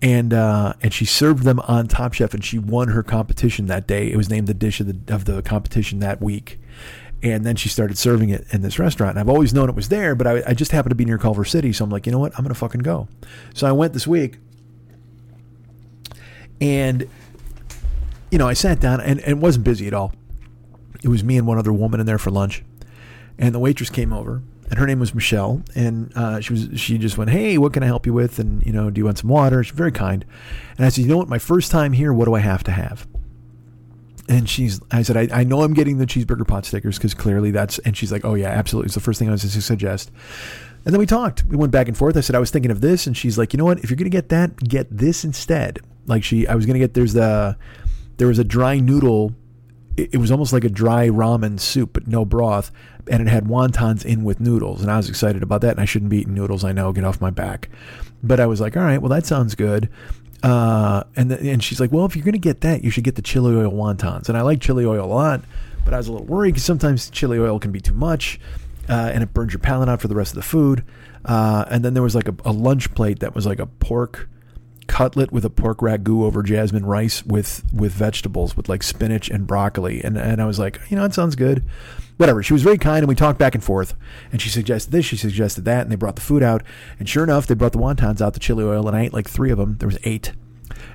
[0.00, 3.88] And uh, and she served them on Top Chef, and she won her competition that
[3.88, 4.12] day.
[4.12, 6.60] It was named the dish of the of the competition that week
[7.32, 9.12] and then she started serving it in this restaurant.
[9.12, 11.18] And I've always known it was there, but I, I just happened to be near
[11.18, 11.72] Culver City.
[11.72, 12.32] So I'm like, you know what?
[12.36, 13.08] I'm going to fucking go.
[13.54, 14.38] So I went this week.
[16.60, 17.08] And,
[18.30, 20.12] you know, I sat down and, and it wasn't busy at all.
[21.02, 22.62] It was me and one other woman in there for lunch.
[23.38, 26.98] And the waitress came over and her name was Michelle, and uh, she was she
[26.98, 29.18] just went, "Hey, what can I help you with?" And you know, do you want
[29.18, 29.62] some water?
[29.62, 30.24] She's very kind,
[30.76, 31.28] and I said, "You know what?
[31.28, 33.06] My first time here, what do I have to have?"
[34.28, 37.52] And she's, I said, I, I know I'm getting the cheeseburger pot stickers because clearly
[37.52, 38.86] that's, and she's like, oh yeah, absolutely.
[38.86, 40.10] It's the first thing I was to suggest.
[40.84, 41.44] And then we talked.
[41.44, 42.16] We went back and forth.
[42.16, 43.06] I said, I was thinking of this.
[43.06, 43.78] And she's like, you know what?
[43.80, 45.80] If you're going to get that, get this instead.
[46.06, 47.56] Like she, I was going to get, there's the,
[48.16, 49.32] there was a dry noodle.
[49.96, 52.72] It, it was almost like a dry ramen soup, but no broth.
[53.08, 54.82] And it had wontons in with noodles.
[54.82, 55.72] And I was excited about that.
[55.72, 56.64] And I shouldn't be eating noodles.
[56.64, 57.68] I know, get off my back.
[58.22, 59.88] But I was like, all right, well, that sounds good.
[60.42, 63.14] Uh, and the, and she's like, well, if you're gonna get that, you should get
[63.14, 64.28] the chili oil wontons.
[64.28, 65.40] And I like chili oil a lot,
[65.84, 68.38] but I was a little worried because sometimes chili oil can be too much,
[68.88, 70.84] uh, and it burns your palate out for the rest of the food.
[71.24, 74.28] Uh, and then there was like a, a lunch plate that was like a pork
[74.86, 79.46] cutlet with a pork ragu over jasmine rice with with vegetables with like spinach and
[79.46, 80.02] broccoli.
[80.02, 81.64] And and I was like you know it sounds good.
[82.16, 82.42] Whatever.
[82.42, 83.94] She was very kind and we talked back and forth.
[84.32, 86.62] And she suggested this she suggested that and they brought the food out.
[86.98, 89.28] And sure enough they brought the wontons out the chili oil and I ate like
[89.28, 90.32] three of them there was eight.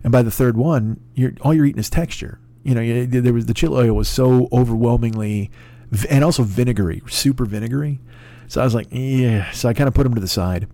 [0.03, 2.39] And by the third one you're all you're eating is texture.
[2.63, 5.51] You know you, there was the chili oil was so overwhelmingly
[6.09, 7.99] and also vinegary super vinegary.
[8.47, 9.51] So I was like yeah.
[9.51, 10.67] So I kind of put them to the side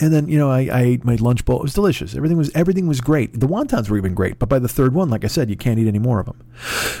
[0.00, 1.58] and then you know I, I ate my lunch bowl.
[1.58, 2.14] It was delicious.
[2.14, 3.38] Everything was everything was great.
[3.38, 4.38] The wontons were even great.
[4.38, 6.42] But by the third one, like I said, you can't eat any more of them.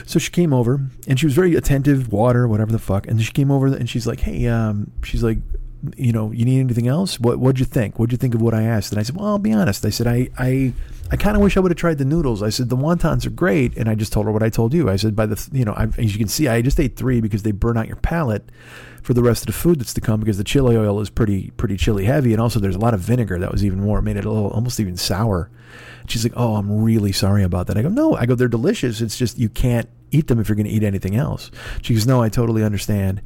[0.06, 3.06] So she came over and she was very attentive, water, whatever the fuck.
[3.06, 5.38] And she came over and she's like, hey, um, she's like,
[5.96, 7.18] you know, you need anything else?
[7.18, 7.98] What What'd you think?
[7.98, 8.92] What'd you think of what I asked?
[8.92, 9.84] And I said, well, I'll be honest.
[9.84, 10.72] I said, I I
[11.12, 12.40] I kind of wish I would have tried the noodles.
[12.42, 14.88] I said the wontons are great, and I just told her what I told you.
[14.88, 17.20] I said by the you know, I, as you can see, I just ate three
[17.20, 18.48] because they burn out your palate
[19.02, 21.50] for the rest of the food that's to come because the chili oil is pretty
[21.56, 24.16] pretty chili heavy, and also there's a lot of vinegar that was even more made
[24.16, 25.50] it a little almost even sour.
[26.06, 29.00] She's like, "Oh, I'm really sorry about that." I go, "No," I go, "They're delicious.
[29.00, 31.50] It's just you can't eat them if you're going to eat anything else."
[31.82, 33.20] She goes, "No, I totally understand."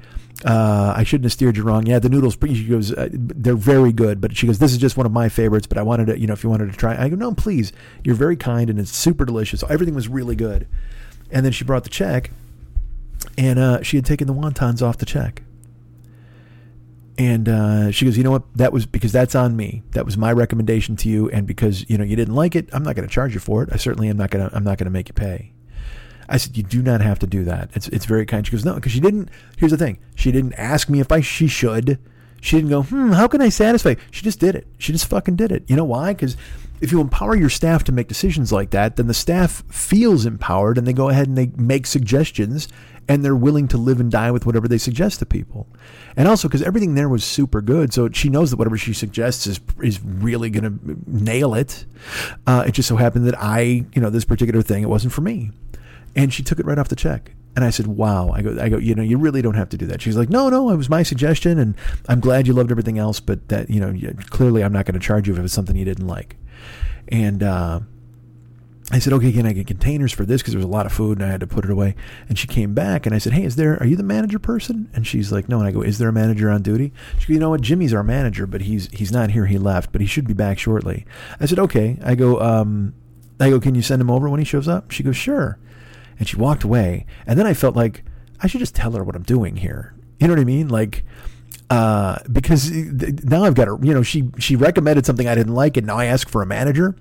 [0.45, 1.87] Uh, I shouldn't have steered you wrong.
[1.87, 2.37] Yeah, the noodles.
[2.47, 5.31] She goes, uh, they're very good, but she goes, this is just one of my
[5.31, 5.67] favorites.
[5.67, 7.73] But I wanted to, you know, if you wanted to try, I go, no, please.
[8.03, 9.61] You're very kind, and it's super delicious.
[9.61, 10.69] So everything was really good.
[11.31, 12.31] And then she brought the check,
[13.39, 15.43] and uh, she had taken the wontons off the check.
[17.17, 18.43] And uh, she goes, you know what?
[18.55, 19.83] That was because that's on me.
[19.93, 22.83] That was my recommendation to you, and because you know you didn't like it, I'm
[22.83, 23.71] not going to charge you for it.
[23.73, 24.55] I certainly am not going to.
[24.55, 25.54] I'm not going to make you pay.
[26.29, 27.71] I said, you do not have to do that.
[27.75, 28.47] It's it's very kind.
[28.47, 29.29] She goes, no, because she didn't.
[29.57, 29.99] Here's the thing.
[30.15, 31.99] She didn't ask me if I she should.
[32.41, 33.95] She didn't go, hmm, how can I satisfy?
[34.11, 34.67] She just did it.
[34.77, 35.65] She just fucking did it.
[35.67, 36.13] You know why?
[36.13, 36.37] Because
[36.83, 40.77] if you empower your staff to make decisions like that, then the staff feels empowered
[40.77, 42.69] and they go ahead and they make suggestions
[43.09, 45.67] and they're willing to live and die with whatever they suggest to people.
[46.17, 49.47] And also because everything there was super good, so she knows that whatever she suggests
[49.47, 51.87] is is really going to nail it.
[52.47, 55.23] Uh, it just so happened that I, you know, this particular thing, it wasn't for
[55.23, 55.51] me,
[56.17, 57.35] and she took it right off the check.
[57.57, 58.79] And I said, "Wow." I go, I go.
[58.79, 60.03] You know, you really don't have to do that.
[60.03, 61.77] She's like, "No, no, it was my suggestion, and
[62.09, 65.07] I'm glad you loved everything else, but that, you know, clearly I'm not going to
[65.07, 66.37] charge you if it's something you didn't like."
[67.09, 67.81] And uh,
[68.91, 70.43] I said, okay, can I get containers for this?
[70.43, 71.95] Because there was a lot of food and I had to put it away.
[72.29, 74.91] And she came back and I said, hey, is there, are you the manager person?
[74.95, 75.59] And she's like, no.
[75.59, 76.93] And I go, is there a manager on duty?
[77.19, 77.63] She goes, you know what?
[77.63, 79.47] Jimmy's our manager, but he's, he's not here.
[79.47, 81.07] He left, but he should be back shortly.
[81.41, 81.99] I said, okay.
[82.05, 82.95] I go, um,
[83.41, 84.91] I go, can you send him over when he shows up?
[84.91, 85.59] She goes, sure.
[86.19, 87.07] And she walked away.
[87.27, 88.05] And then I felt like
[88.41, 89.95] I should just tell her what I'm doing here.
[90.19, 90.69] You know what I mean?
[90.69, 91.05] Like,
[91.71, 95.77] uh, because now I've got her, you know, she, she recommended something I didn't like
[95.77, 96.95] and now I ask for a manager.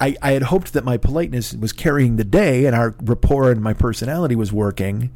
[0.00, 3.62] I, I had hoped that my politeness was carrying the day and our rapport and
[3.62, 5.10] my personality was working.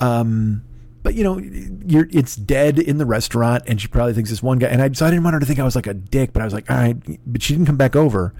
[0.00, 0.62] Um,
[1.06, 4.66] but you know, it's dead in the restaurant, and she probably thinks this one guy.
[4.66, 6.42] And I, so I didn't want her to think I was like a dick, but
[6.42, 6.96] I was like, all right.
[7.24, 8.34] But she didn't come back over.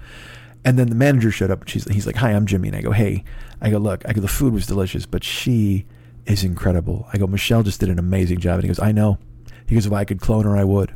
[0.67, 2.81] And then the manager showed up, and she's he's like, hi, I'm Jimmy, and I
[2.81, 3.23] go, hey,
[3.61, 5.85] I go, look, I go, the food was delicious, but she
[6.25, 7.07] is incredible.
[7.13, 9.17] I go, Michelle just did an amazing job, and he goes, I know.
[9.65, 10.93] He goes, if I could clone her, I would.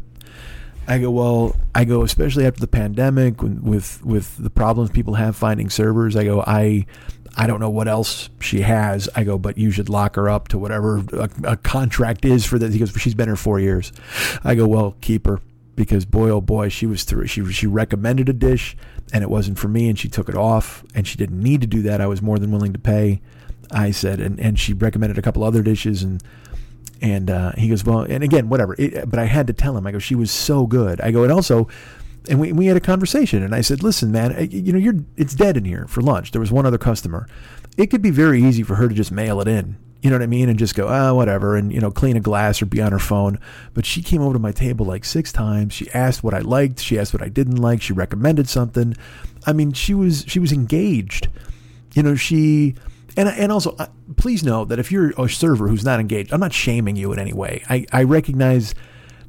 [0.90, 5.38] I go, well, I go, especially after the pandemic, with with the problems people have
[5.38, 6.18] finding servers.
[6.18, 6.86] I go, I,
[7.38, 9.08] I don't know what else she has.
[9.16, 12.60] I go, but you should lock her up to whatever a, a contract is for
[12.60, 12.74] that.
[12.74, 13.94] He goes, she's been here four years.
[14.44, 15.40] I go, well, keep her
[15.76, 17.28] because boy, oh boy, she was through.
[17.28, 18.76] She she recommended a dish,
[19.14, 21.68] and it wasn't for me, and she took it off, and she didn't need to
[21.68, 22.02] do that.
[22.02, 23.22] I was more than willing to pay.
[23.72, 26.24] I said, and and she recommended a couple other dishes, and
[27.02, 28.76] and uh, he goes, well, and again, whatever.
[28.78, 29.88] It, but I had to tell him.
[29.88, 31.02] I go, she was so good.
[31.02, 31.68] I go, and also,
[32.30, 35.34] and we we had a conversation, and I said, listen, man, you know, you're it's
[35.34, 36.32] dead in here for lunch.
[36.32, 37.28] There was one other customer.
[37.78, 39.78] It could be very easy for her to just mail it in.
[40.02, 40.50] You know what I mean?
[40.50, 43.00] And just go, oh, whatever, and you know, clean a glass or be on her
[43.00, 43.40] phone.
[43.74, 45.74] But she came over to my table like six times.
[45.74, 46.80] She asked what I liked.
[46.80, 47.82] She asked what I didn't like.
[47.82, 48.96] She recommended something.
[49.46, 51.28] I mean, she was she was engaged.
[51.94, 52.76] You know, she
[53.18, 53.76] and and also,
[54.16, 57.20] please know that if you're a server who's not engaged, I'm not shaming you in
[57.20, 57.64] any way.
[57.70, 58.74] I, I recognize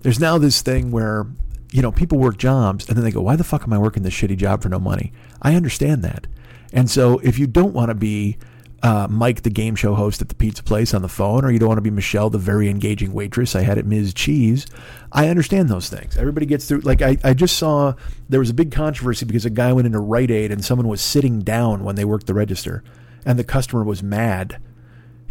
[0.00, 1.26] there's now this thing where
[1.70, 4.02] you know people work jobs and then they go, why the fuck am I working
[4.02, 5.12] this shitty job for no money?
[5.40, 6.26] I understand that,
[6.72, 8.38] and so if you don't want to be
[8.82, 11.58] uh, Mike, the game show host at the pizza place on the phone, or you
[11.58, 14.12] don't want to be Michelle, the very engaging waitress I had at Ms.
[14.12, 14.66] Cheese.
[15.12, 16.16] I understand those things.
[16.16, 16.80] Everybody gets through.
[16.80, 17.94] Like, I, I just saw
[18.28, 21.00] there was a big controversy because a guy went into Rite Aid and someone was
[21.00, 22.82] sitting down when they worked the register
[23.24, 24.60] and the customer was mad.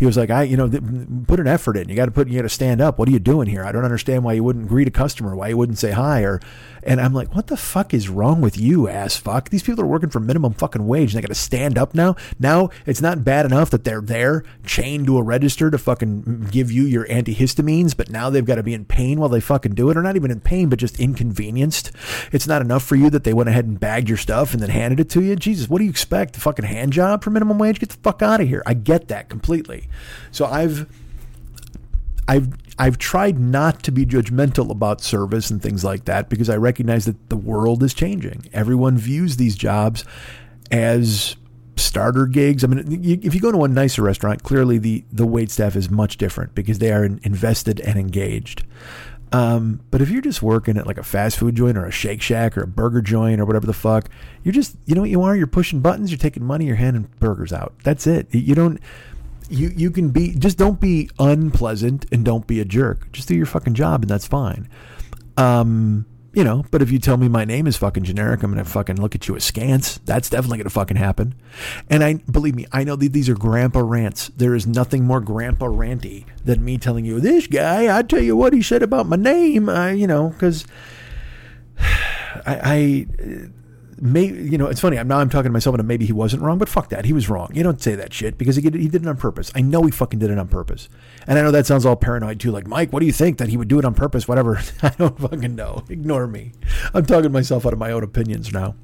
[0.02, 0.82] He was like, I, you know, th-
[1.28, 1.88] put an effort in.
[1.88, 2.98] You got to put, you got to stand up.
[2.98, 3.64] What are you doing here?
[3.64, 6.42] I don't understand why you wouldn't greet a customer, why you wouldn't say hi, or,
[6.82, 9.50] and I'm like, what the fuck is wrong with you, ass fuck?
[9.50, 12.16] These people are working for minimum fucking wage, and they got to stand up now.
[12.40, 16.72] Now it's not bad enough that they're there chained to a register to fucking give
[16.72, 19.92] you your antihistamines, but now they've got to be in pain while they fucking do
[19.92, 21.92] it, or not even in pain, but just inconvenienced.
[22.32, 24.72] It's not enough for you that they went ahead and bagged your stuff and then
[24.72, 25.36] handed it to you.
[25.36, 26.38] Jesus, what do you expect?
[26.38, 27.80] A fucking hand job for minimum wage?
[27.80, 28.64] Get the fuck out of here.
[28.66, 29.90] I get that completely.
[30.32, 30.90] So I've
[32.28, 32.50] I've
[32.80, 37.06] I've tried not to be judgmental about service and things like that because I recognize
[37.06, 38.50] that the world is changing.
[38.54, 40.06] Everyone views these jobs
[40.72, 41.36] as
[41.76, 42.64] starter gigs.
[42.64, 45.90] I mean, if you go to a nicer restaurant, clearly the the wait staff is
[45.90, 48.64] much different because they are invested and engaged.
[49.34, 52.22] Um, but if you're just working at like a fast food joint or a Shake
[52.22, 54.10] Shack or a burger joint or whatever the fuck,
[54.44, 55.36] you're just you know what you are.
[55.36, 56.12] You're pushing buttons.
[56.12, 56.66] You're taking money.
[56.66, 57.74] You're handing burgers out.
[57.84, 58.34] That's it.
[58.34, 58.80] You don't.
[59.52, 63.12] You you can be just don't be unpleasant and don't be a jerk.
[63.12, 64.70] Just do your fucking job and that's fine.
[65.38, 68.64] Um, you know, but if you tell me my name is fucking generic, I'm gonna
[68.64, 69.98] fucking look at you askance.
[70.06, 71.36] That's definitely gonna fucking happen.
[71.90, 74.30] And I believe me, I know that these are grandpa rants.
[74.38, 77.96] There is nothing more grandpa ranty than me telling you this guy.
[77.96, 79.68] I tell you what he said about my name.
[79.68, 80.66] I, you know, because
[81.78, 83.08] I, I
[84.02, 84.98] may you know it's funny.
[84.98, 87.06] I'm now I'm talking to myself and maybe he wasn't wrong, but fuck that.
[87.06, 87.52] He was wrong.
[87.54, 89.52] You don't say that shit because he did, he did it on purpose.
[89.56, 90.90] I know he fucking did it on purpose.
[91.28, 92.52] And I know that sounds all paranoid too.
[92.52, 94.28] Like Mike, what do you think that he would do it on purpose?
[94.28, 94.62] Whatever.
[94.82, 95.84] I don't fucking know.
[95.90, 96.54] Ignore me.
[96.94, 98.76] I'm talking to myself out of my own opinions now.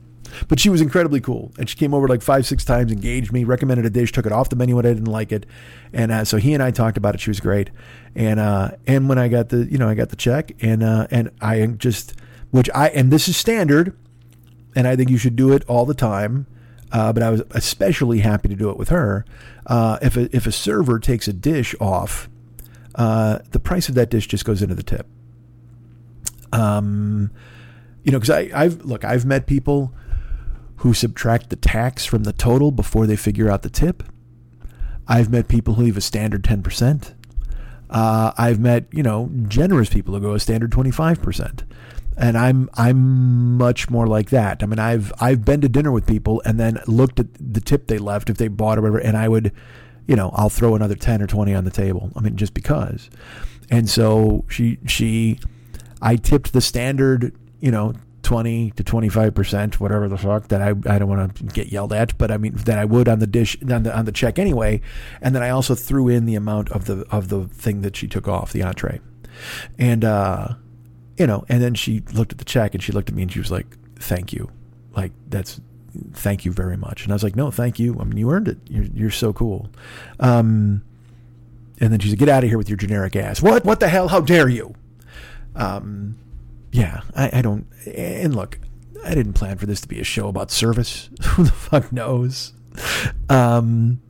[0.49, 3.45] But she was incredibly cool, and she came over like five, six times, engaged me,
[3.45, 5.45] recommended a dish, took it off the menu when I didn't like it,
[5.93, 7.21] and uh, so he and I talked about it.
[7.21, 7.69] She was great,
[8.13, 11.07] and uh, and when I got the you know I got the check, and uh,
[11.11, 12.13] and I just
[12.51, 13.95] which I and this is standard
[14.77, 16.45] and I think you should do it all the time.
[16.91, 19.25] Uh, but I was especially happy to do it with her.
[19.65, 22.29] Uh, if a, if a server takes a dish off,
[22.95, 25.07] uh, the price of that dish just goes into the tip.
[26.53, 27.31] Um,
[28.03, 29.93] you know, because I I've look I've met people
[30.77, 34.03] who subtract the tax from the total before they figure out the tip.
[35.07, 37.15] I've met people who leave a standard ten percent.
[37.89, 41.63] Uh, I've met you know generous people who go a standard twenty five percent
[42.17, 44.63] and I'm I'm much more like that.
[44.63, 47.87] I mean, I've I've been to dinner with people and then looked at the tip
[47.87, 49.51] they left if they bought or whatever, and I would,
[50.07, 52.11] you know, I'll throw another ten or twenty on the table.
[52.15, 53.09] I mean, just because.
[53.69, 55.39] And so she she,
[56.01, 60.61] I tipped the standard, you know, twenty to twenty five percent, whatever the fuck that
[60.61, 63.19] I I don't want to get yelled at, but I mean that I would on
[63.19, 64.81] the dish on the on the check anyway,
[65.21, 68.07] and then I also threw in the amount of the of the thing that she
[68.07, 69.01] took off the entree,
[69.77, 70.03] and.
[70.03, 70.55] uh
[71.17, 73.31] you know, and then she looked at the check and she looked at me and
[73.31, 73.65] she was like,
[73.95, 74.49] "Thank you,
[74.95, 75.59] like that's
[76.13, 77.97] thank you very much." And I was like, "No, thank you.
[77.99, 78.57] I mean, you earned it.
[78.67, 79.69] You're you're so cool."
[80.19, 80.83] Um,
[81.79, 83.41] and then she said, "Get out of here with your generic ass.
[83.41, 83.65] What?
[83.65, 84.07] What the hell?
[84.07, 84.75] How dare you?"
[85.55, 86.17] Um,
[86.71, 87.65] yeah, I, I don't.
[87.87, 88.59] And look,
[89.03, 91.09] I didn't plan for this to be a show about service.
[91.23, 92.53] Who the fuck knows?
[93.29, 94.01] Um,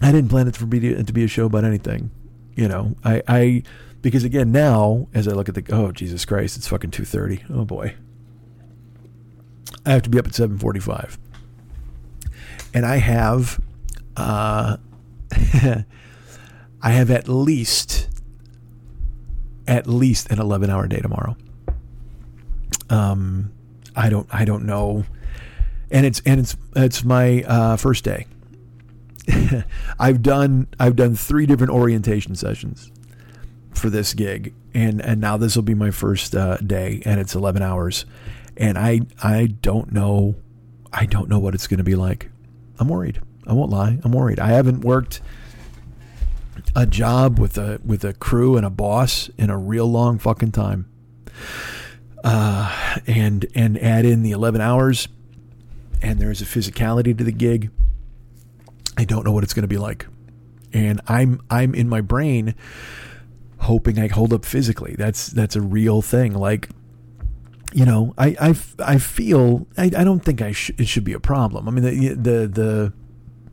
[0.00, 2.10] I didn't plan it for be to, to be a show about anything.
[2.54, 3.62] You know, I, I
[4.08, 7.42] because again now as I look at the oh Jesus Christ, it's fucking two thirty.
[7.52, 7.94] Oh boy,
[9.84, 11.18] I have to be up at seven forty five,
[12.72, 13.60] and I have,
[14.16, 14.78] uh,
[15.30, 15.84] I
[16.82, 18.08] have at least,
[19.66, 21.36] at least an eleven hour day tomorrow.
[22.88, 23.52] Um,
[23.94, 25.04] I don't I don't know,
[25.90, 28.26] and it's and it's it's my uh, first day.
[29.98, 32.90] I've done I've done three different orientation sessions
[33.78, 37.34] for this gig, and and now this will be my first uh, day, and it's
[37.34, 38.04] eleven hours,
[38.56, 40.36] and I I don't know
[40.92, 42.30] I don't know what it's going to be like.
[42.78, 43.20] I'm worried.
[43.46, 43.98] I won't lie.
[44.04, 44.38] I'm worried.
[44.38, 45.20] I haven't worked
[46.74, 50.52] a job with a with a crew and a boss in a real long fucking
[50.52, 50.90] time.
[52.24, 55.08] Uh, and and add in the 11 hours
[56.02, 57.70] and there's a physicality to the gig.
[58.96, 60.06] I don't know what it's going to be like.
[60.72, 62.54] And I'm I'm in my brain
[63.60, 64.94] hoping I hold up physically.
[64.96, 66.34] That's that's a real thing.
[66.34, 66.68] Like,
[67.72, 71.12] you know, I I, I feel I, I don't think I sh- it should be
[71.12, 71.68] a problem.
[71.68, 72.92] I mean, the the the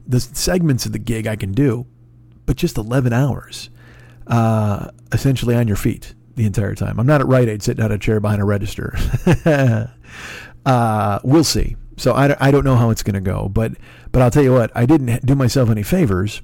[0.08, 1.86] the segments of the gig I can do,
[2.46, 3.70] but just eleven hours,
[4.28, 7.00] uh, essentially on your feet the entire time.
[7.00, 8.96] I'm not at Rite Aid sitting on a chair behind a register.
[10.66, 11.76] uh, we'll see.
[11.98, 13.72] So I, I don't know how it's going to go, but
[14.12, 16.42] but I'll tell you what, I didn't do myself any favors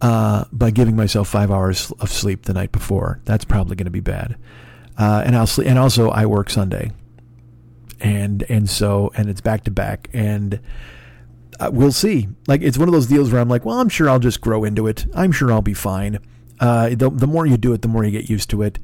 [0.00, 3.20] uh, by giving myself five hours of sleep the night before.
[3.24, 4.36] That's probably going to be bad.
[4.98, 6.92] Uh, and I'll sleep, and also I work Sunday,
[8.00, 10.60] and and so and it's back to back, and
[11.58, 12.28] uh, we'll see.
[12.46, 14.64] Like it's one of those deals where I'm like, well, I'm sure I'll just grow
[14.64, 15.06] into it.
[15.14, 16.18] I'm sure I'll be fine.
[16.58, 18.78] Uh, the, the more you do it, the more you get used to it.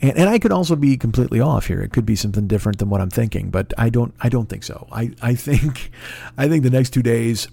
[0.00, 1.80] And, and I could also be completely off here.
[1.80, 4.14] It could be something different than what I'm thinking, but I don't.
[4.20, 4.88] I don't think so.
[4.90, 5.90] I, I think,
[6.38, 7.48] I think the next two days,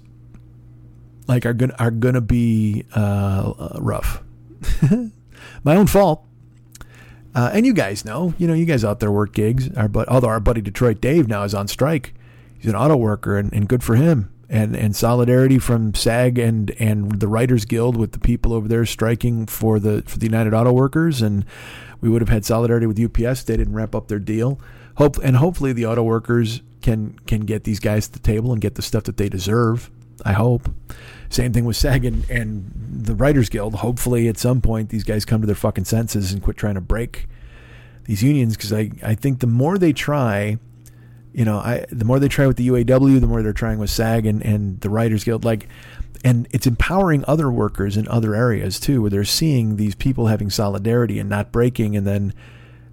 [1.28, 4.24] like are gonna are gonna be uh, uh rough.
[5.64, 6.24] My own fault.
[7.36, 9.70] Uh, and you guys know, you know, you guys out there work gigs.
[9.78, 12.14] Our but although our buddy Detroit Dave now is on strike,
[12.58, 14.34] he's an auto worker, and, and good for him.
[14.50, 18.86] And and solidarity from SAG and and the Writers Guild with the people over there
[18.86, 21.46] striking for the for the United Auto Workers, and
[22.00, 23.44] we would have had solidarity with UPS.
[23.44, 24.60] They didn't wrap up their deal.
[24.96, 28.62] Hope and hopefully the auto workers can can get these guys to the table and
[28.62, 29.92] get the stuff that they deserve.
[30.24, 30.74] I hope.
[31.30, 33.76] Same thing with SAG and, and the Writers Guild.
[33.76, 36.82] Hopefully, at some point, these guys come to their fucking senses and quit trying to
[36.82, 37.28] break
[38.06, 40.58] these unions because I, I think the more they try,
[41.34, 43.90] you know, I the more they try with the UAW, the more they're trying with
[43.90, 45.44] SAG and, and the Writers Guild.
[45.44, 45.68] Like,
[46.24, 50.50] and it's empowering other workers in other areas too, where they're seeing these people having
[50.50, 52.34] solidarity and not breaking, and then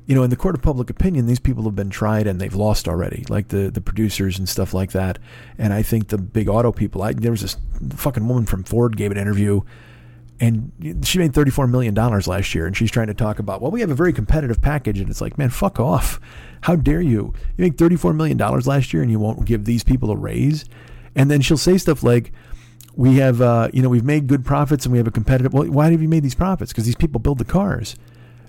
[0.06, 2.54] you know, in the court of public opinion, these people have been tried and they've
[2.54, 5.18] lost already, like the, the producers and stuff like that.
[5.56, 7.56] And I think the big auto people, I, there was this
[7.96, 9.62] fucking woman from Ford gave an interview
[10.40, 10.72] and
[11.04, 12.66] she made $34 million last year.
[12.66, 15.00] And she's trying to talk about, well, we have a very competitive package.
[15.00, 16.20] And it's like, man, fuck off.
[16.62, 17.32] How dare you?
[17.56, 20.64] You make $34 million last year and you won't give these people a raise.
[21.14, 22.32] And then she'll say stuff like,
[22.96, 25.52] we have, uh, you know, we've made good profits and we have a competitive.
[25.52, 26.72] Well, why have you made these profits?
[26.72, 27.96] Because these people build the cars.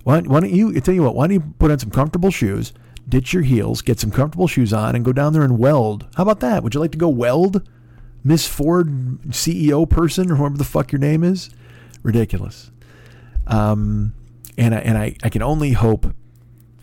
[0.05, 2.29] Why, why don't you, I tell you what, why don't you put on some comfortable
[2.29, 2.73] shoes,
[3.09, 6.05] ditch your heels, get some comfortable shoes on, and go down there and weld?
[6.15, 6.61] How about that?
[6.61, 7.67] Would you like to go weld,
[8.23, 8.87] Miss Ford
[9.29, 11.49] CEO person, or whoever the fuck your name is?
[12.03, 12.69] Ridiculous.
[13.47, 14.13] Um,
[14.59, 16.05] and I, and I, I can only hope,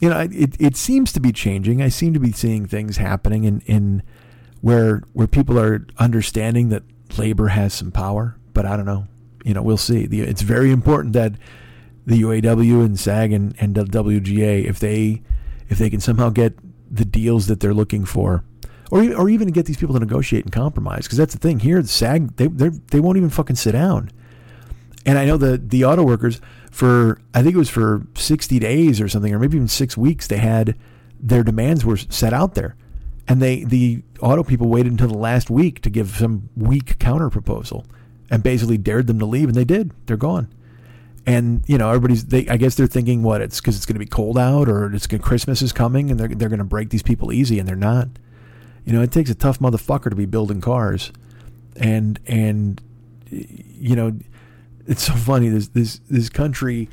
[0.01, 1.81] you know, it, it seems to be changing.
[1.81, 4.03] I seem to be seeing things happening in, in
[4.63, 6.83] where, where people are understanding that
[7.17, 9.07] labor has some power, but I don't know.
[9.45, 10.07] You know, we'll see.
[10.07, 11.35] The, it's very important that
[12.07, 15.23] the UAW and SAG and, and WGA if they
[15.69, 16.59] if they can somehow get
[16.91, 18.45] the deals that they're looking for,
[18.91, 21.05] or or even get these people to negotiate and compromise.
[21.05, 24.11] Because that's the thing here, the SAG they they won't even fucking sit down.
[25.07, 29.01] And I know the the auto workers for I think it was for sixty days
[29.01, 30.77] or something, or maybe even six weeks, they had
[31.21, 32.77] their demands were set out there,
[33.29, 37.31] and they the auto people waited until the last week to give some weak counter
[37.31, 37.87] proposal,
[38.31, 39.93] and basically dared them to leave, and they did.
[40.07, 40.53] They're gone
[41.27, 44.01] and you know everybody's they i guess they're thinking what it's because it's going to
[44.01, 46.91] be cold out or it's gonna, christmas is coming and they're, they're going to break
[46.91, 48.09] these people easy and they're not.
[48.85, 51.13] You know it takes a tough motherfucker to be building cars
[51.77, 52.83] and and
[53.31, 54.19] you know
[54.87, 56.89] it's so funny this this this country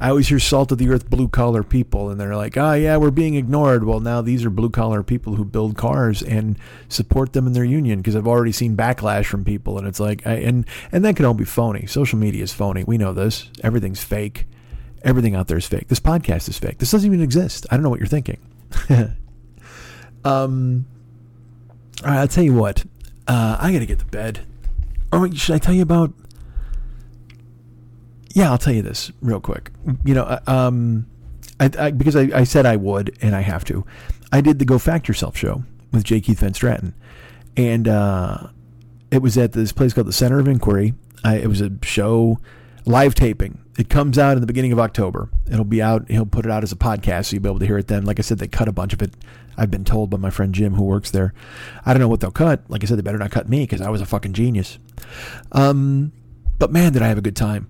[0.00, 2.96] I always hear salt of the earth blue collar people, and they're like, oh, yeah,
[2.96, 3.84] we're being ignored.
[3.84, 6.58] Well, now these are blue collar people who build cars and
[6.88, 9.76] support them in their union because I've already seen backlash from people.
[9.76, 11.84] And it's like, I, and, and that can all be phony.
[11.84, 12.82] Social media is phony.
[12.82, 13.50] We know this.
[13.62, 14.46] Everything's fake.
[15.02, 15.88] Everything out there is fake.
[15.88, 16.78] This podcast is fake.
[16.78, 17.66] This doesn't even exist.
[17.70, 18.38] I don't know what you're thinking.
[20.24, 20.86] um,
[22.02, 22.84] all right, I'll tell you what.
[23.28, 24.46] Uh, I got to get to bed.
[25.12, 26.12] Or should I tell you about
[28.32, 29.70] yeah, I'll tell you this real quick.
[30.04, 31.06] You know, uh, um,
[31.58, 33.84] I, I, because I, I, said I would, and I have to.
[34.32, 36.20] I did the Go Fact Yourself show with J.
[36.20, 36.92] Keith Van Straaten,
[37.56, 38.48] and uh,
[39.10, 40.94] it was at this place called the Center of Inquiry.
[41.24, 42.38] I, it was a show,
[42.86, 43.64] live taping.
[43.78, 45.28] It comes out in the beginning of October.
[45.50, 46.08] It'll be out.
[46.08, 48.04] He'll put it out as a podcast, so you'll be able to hear it then.
[48.04, 49.14] Like I said, they cut a bunch of it.
[49.56, 51.34] I've been told by my friend Jim, who works there.
[51.84, 52.62] I don't know what they'll cut.
[52.68, 54.78] Like I said, they better not cut me because I was a fucking genius.
[55.52, 56.12] Um,
[56.58, 57.68] but man, did I have a good time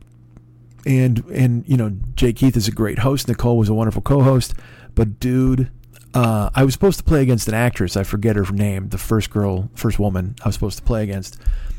[0.86, 3.28] and and you know Jay Keith is a great host.
[3.28, 4.54] Nicole was a wonderful co-host,
[4.94, 5.70] but dude,
[6.14, 7.96] uh, I was supposed to play against an actress.
[7.96, 8.88] I forget her name.
[8.88, 11.38] The first girl, first woman I was supposed to play against,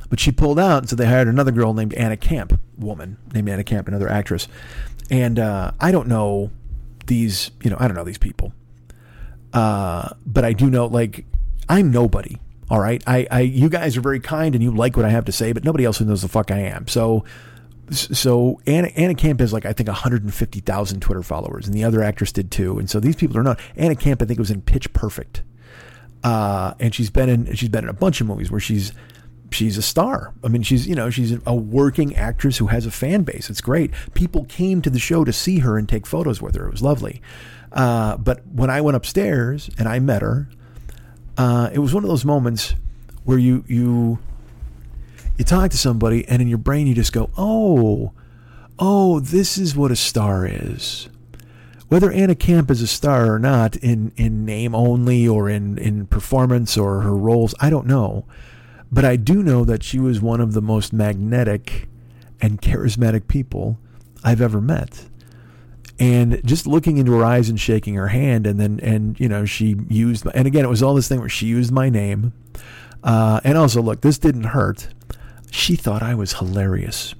[0.10, 3.50] but she pulled out, and so they hired another girl named Anna Camp, woman named
[3.50, 4.48] Anna Camp, another actress.
[5.10, 6.52] And uh, I don't know
[7.08, 8.54] these, you know, I don't know these people,
[9.54, 11.26] uh, but I do know like
[11.68, 12.38] I'm nobody.
[12.70, 15.26] All right, I, I, you guys are very kind and you like what I have
[15.26, 16.88] to say, but nobody else knows the fuck I am.
[16.88, 17.26] So
[17.92, 22.32] so Anna, Anna Camp has like I think 150,000 Twitter followers, and the other actress
[22.32, 22.80] did too.
[22.80, 23.60] And so these people are not.
[23.76, 25.44] Anna Camp, I think, was in Pitch Perfect,
[26.24, 28.94] uh, and she's been in she's been in a bunch of movies where she's
[29.52, 30.34] she's a star.
[30.44, 33.50] I mean, she's you know she's a working actress who has a fan base.
[33.50, 33.92] It's great.
[34.14, 36.68] People came to the show to see her and take photos with her.
[36.68, 37.22] It was lovely.
[37.72, 40.50] Uh, but when I went upstairs and I met her,
[41.38, 42.76] uh, it was one of those moments
[43.24, 44.20] where you you
[45.38, 48.14] you talk to somebody and in your brain you just go, oh,
[48.80, 51.10] oh, this is what a star is.
[51.88, 56.08] Whether Anna Camp is a star or not, in, in name only or in, in
[56.08, 58.26] performance or her roles, I don't know.
[58.92, 61.90] But I do know that she was one of the most magnetic
[62.42, 63.78] and charismatic people
[64.24, 65.06] I've ever met.
[66.00, 69.46] And just looking into her eyes and shaking her hand, and then, and, you know,
[69.46, 72.34] she used, and again, it was all this thing where she used my name.
[73.04, 74.88] Uh, and also, look, this didn't hurt.
[75.52, 77.14] She thought I was hilarious.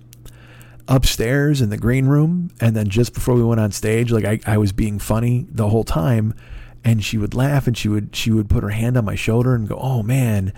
[0.88, 4.40] Upstairs in the green room and then just before we went on stage like I,
[4.52, 6.34] I was being funny the whole time
[6.84, 9.54] and she would laugh and she would she would put her hand on my shoulder
[9.54, 10.54] and go oh man.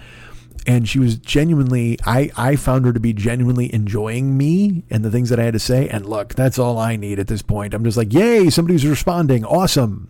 [0.66, 5.12] And she was genuinely I, I found her to be genuinely enjoying me and the
[5.12, 7.74] things that I had to say and look that's all I need at this point.
[7.74, 9.44] I'm just like yay somebody's responding.
[9.46, 10.10] Awesome.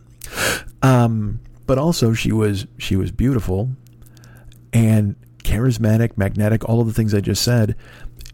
[0.82, 3.70] Um but also she was she was beautiful
[4.74, 7.76] and charismatic magnetic all of the things I just said.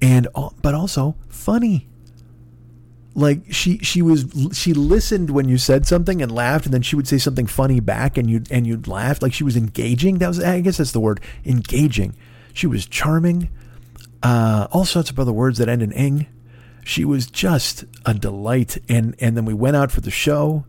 [0.01, 0.27] And
[0.61, 1.87] but also funny.
[3.15, 6.95] Like she she was she listened when you said something and laughed and then she
[6.95, 9.21] would say something funny back and you and you'd laugh.
[9.21, 10.19] Like she was engaging.
[10.19, 12.15] That was I guess that's the word engaging.
[12.53, 13.49] She was charming.
[14.21, 16.27] Uh, all sorts of other words that end in ing.
[16.85, 18.77] She was just a delight.
[18.87, 20.65] And and then we went out for the show.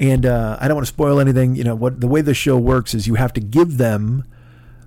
[0.00, 1.54] And uh, I don't want to spoil anything.
[1.54, 4.24] You know what the way the show works is you have to give them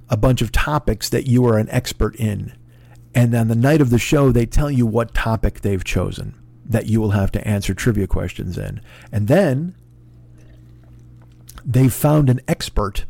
[0.09, 2.53] a bunch of topics that you are an expert in
[3.13, 6.35] and on the night of the show they tell you what topic they've chosen
[6.67, 8.81] that you will have to answer trivia questions in.
[9.11, 9.75] And then
[11.65, 13.05] they found an expert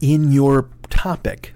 [0.00, 1.54] in your topic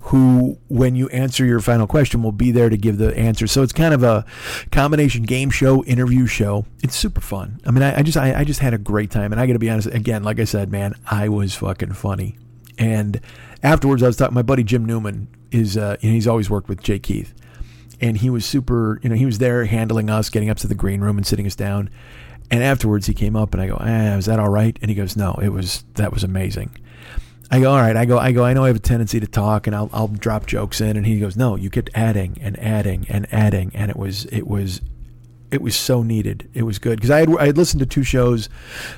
[0.00, 3.46] who, when you answer your final question, will be there to give the answer.
[3.46, 4.24] So it's kind of a
[4.72, 6.64] combination game show, interview show.
[6.82, 7.60] It's super fun.
[7.66, 9.52] I mean, I, I just, I, I just had a great time, and I got
[9.52, 9.88] to be honest.
[9.88, 12.38] Again, like I said, man, I was fucking funny.
[12.78, 13.20] And
[13.62, 14.34] afterwards, I was talking.
[14.34, 17.34] My buddy Jim Newman is, uh, you know, he's always worked with Jay Keith,
[18.00, 20.74] and he was super, you know, he was there handling us, getting up to the
[20.74, 21.90] green room and sitting us down.
[22.50, 24.94] And afterwards, he came up and I go, eh, "Was that all right?" And he
[24.94, 25.84] goes, "No, it was.
[25.94, 26.70] That was amazing."
[27.50, 28.44] I go, "All right." I go, "I go.
[28.44, 31.04] I know I have a tendency to talk, and I'll I'll drop jokes in." And
[31.04, 34.80] he goes, "No, you kept adding and adding and adding, and it was it was."
[35.50, 36.48] It was so needed.
[36.52, 38.48] It was good because I had I had listened to two shows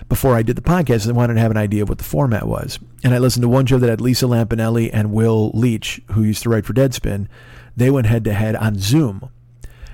[0.09, 2.05] before I did the podcast and I wanted to have an idea of what the
[2.05, 2.78] format was.
[3.05, 6.43] And I listened to one show that had Lisa Lampanelli and Will Leitch, who used
[6.43, 7.28] to write for Deadspin,
[7.77, 9.31] they went head to head on Zoom.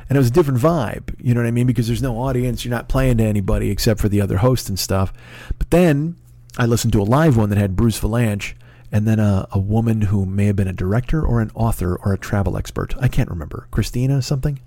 [0.09, 1.66] And it was a different vibe, you know what I mean?
[1.66, 4.78] Because there's no audience, you're not playing to anybody except for the other host and
[4.78, 5.12] stuff.
[5.59, 6.16] But then
[6.57, 8.55] I listened to a live one that had Bruce Vilanch
[8.93, 12.12] and then a, a woman who may have been a director or an author or
[12.12, 12.95] a travel expert.
[13.01, 13.66] I can't remember.
[13.73, 14.61] Christina something.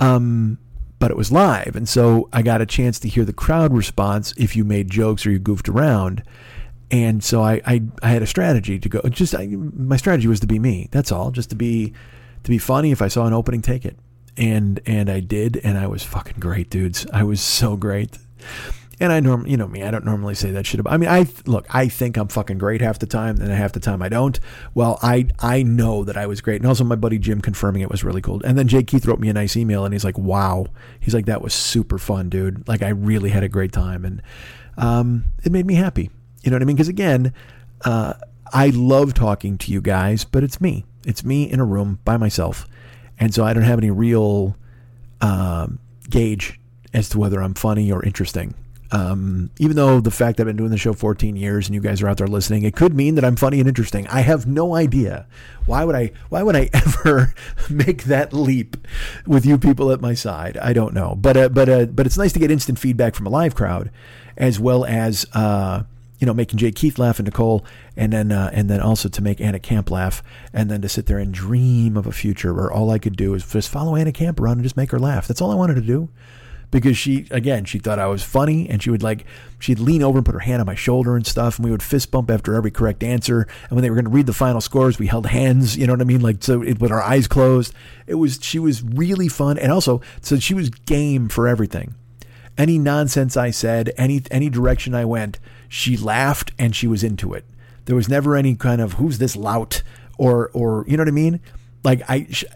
[0.00, 0.58] Um,
[1.02, 1.74] but it was live.
[1.74, 5.26] And so I got a chance to hear the crowd response if you made jokes
[5.26, 6.22] or you goofed around.
[6.92, 9.00] And so I, I, I had a strategy to go.
[9.08, 10.86] Just I, my strategy was to be me.
[10.92, 11.32] That's all.
[11.32, 11.92] Just to be
[12.44, 12.92] to be funny.
[12.92, 13.98] If I saw an opening, take it.
[14.36, 17.04] And and I did, and I was fucking great, dudes.
[17.12, 18.18] I was so great.
[19.02, 20.92] And I norm, you know me, I don't normally say that shit about.
[20.92, 23.80] I mean, I look, I think I'm fucking great half the time, and half the
[23.80, 24.38] time I don't.
[24.74, 27.90] Well, I I know that I was great, and also my buddy Jim confirming it
[27.90, 28.40] was really cool.
[28.44, 30.66] And then Jay Keith wrote me a nice email, and he's like, "Wow,"
[31.00, 32.68] he's like, "That was super fun, dude.
[32.68, 34.22] Like, I really had a great time, and
[34.78, 36.08] um, it made me happy.
[36.44, 36.76] You know what I mean?
[36.76, 37.34] Because again,
[37.84, 38.14] uh,
[38.52, 40.84] I love talking to you guys, but it's me.
[41.04, 42.68] It's me in a room by myself,
[43.18, 44.56] and so I don't have any real
[45.20, 46.60] um, gauge
[46.94, 48.54] as to whether I'm funny or interesting.
[48.92, 51.80] Um, even though the fact that I've been doing the show 14 years and you
[51.80, 54.06] guys are out there listening, it could mean that I'm funny and interesting.
[54.08, 55.26] I have no idea.
[55.64, 56.12] Why would I?
[56.28, 57.34] Why would I ever
[57.70, 58.76] make that leap
[59.26, 60.58] with you people at my side?
[60.58, 61.14] I don't know.
[61.16, 63.90] But uh, but uh, but it's nice to get instant feedback from a live crowd,
[64.36, 65.84] as well as uh,
[66.22, 67.64] you know, making Jay Keith laugh and Nicole,
[67.96, 71.06] and then uh, and then also to make Anna Camp laugh, and then to sit
[71.06, 74.12] there and dream of a future where all I could do is just follow Anna
[74.12, 75.26] Camp around and just make her laugh.
[75.26, 76.10] That's all I wanted to do,
[76.72, 79.24] because she again she thought I was funny, and she would like
[79.60, 81.84] she'd lean over and put her hand on my shoulder and stuff, and we would
[81.84, 83.46] fist bump after every correct answer.
[83.68, 85.76] And when they were going to read the final scores, we held hands.
[85.76, 86.22] You know what I mean?
[86.22, 87.72] Like so, it, with our eyes closed.
[88.08, 91.94] It was she was really fun, and also so she was game for everything.
[92.58, 95.38] Any nonsense I said, any any direction I went
[95.72, 97.46] she laughed and she was into it.
[97.86, 99.82] There was never any kind of who's this lout
[100.18, 101.40] or or you know what I mean?
[101.82, 102.46] Like I she,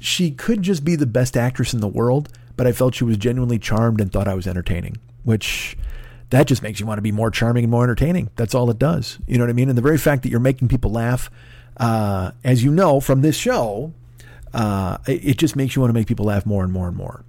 [0.00, 3.16] she could just be the best actress in the world, but I felt she was
[3.16, 5.78] genuinely charmed and thought I was entertaining, which
[6.30, 8.30] that just makes you want to be more charming and more entertaining.
[8.34, 9.18] That's all it does.
[9.26, 9.68] You know what I mean?
[9.68, 11.30] And the very fact that you're making people laugh,
[11.76, 13.94] uh, as you know from this show,
[14.52, 16.96] uh, it, it just makes you want to make people laugh more and more and
[16.96, 17.24] more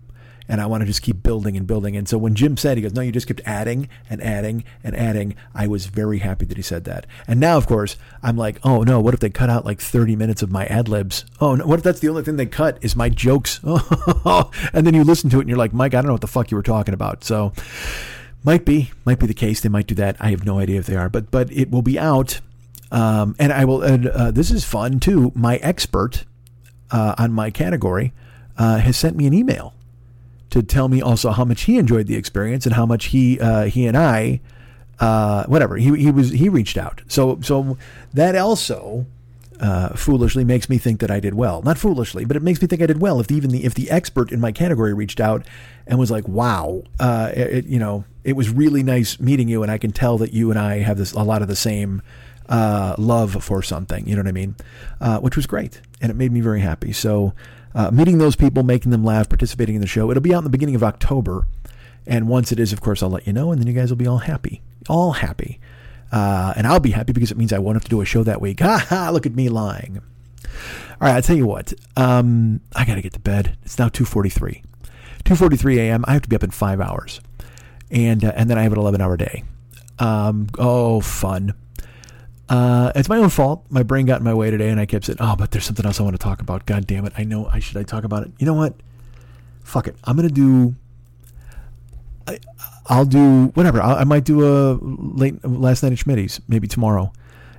[0.49, 1.95] and I want to just keep building and building.
[1.95, 4.95] And so when Jim said, he goes, no, you just kept adding and adding and
[4.95, 7.05] adding, I was very happy that he said that.
[7.27, 10.15] And now, of course, I'm like, oh no, what if they cut out like 30
[10.15, 11.23] minutes of my ad libs?
[11.39, 13.59] Oh, no, what if that's the only thing they cut is my jokes?
[13.63, 16.27] and then you listen to it and you're like, Mike, I don't know what the
[16.27, 17.23] fuck you were talking about.
[17.23, 17.53] So
[18.43, 19.61] might be, might be the case.
[19.61, 20.17] They might do that.
[20.19, 22.41] I have no idea if they are, but, but it will be out
[22.91, 23.83] Um, and I will.
[23.83, 25.31] And, uh, this is fun too.
[25.35, 26.25] My expert
[26.89, 28.13] uh, on my category
[28.57, 29.75] uh, has sent me an email
[30.49, 33.65] to tell me also how much he enjoyed the experience and how much he uh,
[33.65, 34.41] he and I
[34.99, 37.01] uh, whatever he he was he reached out.
[37.07, 37.77] So so
[38.13, 39.05] that also
[39.59, 41.61] uh, foolishly makes me think that I did well.
[41.61, 43.19] Not foolishly, but it makes me think I did well.
[43.19, 45.45] If the, even the if the expert in my category reached out
[45.87, 49.71] and was like, "Wow, uh, it, you know, it was really nice meeting you, and
[49.71, 52.01] I can tell that you and I have this a lot of the same."
[52.47, 54.55] Uh, love for something, you know what I mean?
[54.99, 56.91] Uh, which was great, and it made me very happy.
[56.91, 57.35] So,
[57.75, 60.09] uh, meeting those people, making them laugh, participating in the show.
[60.09, 61.47] It'll be out in the beginning of October.
[62.07, 63.97] And once it is, of course, I'll let you know, and then you guys will
[63.97, 64.61] be all happy.
[64.87, 65.59] All happy.
[66.11, 68.23] Uh, and I'll be happy because it means I won't have to do a show
[68.23, 68.59] that week.
[68.63, 70.01] Ha ha, look at me lying.
[71.01, 71.73] All right, I'll tell you what.
[71.95, 73.57] Um, I got to get to bed.
[73.63, 74.63] It's now 2.43.
[75.23, 76.05] 2.43 a.m.
[76.07, 77.21] I have to be up in five hours.
[77.91, 79.43] And, uh, and then I have an 11-hour day.
[79.99, 81.53] Um, oh, fun.
[82.49, 83.63] Uh, it's my own fault.
[83.69, 85.85] My brain got in my way today, and I kept saying, "Oh, but there's something
[85.85, 87.13] else I want to talk about." God damn it!
[87.15, 87.45] I know.
[87.45, 87.77] I should.
[87.77, 88.31] I talk about it.
[88.39, 88.73] You know what?
[89.63, 89.95] Fuck it.
[90.03, 90.75] I'm gonna do.
[92.27, 92.39] I,
[92.87, 93.81] I'll do whatever.
[93.81, 97.13] i i might do a late last night at Schmitty's maybe tomorrow.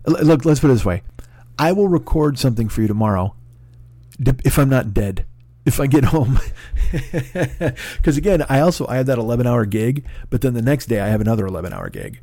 [0.07, 1.03] Look, let's put it this way.
[1.57, 3.35] I will record something for you tomorrow,
[4.45, 5.25] if I'm not dead.
[5.67, 6.41] If I get home,
[6.91, 11.01] because again, I also I have that 11 hour gig, but then the next day
[11.01, 12.19] I have another 11 hour gig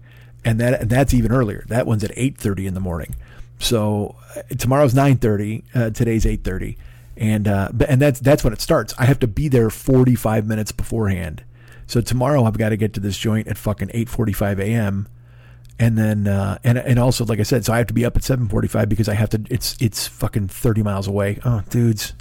[0.46, 1.64] and that that's even earlier.
[1.68, 3.16] That one's at eight thirty in the morning.
[3.60, 5.64] So uh, tomorrow's nine thirty.
[5.74, 6.78] Uh, today's eight thirty,
[7.16, 8.94] and uh, and that's that's when it starts.
[8.98, 11.44] I have to be there forty five minutes beforehand.
[11.86, 15.08] So tomorrow I've got to get to this joint at fucking eight forty five a.m.
[15.80, 18.16] And then uh, and and also like I said, so I have to be up
[18.16, 19.44] at seven forty five because I have to.
[19.50, 21.40] It's it's fucking thirty miles away.
[21.46, 22.14] Oh, dudes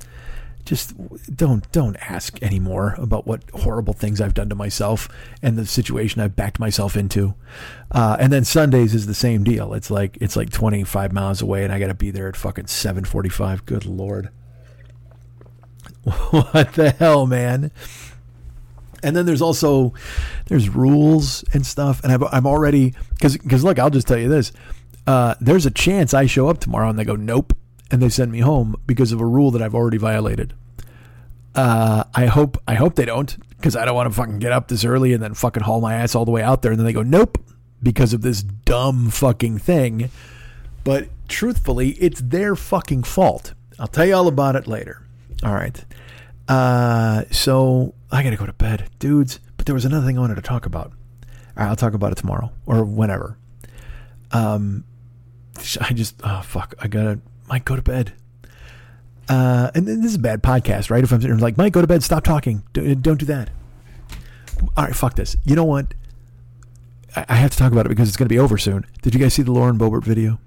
[0.66, 0.94] just
[1.34, 5.08] don't don't ask anymore about what horrible things I've done to myself
[5.40, 7.34] and the situation I've backed myself into.
[7.90, 9.72] Uh, and then Sundays is the same deal.
[9.72, 12.66] It's like it's like 25 miles away, and I got to be there at fucking
[12.66, 13.64] 7:45.
[13.64, 14.30] Good lord,
[16.02, 17.70] what the hell, man?
[19.02, 19.94] And then there's also
[20.46, 24.28] there's rules and stuff, and i am already because because look, I'll just tell you
[24.28, 24.52] this:
[25.06, 27.55] uh, there's a chance I show up tomorrow and they go nope
[27.90, 30.54] and they send me home because of a rule that I've already violated.
[31.54, 34.68] Uh, I hope I hope they don't because I don't want to fucking get up
[34.68, 36.84] this early and then fucking haul my ass all the way out there and then
[36.84, 37.38] they go nope
[37.82, 40.10] because of this dumb fucking thing.
[40.84, 43.54] But truthfully, it's their fucking fault.
[43.78, 45.02] I'll tell you all about it later.
[45.42, 45.84] All right.
[46.48, 49.40] Uh, so I gotta go to bed, dudes.
[49.56, 50.92] But there was another thing I wanted to talk about.
[51.56, 53.38] All right, I'll talk about it tomorrow or whenever.
[54.32, 54.84] Um,
[55.80, 58.12] I just oh fuck, I gotta Mike, go to bed.
[59.28, 61.02] Uh, and this is a bad podcast, right?
[61.02, 62.62] If I'm like, Mike, go to bed, stop talking.
[62.72, 63.50] Don't, don't do that.
[64.76, 65.36] All right, fuck this.
[65.44, 65.94] You know what?
[67.14, 68.86] I, I have to talk about it because it's going to be over soon.
[69.02, 70.38] Did you guys see the Lauren Boebert video?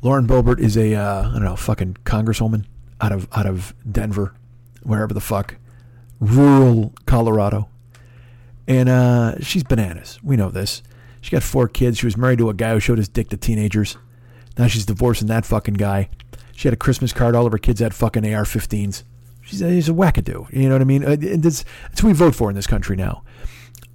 [0.00, 2.64] Lauren Boebert is a uh, I don't know, fucking congresswoman
[3.00, 4.34] out of out of Denver,
[4.82, 5.56] wherever the fuck,
[6.20, 7.68] rural Colorado,
[8.66, 10.18] and uh, she's bananas.
[10.22, 10.82] We know this.
[11.20, 11.98] She got four kids.
[11.98, 13.96] She was married to a guy who showed his dick to teenagers.
[14.58, 16.10] Now she's divorcing that fucking guy.
[16.54, 17.36] She had a Christmas card.
[17.36, 19.04] All of her kids had fucking AR-15s.
[19.42, 20.52] She's a, she's a wackadoo.
[20.52, 21.04] You know what I mean?
[21.04, 23.22] Uh, that's, that's what we vote for in this country now.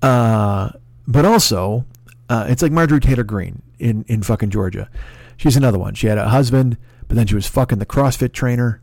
[0.01, 0.71] Uh,
[1.05, 1.85] but also,
[2.29, 4.89] uh, it's like Marjorie Taylor Greene in, in fucking Georgia.
[5.35, 5.93] She's another one.
[5.93, 6.77] She had a husband,
[7.07, 8.81] but then she was fucking the CrossFit trainer.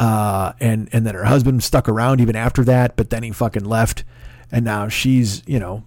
[0.00, 3.64] Uh, and, and then her husband stuck around even after that, but then he fucking
[3.64, 4.02] left.
[4.50, 5.84] And now she's, you know,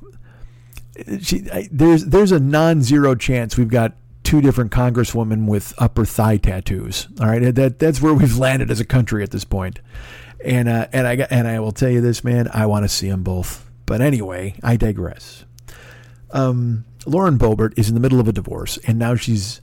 [1.22, 3.94] she, I, there's, there's a non-zero chance we've got
[4.28, 7.08] two different congresswomen with upper thigh tattoos.
[7.22, 9.80] All right, that that's where we've landed as a country at this point.
[10.44, 13.10] And uh, and I and I will tell you this, man, I want to see
[13.10, 13.66] them both.
[13.86, 15.46] But anyway, I digress.
[16.32, 19.62] Um, Lauren Boebert is in the middle of a divorce, and now she's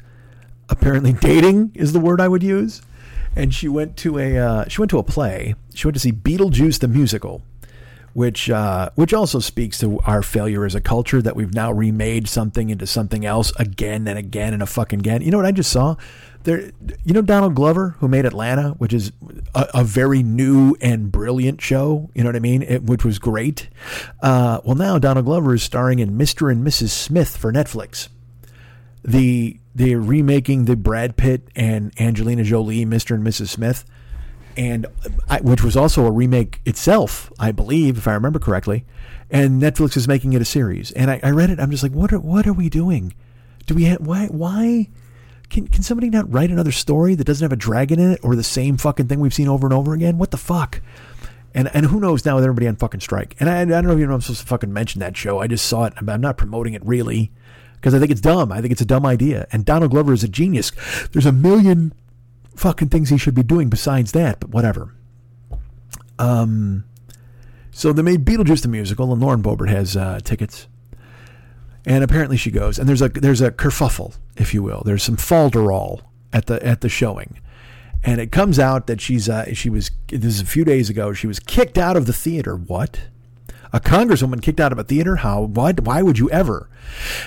[0.71, 2.81] apparently dating is the word I would use.
[3.37, 5.57] And she went to a uh, she went to a play.
[5.75, 7.43] She went to see Beetlejuice the musical
[8.15, 12.29] which uh, which also speaks to our failure as a culture that we've now remade
[12.29, 15.21] something into something else again and again and a fucking again.
[15.21, 15.97] You know what I just saw?
[16.45, 16.71] There,
[17.05, 19.13] you know Donald Glover who made Atlanta, which is
[19.55, 22.11] a, a very new and brilliant show.
[22.15, 22.63] You know what I mean?
[22.63, 23.69] It, which was great.
[24.23, 26.53] Uh, well, now Donald Glover is starring in Mr.
[26.53, 26.91] and Mrs.
[26.91, 28.09] Smith for Netflix.
[29.03, 33.17] The they're remaking the Brad Pitt and Angelina Jolie Mr.
[33.17, 33.49] and Mrs.
[33.49, 33.85] Smith
[34.57, 34.87] and
[35.29, 38.85] I, which was also a remake itself, I believe, if I remember correctly.
[39.31, 40.91] And Netflix is making it a series.
[40.93, 41.59] And I, I read it.
[41.59, 43.15] I'm just like, what are what are we doing?
[43.67, 44.89] Do we have, why why
[45.51, 48.37] can can somebody not write another story that doesn't have a dragon in it or
[48.37, 50.19] the same fucking thing we've seen over and over again?
[50.19, 50.81] What the fuck?
[51.55, 53.37] And and who knows now with everybody on fucking strike?
[53.41, 55.41] And I, I don't know if you know I'm supposed to fucking mention that show.
[55.41, 55.95] I just saw it.
[55.97, 57.33] I'm not promoting it really
[57.75, 58.53] because I think it's dumb.
[58.53, 59.47] I think it's a dumb idea.
[59.53, 60.73] And Donald Glover is a genius.
[61.13, 61.93] There's a million
[62.57, 64.95] fucking things he should be doing besides that, but whatever.
[66.19, 66.85] Um,
[67.71, 70.69] so they made Beetlejuice the musical, and Lauren Boebert has uh, tickets.
[71.87, 74.83] And apparently she goes, and there's a there's a kerfuffle, if you will.
[74.85, 76.03] There's some falderall
[76.33, 77.41] at the at the showing,
[78.03, 81.13] and it comes out that she's uh, she was this is a few days ago.
[81.13, 82.57] She was kicked out of the theater.
[82.57, 83.09] What?
[83.75, 85.17] A congresswoman kicked out of a theater?
[85.17, 85.43] How?
[85.43, 85.81] What?
[85.81, 86.71] Why would you ever?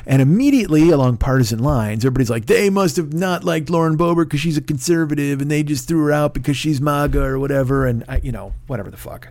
[0.06, 4.40] And immediately, along partisan lines, everybody's like, they must have not liked Lauren Boebert because
[4.40, 8.06] she's a conservative, and they just threw her out because she's MAGA or whatever, and
[8.08, 9.28] I, you know, whatever the fuck.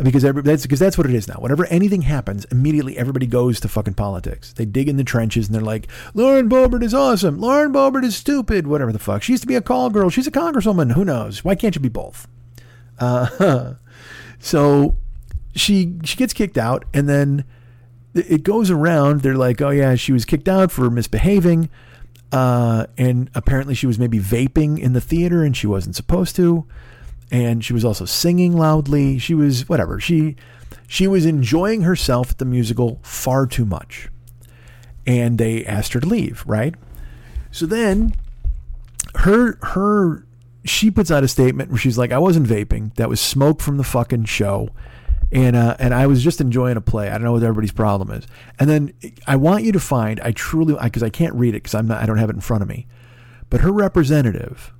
[0.00, 1.34] Because every, that's because that's what it is now.
[1.40, 4.52] Whenever anything happens, immediately everybody goes to fucking politics.
[4.52, 7.40] They dig in the trenches and they're like, Lauren Boebert is awesome.
[7.40, 8.68] Lauren Boebert is stupid.
[8.68, 9.24] Whatever the fuck.
[9.24, 10.10] She used to be a call girl.
[10.10, 10.92] She's a congresswoman.
[10.92, 11.44] Who knows?
[11.44, 12.28] Why can't you be both?
[13.00, 13.74] Uh,
[14.38, 14.96] so
[15.56, 17.44] she she gets kicked out, and then
[18.14, 19.22] it goes around.
[19.22, 21.68] They're like, oh yeah, she was kicked out for misbehaving,
[22.30, 26.66] uh, and apparently she was maybe vaping in the theater, and she wasn't supposed to,
[27.30, 29.18] and she was also singing loudly.
[29.18, 29.98] She was whatever.
[29.98, 30.36] She
[30.86, 34.08] she was enjoying herself at the musical far too much,
[35.06, 36.44] and they asked her to leave.
[36.46, 36.74] Right.
[37.50, 38.14] So then,
[39.16, 40.26] her her
[40.64, 42.94] she puts out a statement where she's like, I wasn't vaping.
[42.96, 44.70] That was smoke from the fucking show
[45.32, 47.08] and uh, and I was just enjoying a play.
[47.08, 48.26] I don't know what everybody's problem is.
[48.58, 48.92] And then
[49.26, 50.20] I want you to find.
[50.20, 52.02] I truly because I can't read it because I'm not.
[52.02, 52.86] I don't have it in front of me.
[53.50, 54.72] But her representative,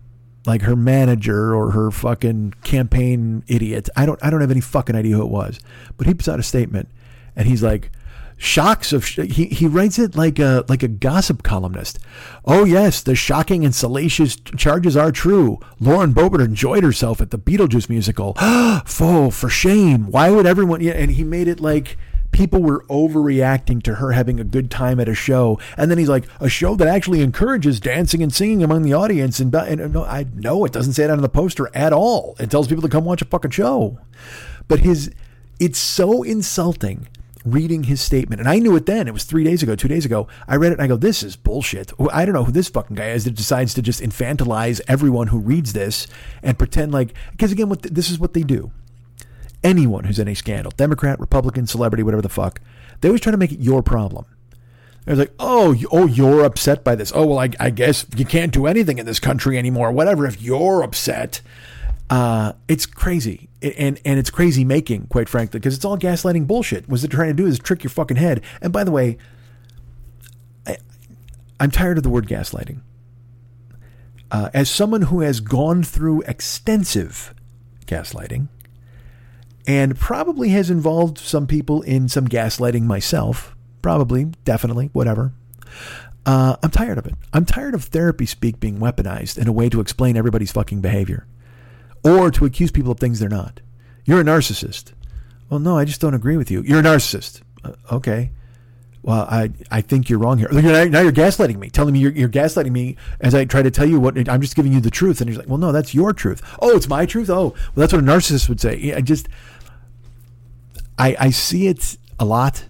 [0.46, 3.88] like her manager or her fucking campaign idiot.
[3.96, 4.22] I don't.
[4.24, 5.58] I don't have any fucking idea who it was.
[5.96, 6.88] But he puts out a statement,
[7.34, 7.90] and he's like,
[8.36, 11.98] shocks of he, he writes it like a like a gossip columnist.
[12.44, 15.58] Oh yes, the shocking and salacious charges are true.
[15.80, 18.34] Lauren Boebert enjoyed herself at the Beetlejuice musical.
[18.86, 20.10] Foe for shame.
[20.10, 20.80] Why would everyone?
[20.80, 21.96] Yeah, and he made it like
[22.36, 25.58] people were overreacting to her having a good time at a show.
[25.78, 29.40] And then he's like, a show that actually encourages dancing and singing among the audience.
[29.40, 32.36] And, and no, I no, it doesn't say that on the poster at all.
[32.38, 33.98] It tells people to come watch a fucking show.
[34.68, 35.10] But his,
[35.58, 37.08] it's so insulting
[37.46, 38.40] reading his statement.
[38.40, 39.08] And I knew it then.
[39.08, 40.28] It was three days ago, two days ago.
[40.46, 41.92] I read it and I go, this is bullshit.
[42.12, 45.38] I don't know who this fucking guy is that decides to just infantilize everyone who
[45.38, 46.06] reads this
[46.42, 48.70] and pretend like, because again, what this is what they do.
[49.64, 52.60] Anyone who's in a scandal, Democrat, Republican, celebrity, whatever the fuck,
[53.00, 54.26] they always try to make it your problem.
[55.04, 57.12] They're like, oh, oh, you're upset by this.
[57.14, 59.92] Oh, well, I, I guess you can't do anything in this country anymore.
[59.92, 60.26] Whatever.
[60.26, 61.40] If you're upset,
[62.08, 66.88] uh, it's crazy, and and it's crazy making, quite frankly, because it's all gaslighting bullshit.
[66.88, 68.42] What they're trying to do is trick your fucking head.
[68.62, 69.18] And by the way,
[70.66, 70.76] I,
[71.58, 72.80] I'm tired of the word gaslighting.
[74.30, 77.34] Uh, as someone who has gone through extensive
[77.86, 78.48] gaslighting,
[79.66, 85.32] and probably has involved some people in some gaslighting myself, probably, definitely, whatever.
[86.24, 87.14] Uh, I'm tired of it.
[87.32, 91.26] I'm tired of therapy speak being weaponized in a way to explain everybody's fucking behavior
[92.06, 93.60] or to accuse people of things they're not.
[94.04, 94.92] You're a narcissist.
[95.50, 96.62] Well, no, I just don't agree with you.
[96.62, 97.42] You're a narcissist.
[97.64, 98.30] Uh, okay.
[99.02, 100.48] Well, I, I think you're wrong here.
[100.50, 103.86] Now you're gaslighting me, telling me you're, you're gaslighting me as I try to tell
[103.86, 105.20] you what I'm just giving you the truth.
[105.20, 106.42] And you're like, well, no, that's your truth.
[106.60, 107.30] Oh, it's my truth.
[107.30, 108.92] Oh, well, that's what a narcissist would say.
[108.94, 109.28] I just,
[110.98, 112.64] I, I see it a lot.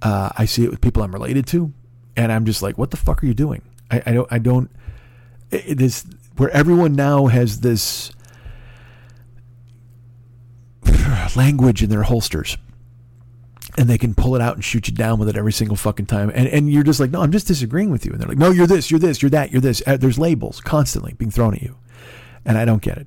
[0.00, 1.72] Uh, I see it with people I'm related to,
[2.16, 3.62] and I'm just like, what the fuck are you doing?
[3.90, 4.70] I, I don't, I don't.
[5.50, 6.06] It is
[6.38, 8.12] where everyone now has this
[11.36, 12.56] language in their holsters
[13.78, 16.06] and they can pull it out and shoot you down with it every single fucking
[16.06, 16.30] time.
[16.34, 18.12] And and you're just like, no, I'm just disagreeing with you.
[18.12, 19.82] And they're like, no, you're this, you're this, you're that, you're this.
[19.86, 21.76] Uh, there's labels constantly being thrown at you,
[22.44, 23.06] and I don't get it.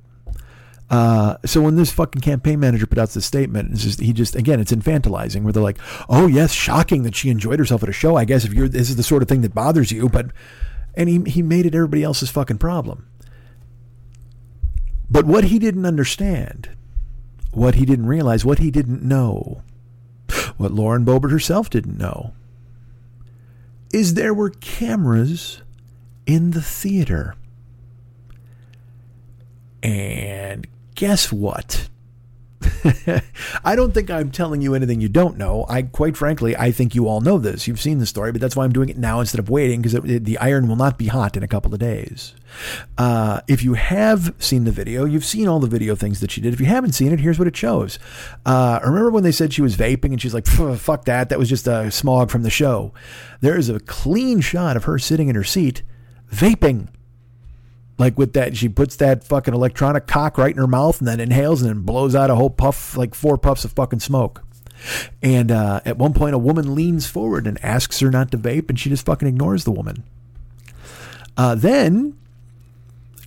[0.88, 4.36] Uh, so when this fucking campaign manager put out this statement, it's just he just
[4.36, 5.78] again it's infantilizing where they're like,
[6.08, 8.16] oh yes, shocking that she enjoyed herself at a show.
[8.16, 10.30] I guess if you're this is the sort of thing that bothers you, but
[10.94, 13.08] and he he made it everybody else's fucking problem.
[15.08, 16.70] But what he didn't understand
[17.56, 19.62] what he didn't realize, what he didn't know,
[20.58, 22.34] what Lauren Boebert herself didn't know,
[23.94, 25.62] is there were cameras
[26.26, 27.34] in the theater.
[29.82, 31.88] And guess what?
[33.64, 35.66] I don't think I'm telling you anything you don't know.
[35.68, 37.66] I quite frankly, I think you all know this.
[37.66, 40.00] You've seen the story, but that's why I'm doing it now instead of waiting because
[40.00, 42.34] the iron will not be hot in a couple of days.
[42.96, 46.40] Uh, if you have seen the video, you've seen all the video things that she
[46.40, 46.54] did.
[46.54, 47.98] If you haven't seen it, here's what it shows.
[48.44, 51.28] Uh, remember when they said she was vaping and she's like, "Fuck that!
[51.28, 52.92] That was just a smog from the show."
[53.40, 55.82] There is a clean shot of her sitting in her seat,
[56.32, 56.88] vaping
[57.98, 61.20] like with that she puts that fucking electronic cock right in her mouth and then
[61.20, 64.42] inhales and then blows out a whole puff like four puffs of fucking smoke
[65.22, 68.68] And uh, at one point, a woman leans forward and asks her not to vape,
[68.68, 70.04] and she just fucking ignores the woman.
[71.36, 72.16] Uh, then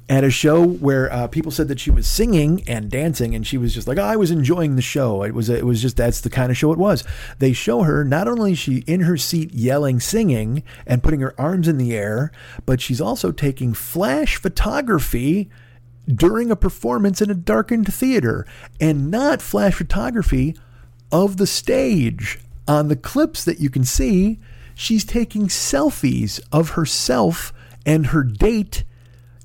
[0.10, 3.60] at a show where uh, people said that she was singing and dancing, and she
[3.60, 6.22] was just like, oh, "I was enjoying the show." It was it was just that's
[6.22, 7.04] the kind of show it was.
[7.38, 11.40] They show her not only is she in her seat yelling, singing, and putting her
[11.40, 12.32] arms in the air,
[12.66, 15.50] but she's also taking flash photography
[16.08, 18.48] during a performance in a darkened theater,
[18.82, 20.58] and not flash photography
[21.12, 22.40] of the stage.
[22.68, 24.40] On the clips that you can see,
[24.74, 27.54] she's taking selfies of herself
[27.86, 28.84] and her date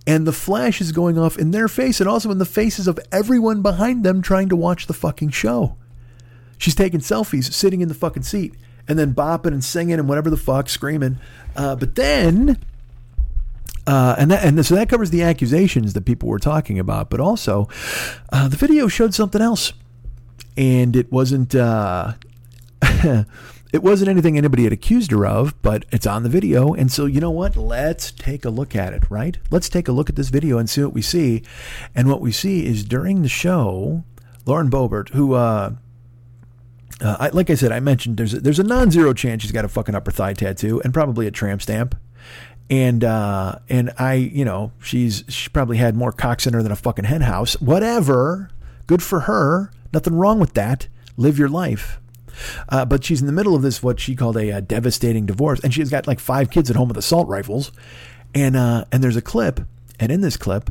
[0.07, 2.99] and the flash is going off in their face and also in the faces of
[3.11, 5.77] everyone behind them trying to watch the fucking show.
[6.59, 8.55] She's taking selfies sitting in the fucking seat
[8.87, 11.19] and then bopping and singing and whatever the fuck, screaming.
[11.57, 12.59] Uh, but then,
[13.87, 17.11] uh, and that and so that covers the accusations that people were talking about.
[17.11, 17.69] But also,
[18.33, 19.73] uh, the video showed something else,
[20.57, 21.55] and it wasn't.
[23.75, 26.75] It wasn't anything anybody had accused her of, but it's on the video.
[26.75, 27.57] And so, you know what?
[27.57, 29.37] Let's take a look at it, right?
[29.51, 31.43] Let's take a look at this video and see what we see.
[31.93, 34.05] And what we see is during the show,
[34.47, 35.73] Lauren Boebert, who, uh,
[37.01, 39.65] uh, I, like I said, I mentioned there's a, there's a non-zero chance she's got
[39.65, 41.97] a fucking upper thigh tattoo and probably a tramp stamp,
[42.71, 46.71] and uh, and I, you know, she's she probably had more cocks in her than
[46.71, 47.61] a fucking hen house.
[47.61, 48.51] Whatever,
[48.87, 49.73] good for her.
[49.93, 50.87] Nothing wrong with that.
[51.17, 51.99] Live your life.
[52.69, 55.61] Uh, but she's in the middle of this, what she called a, a, devastating divorce.
[55.61, 57.73] And she's got like five kids at home with assault rifles.
[58.35, 59.61] And, uh, and there's a clip.
[60.01, 60.71] And in this clip,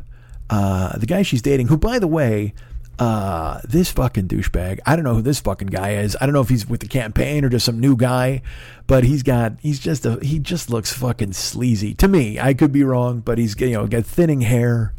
[0.50, 2.54] uh, the guy she's dating, who, by the way,
[2.98, 4.80] uh, this fucking douchebag.
[4.86, 6.16] I don't know who this fucking guy is.
[6.20, 8.42] I don't know if he's with the campaign or just some new guy,
[8.86, 12.38] but he's got, he's just a, he just looks fucking sleazy to me.
[12.38, 14.94] I could be wrong, but he's, you know, got thinning hair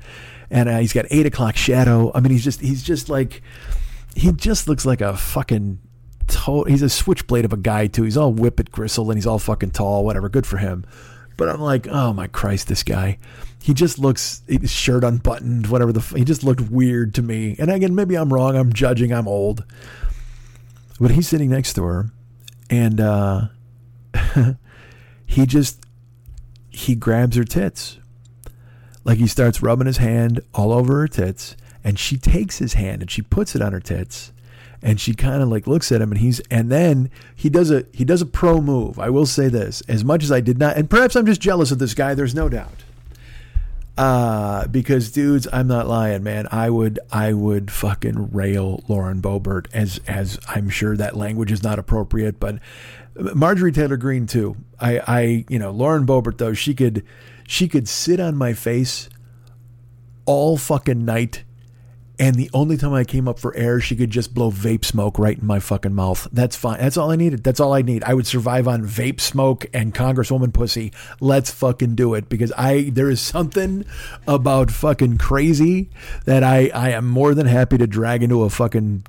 [0.49, 2.11] and uh, he's got eight o'clock shadow.
[2.13, 3.41] I mean, he's just, he's just like,
[4.15, 5.79] he just looks like a fucking
[6.27, 8.03] to- he's a switchblade of a guy too.
[8.03, 10.29] He's all whippet gristle and he's all fucking tall, whatever.
[10.29, 10.85] Good for him.
[11.37, 13.17] But I'm like, oh my Christ, this guy.
[13.61, 15.99] He just looks his shirt unbuttoned, whatever the.
[15.99, 17.55] He just looked weird to me.
[17.57, 18.55] And again, maybe I'm wrong.
[18.55, 19.11] I'm judging.
[19.11, 19.63] I'm old.
[20.99, 22.11] But he's sitting next to her,
[22.69, 23.47] and uh,
[25.25, 25.83] he just
[26.69, 27.97] he grabs her tits,
[29.03, 33.01] like he starts rubbing his hand all over her tits, and she takes his hand
[33.01, 34.31] and she puts it on her tits
[34.85, 37.85] and she kind of like looks at him and he's and then he does a
[37.91, 38.99] he does a pro move.
[38.99, 41.71] I will say this as much as i did not and perhaps i'm just jealous
[41.71, 42.83] of this guy there's no doubt.
[43.97, 46.47] Uh because dudes i'm not lying man.
[46.51, 51.63] I would i would fucking rail lauren boebert as as i'm sure that language is
[51.63, 52.59] not appropriate but
[53.15, 54.55] marjorie taylor greene too.
[54.79, 57.03] I i you know lauren boebert though she could
[57.47, 59.09] she could sit on my face
[60.27, 61.43] all fucking night
[62.19, 65.19] and the only time I came up for air, she could just blow vape smoke
[65.19, 66.27] right in my fucking mouth.
[66.31, 66.79] That's fine.
[66.79, 67.43] That's all I needed.
[67.43, 68.03] That's all I need.
[68.03, 70.91] I would survive on vape smoke and Congresswoman pussy.
[71.19, 73.85] Let's fucking do it because I there is something
[74.27, 75.89] about fucking crazy
[76.25, 79.05] that I I am more than happy to drag into a fucking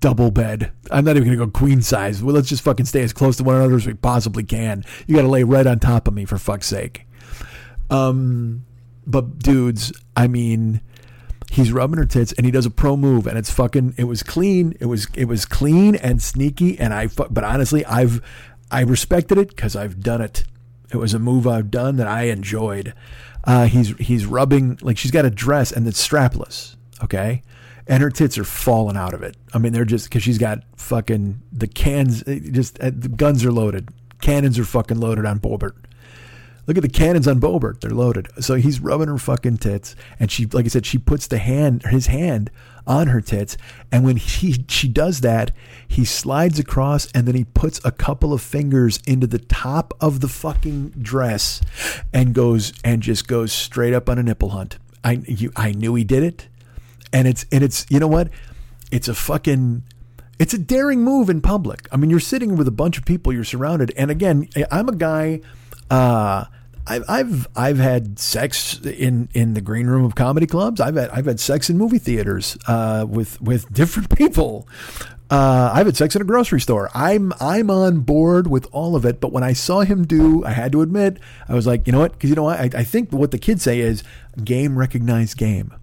[0.00, 0.70] double bed.
[0.90, 2.22] I'm not even gonna go queen size.
[2.22, 4.84] Well, let's just fucking stay as close to one another as we possibly can.
[5.06, 7.06] You got to lay right on top of me for fuck's sake.
[7.90, 8.64] Um,
[9.06, 10.82] but dudes, I mean
[11.50, 14.22] he's rubbing her tits and he does a pro move and it's fucking it was
[14.22, 18.20] clean it was it was clean and sneaky and i but honestly i've
[18.70, 20.44] i respected it because i've done it.
[20.90, 22.94] It was a move i've done that i enjoyed.
[23.44, 27.42] Uh, he's he's rubbing like she's got a dress and it's strapless okay?
[27.86, 29.36] And her tits are falling out of it.
[29.54, 33.52] I mean they're just because she's got fucking the cans just uh, the guns are
[33.52, 33.88] loaded.
[34.20, 35.74] Cannons are fucking loaded on Boebert
[36.68, 37.80] Look at the cannons on Boebert.
[37.80, 38.28] They're loaded.
[38.40, 39.96] So he's rubbing her fucking tits.
[40.20, 42.50] And she, like I said, she puts the hand, his hand
[42.86, 43.56] on her tits.
[43.90, 45.50] And when he, she does that,
[45.88, 50.20] he slides across and then he puts a couple of fingers into the top of
[50.20, 51.62] the fucking dress
[52.12, 54.76] and goes, and just goes straight up on a nipple hunt.
[55.02, 56.48] I, you, I knew he did it.
[57.14, 58.28] And it's, and it's, you know what?
[58.92, 59.84] It's a fucking,
[60.38, 61.88] it's a daring move in public.
[61.90, 63.90] I mean, you're sitting with a bunch of people, you're surrounded.
[63.96, 65.40] And again, I'm a guy,
[65.90, 66.44] uh,
[66.88, 70.80] I've I've I've had sex in, in the green room of comedy clubs.
[70.80, 74.66] I've had I've had sex in movie theaters uh, with with different people.
[75.30, 76.90] Uh, I've had sex in a grocery store.
[76.94, 79.20] I'm I'm on board with all of it.
[79.20, 82.00] But when I saw him do, I had to admit, I was like, you know
[82.00, 82.12] what?
[82.12, 82.58] Because you know what?
[82.58, 84.02] I, I think what the kids say is
[84.42, 85.74] game recognized game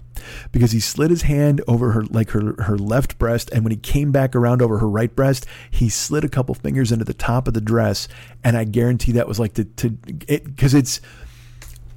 [0.51, 3.77] because he slid his hand over her like her her left breast and when he
[3.77, 7.47] came back around over her right breast he slid a couple fingers into the top
[7.47, 8.07] of the dress
[8.43, 11.01] and i guarantee that was like to to because it's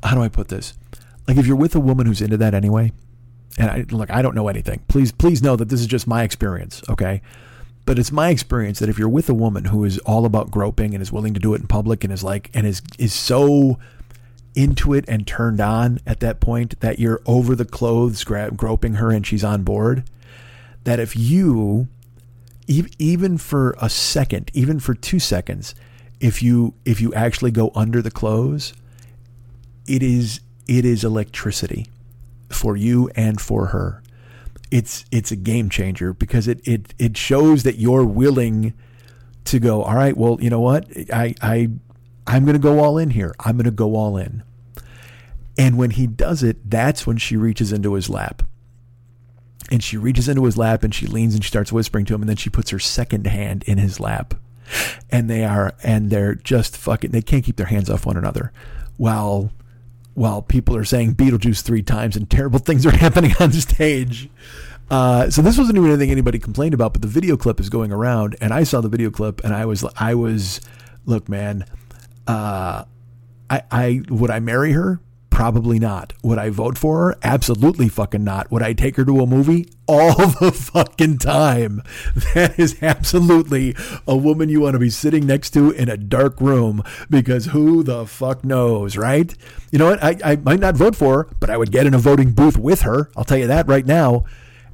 [0.03, 0.75] how do i put this?
[1.27, 2.93] Like if you're with a woman who's into that anyway
[3.59, 4.83] and I, look i don't know anything.
[4.89, 7.23] Please please know that this is just my experience okay?
[7.85, 10.93] But it's my experience that if you're with a woman who is all about groping
[10.93, 13.79] and is willing to do it in public and is like and is is so
[14.59, 18.95] into it and turned on at that point that you're over the clothes gra- groping
[18.95, 20.03] her and she's on board
[20.85, 21.87] that if you
[22.67, 25.75] even for a second even for 2 seconds
[26.21, 28.73] if you if you actually go under the clothes
[29.87, 31.87] it is it is electricity
[32.51, 34.03] for you and for her.
[34.71, 38.75] It's it's a game changer because it it it shows that you're willing
[39.47, 40.87] to go all right well you know what?
[41.13, 41.71] I i
[42.27, 43.35] i'm going to go all in here.
[43.41, 44.43] I'm going to go all in
[45.59, 48.43] and when he does it that's when she reaches into his lap
[49.71, 52.23] and she reaches into his lap and she leans and she starts whispering to him
[52.23, 54.35] and then she puts her second hand in his lap
[55.11, 58.53] and they are and they're just fucking they can't keep their hands off one another
[58.97, 59.51] while
[60.19, 64.29] while people are saying Beetlejuice three times and terrible things are happening on the stage.
[64.91, 67.93] Uh, so this wasn't even anything anybody complained about, but the video clip is going
[67.93, 70.63] around, and I saw the video clip, and I was, I was,
[71.05, 71.67] look, man,
[72.27, 72.85] uh,
[73.51, 74.99] I, I would I marry her?
[75.39, 76.15] Probably not.
[76.24, 77.19] Would I vote for her?
[77.23, 78.51] Absolutely fucking not.
[78.51, 79.69] Would I take her to a movie?
[79.86, 81.81] All the fucking time.
[82.35, 86.40] That is absolutely a woman you want to be sitting next to in a dark
[86.40, 89.32] room because who the fuck knows, right?
[89.70, 90.02] You know what?
[90.02, 92.59] I, I might not vote for her, but I would get in a voting booth
[92.59, 93.09] with her.
[93.16, 94.24] I'll tell you that right now.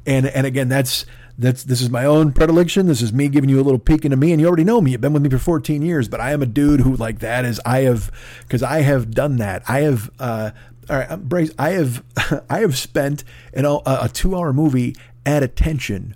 [0.07, 1.05] And and again, that's
[1.37, 2.87] that's this is my own predilection.
[2.87, 4.93] This is me giving you a little peek into me, and you already know me.
[4.93, 7.45] You've been with me for 14 years, but I am a dude who like that
[7.45, 8.11] is I have
[8.43, 9.63] because I have done that.
[9.69, 10.51] I have uh,
[10.89, 11.53] all right, Brace.
[11.59, 12.05] I have
[12.51, 14.95] I have spent an, a, a two hour movie
[15.27, 16.15] at attention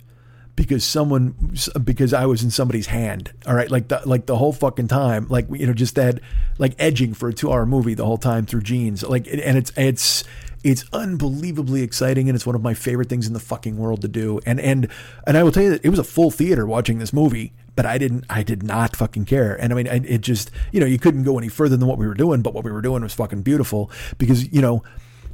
[0.55, 3.31] because someone because I was in somebody's hand.
[3.47, 6.19] All right, like the like the whole fucking time, like you know, just that
[6.57, 9.03] like edging for a two hour movie the whole time through jeans.
[9.03, 10.23] Like, and it's it's
[10.63, 14.07] it's unbelievably exciting, and it's one of my favorite things in the fucking world to
[14.07, 14.39] do.
[14.45, 14.87] And and
[15.25, 17.85] and I will tell you that it was a full theater watching this movie, but
[17.85, 19.55] I didn't I did not fucking care.
[19.55, 21.97] And I mean, I, it just you know you couldn't go any further than what
[21.97, 24.83] we were doing, but what we were doing was fucking beautiful because you know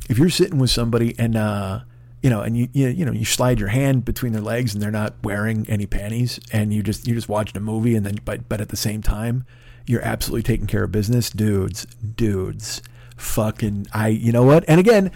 [0.10, 1.81] if you're sitting with somebody and uh
[2.22, 4.81] you know, and you, you you know you slide your hand between their legs and
[4.81, 8.18] they're not wearing any panties, and you just you're just watching a movie, and then
[8.26, 9.45] but but at the same time,
[9.85, 11.85] you're absolutely taking care of business, dudes,
[12.15, 12.81] dudes
[13.15, 14.63] fucking I you know what?
[14.67, 15.11] And again,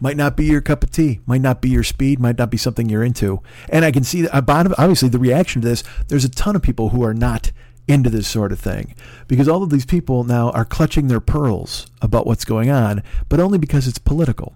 [0.00, 2.56] might not be your cup of tea, might not be your speed, might not be
[2.56, 3.40] something you're into.
[3.68, 4.34] And I can see that
[4.78, 7.52] obviously the reaction to this, there's a ton of people who are not
[7.88, 8.94] into this sort of thing
[9.28, 13.40] because all of these people now are clutching their pearls about what's going on, but
[13.40, 14.54] only because it's political.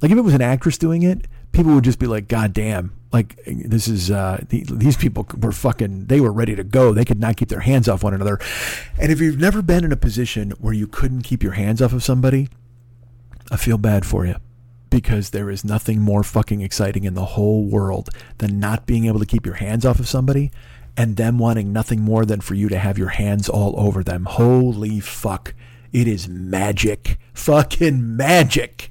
[0.00, 2.92] Like if it was an actress doing it, people would just be like, God damn,
[3.12, 6.92] like this is uh, the, these people were fucking they were ready to go.
[6.92, 8.38] They could not keep their hands off one another.
[8.98, 11.92] And if you've never been in a position where you couldn't keep your hands off
[11.92, 12.48] of somebody
[13.50, 14.36] i feel bad for you.
[14.90, 19.20] Because there is nothing more fucking exciting in the whole world than not being able
[19.20, 20.50] to keep your hands off of somebody
[20.96, 24.24] and them wanting nothing more than for you to have your hands all over them.
[24.24, 25.54] Holy fuck.
[25.92, 27.18] It is magic.
[27.34, 28.90] Fucking magic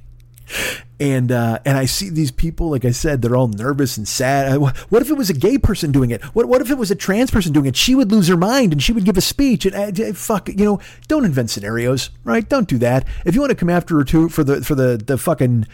[1.00, 4.58] and uh, and I see these people, like I said, they're all nervous and sad.
[4.58, 6.22] What if it was a gay person doing it?
[6.36, 7.76] What what if it was a trans person doing it?
[7.76, 9.66] She would lose her mind and she would give a speech.
[9.66, 12.48] And fuck, you know, don't invent scenarios, right?
[12.48, 13.08] Don't do that.
[13.26, 15.68] If you want to come after her too for the for the the fucking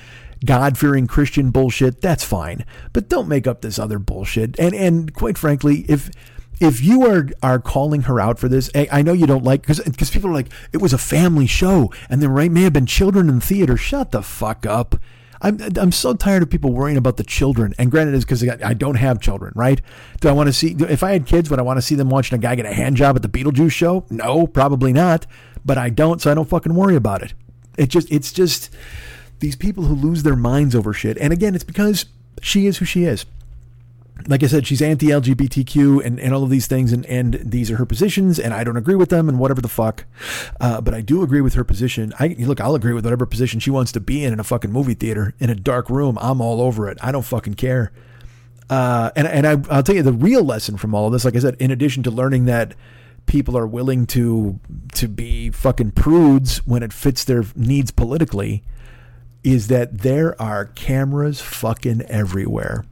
[0.45, 2.65] God fearing Christian bullshit, that's fine.
[2.93, 4.59] But don't make up this other bullshit.
[4.59, 6.11] And and quite frankly, if
[6.59, 9.79] if you are are calling her out for this, I, know you don't like because
[9.79, 13.29] because people are like it was a family show and there may have been children
[13.29, 13.77] in the theater.
[13.77, 14.95] Shut the fuck up.
[15.41, 17.73] I'm I'm so tired of people worrying about the children.
[17.77, 19.81] And granted, is because I don't have children, right?
[20.21, 21.49] Do I want to see if I had kids?
[21.49, 23.29] Would I want to see them watching a guy get a hand job at the
[23.29, 24.05] Beetlejuice show?
[24.09, 25.27] No, probably not.
[25.63, 27.33] But I don't, so I don't fucking worry about it.
[27.77, 28.73] It just it's just
[29.39, 31.17] these people who lose their minds over shit.
[31.17, 32.05] And again, it's because
[32.41, 33.25] she is who she is
[34.27, 37.69] like I said, she's anti LGBTQ and, and all of these things, and, and these
[37.69, 40.05] are her positions, and I don't agree with them, and whatever the fuck.
[40.59, 42.13] Uh, but I do agree with her position.
[42.19, 44.71] I look, I'll agree with whatever position she wants to be in in a fucking
[44.71, 46.17] movie theater in a dark room.
[46.21, 46.97] I'm all over it.
[47.01, 47.91] I don't fucking care.
[48.69, 51.25] Uh, and and I, I'll tell you the real lesson from all of this.
[51.25, 52.73] Like I said, in addition to learning that
[53.25, 54.59] people are willing to
[54.93, 58.63] to be fucking prudes when it fits their needs politically,
[59.43, 62.85] is that there are cameras fucking everywhere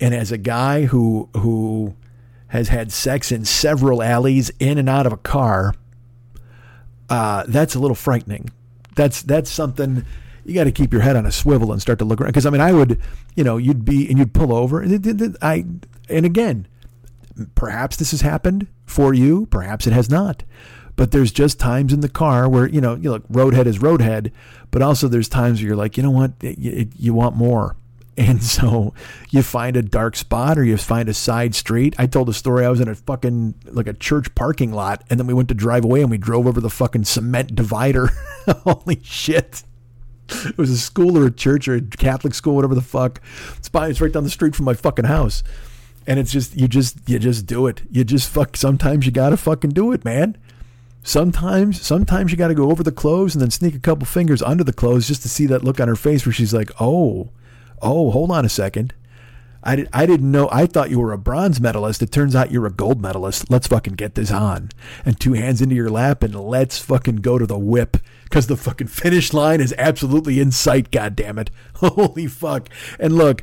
[0.00, 1.94] and as a guy who who
[2.48, 5.74] has had sex in several alleys in and out of a car,
[7.08, 8.50] uh, that's a little frightening.
[8.94, 10.04] That's that's something
[10.44, 12.30] you got to keep your head on a swivel and start to look around.
[12.30, 13.00] Because I mean, I would,
[13.36, 14.80] you know, you'd be and you'd pull over.
[14.80, 15.64] And I
[16.08, 16.66] and again,
[17.54, 19.46] perhaps this has happened for you.
[19.46, 20.44] Perhaps it has not.
[20.96, 24.32] But there's just times in the car where you know, you look, roadhead is roadhead.
[24.70, 27.76] But also there's times where you're like, you know what, you, you want more
[28.18, 28.94] And so
[29.30, 31.94] you find a dark spot or you find a side street.
[31.98, 32.66] I told a story.
[32.66, 35.54] I was in a fucking like a church parking lot, and then we went to
[35.54, 38.10] drive away and we drove over the fucking cement divider.
[38.48, 39.62] Holy shit!
[40.30, 43.22] It was a school or a church or a Catholic school, whatever the fuck.
[43.56, 45.44] It's by it's right down the street from my fucking house.
[46.04, 47.82] And it's just you just you just do it.
[47.88, 50.36] You just fuck sometimes you gotta fucking do it, man.
[51.04, 54.64] Sometimes sometimes you gotta go over the clothes and then sneak a couple fingers under
[54.64, 57.30] the clothes just to see that look on her face where she's like, Oh,
[57.82, 58.94] oh, hold on a second.
[59.62, 60.48] I, did, I didn't know.
[60.52, 62.00] I thought you were a bronze medalist.
[62.00, 63.50] It turns out you're a gold medalist.
[63.50, 64.70] Let's fucking get this on.
[65.04, 68.56] And two hands into your lap and let's fucking go to the whip because the
[68.56, 70.90] fucking finish line is absolutely in sight.
[70.90, 71.50] God damn it.
[71.76, 72.68] Holy fuck.
[73.00, 73.42] And look,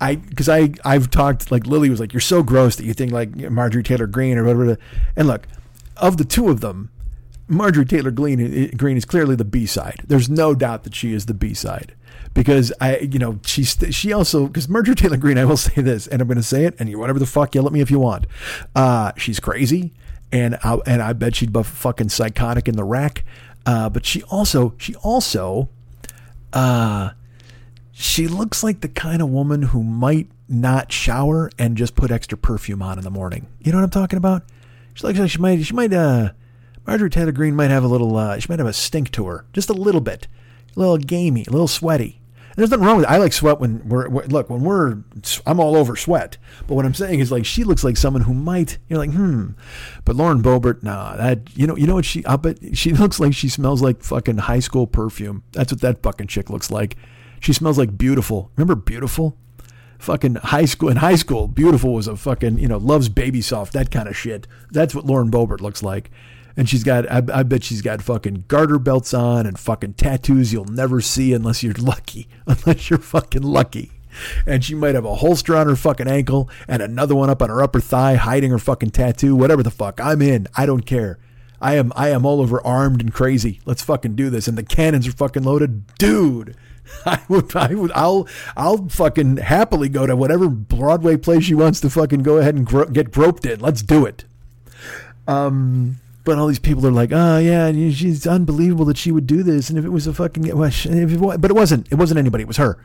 [0.00, 3.12] I, because I, I've talked, like Lily was like, you're so gross that you think
[3.12, 4.78] like Marjorie Taylor Greene or whatever.
[5.14, 5.46] And look,
[5.98, 6.90] of the two of them,
[7.46, 10.02] Marjorie Taylor Greene, eh, Greene is clearly the B side.
[10.06, 11.94] There's no doubt that she is the B side
[12.36, 15.38] because I, you know, she's she also because Marjorie Taylor Greene.
[15.38, 17.54] I will say this, and I'm going to say it, and you whatever the fuck,
[17.54, 18.26] yell at me if you want.
[18.76, 19.94] Uh, she's crazy,
[20.30, 23.24] and I, and I bet she'd be fucking psychotic in the rack.
[23.64, 25.70] Uh, but she also she also,
[26.52, 27.10] uh,
[27.90, 32.36] she looks like the kind of woman who might not shower and just put extra
[32.36, 33.46] perfume on in the morning.
[33.60, 34.42] You know what I'm talking about?
[34.92, 36.32] She looks like she might she might uh
[36.86, 39.46] Marjorie Taylor Greene might have a little uh, she might have a stink to her,
[39.54, 40.28] just a little bit,
[40.76, 42.20] a little gamey, a little sweaty.
[42.56, 43.10] There's nothing wrong with it.
[43.10, 44.98] I like sweat when we're, look when we're
[45.44, 46.38] I'm all over sweat.
[46.66, 49.50] But what I'm saying is like she looks like someone who might you're like hmm.
[50.06, 53.20] But Lauren Boebert, nah, that you know you know what she I bet she looks
[53.20, 55.42] like she smells like fucking high school perfume.
[55.52, 56.96] That's what that fucking chick looks like.
[57.40, 58.50] She smells like beautiful.
[58.56, 59.36] Remember beautiful?
[59.98, 63.74] Fucking high school in high school, beautiful was a fucking you know loves baby soft
[63.74, 64.46] that kind of shit.
[64.70, 66.10] That's what Lauren Boebert looks like
[66.56, 70.52] and she's got I, I, bet she's got fucking garter belts on and fucking tattoos
[70.52, 73.92] you'll never see unless you're lucky unless you're fucking lucky.
[74.46, 77.50] And she might have a holster on her fucking ankle and another one up on
[77.50, 79.36] her upper thigh hiding her fucking tattoo.
[79.36, 80.00] Whatever the fuck.
[80.00, 80.48] I'm in.
[80.56, 81.18] I don't care.
[81.60, 83.60] I am i am all over armed and crazy.
[83.66, 84.48] Let's fucking do this.
[84.48, 85.86] And the cannons are fucking loaded.
[85.98, 86.56] Dude
[87.06, 91.80] I would, I would, I'll, I'll fucking happily go to whatever Broadway play she wants
[91.80, 93.60] to fucking go ahead and gro- get groped in.
[93.60, 94.24] Let's do it.
[95.26, 99.42] Um, but all these people are like, oh yeah, she's unbelievable that she would do
[99.42, 99.70] this.
[99.70, 101.90] And if it was a fucking, well, it, but it wasn't.
[101.90, 102.42] It wasn't anybody.
[102.42, 102.78] It was her.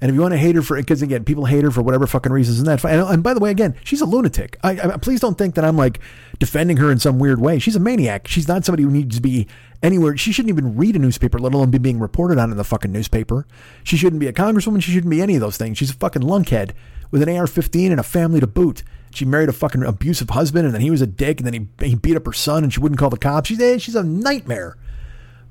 [0.00, 2.06] And if you want to hate her for, because again, people hate her for whatever
[2.06, 2.82] fucking reasons, and that.
[2.84, 4.56] And, and by the way, again, she's a lunatic.
[4.62, 6.00] I, I, please don't think that I'm like
[6.38, 7.58] defending her in some weird way.
[7.58, 8.26] She's a maniac.
[8.26, 9.46] She's not somebody who needs to be
[9.82, 10.16] anywhere.
[10.16, 12.92] She shouldn't even read a newspaper, let alone be being reported on in the fucking
[12.92, 13.46] newspaper.
[13.84, 14.82] She shouldn't be a congresswoman.
[14.82, 15.76] She shouldn't be any of those things.
[15.76, 16.70] She's a fucking lunkhead
[17.10, 18.82] with an AR-15 and a family to boot.
[19.12, 21.86] She married a fucking abusive husband, and then he was a dick, and then he,
[21.86, 23.48] he beat up her son, and she wouldn't call the cops.
[23.48, 24.76] She's, eh, she's a nightmare.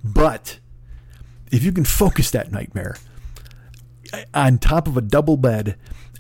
[0.04, 0.60] But
[1.52, 2.96] if you can focus that nightmare
[4.34, 5.76] on top of a double bed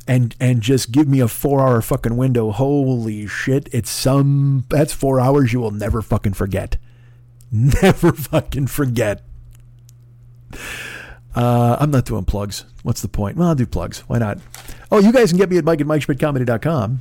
[0.07, 4.91] and and just give me a four hour fucking window, holy shit, it's some that's
[4.93, 6.77] four hours you will never fucking forget.
[7.51, 9.23] Never fucking forget.
[11.35, 12.65] Uh, I'm not doing plugs.
[12.83, 13.37] What's the point?
[13.37, 14.01] Well, I'll do plugs.
[14.01, 14.37] Why not?
[14.91, 16.99] Oh, you guys can get me at Mike at MikeSchmidtComedy.com.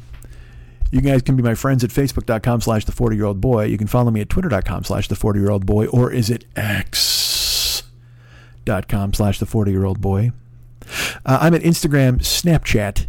[0.91, 3.65] You guys can be my friends at Facebook.com slash The 40 Year Old Boy.
[3.65, 5.87] You can follow me at Twitter.com slash The 40 Year Old Boy.
[5.87, 7.85] Or is it X.com
[9.15, 10.33] slash The 40 Year Old Boy?
[11.27, 13.07] Uh, I'm at Instagram, Snapchat,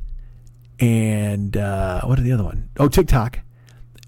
[0.79, 2.69] and uh, what are the other one?
[2.77, 3.39] Oh, TikTok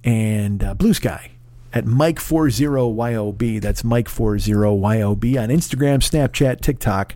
[0.03, 1.31] and uh, Blue Sky
[1.73, 3.61] at Mike40YOB.
[3.61, 7.15] That's Mike40YOB on Instagram, Snapchat, TikTok,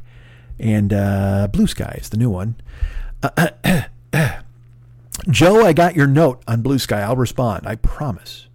[0.59, 2.55] and uh, Blue Sky is the new one.
[5.29, 7.01] Joe, I got your note on Blue Sky.
[7.01, 7.67] I'll respond.
[7.67, 8.47] I promise.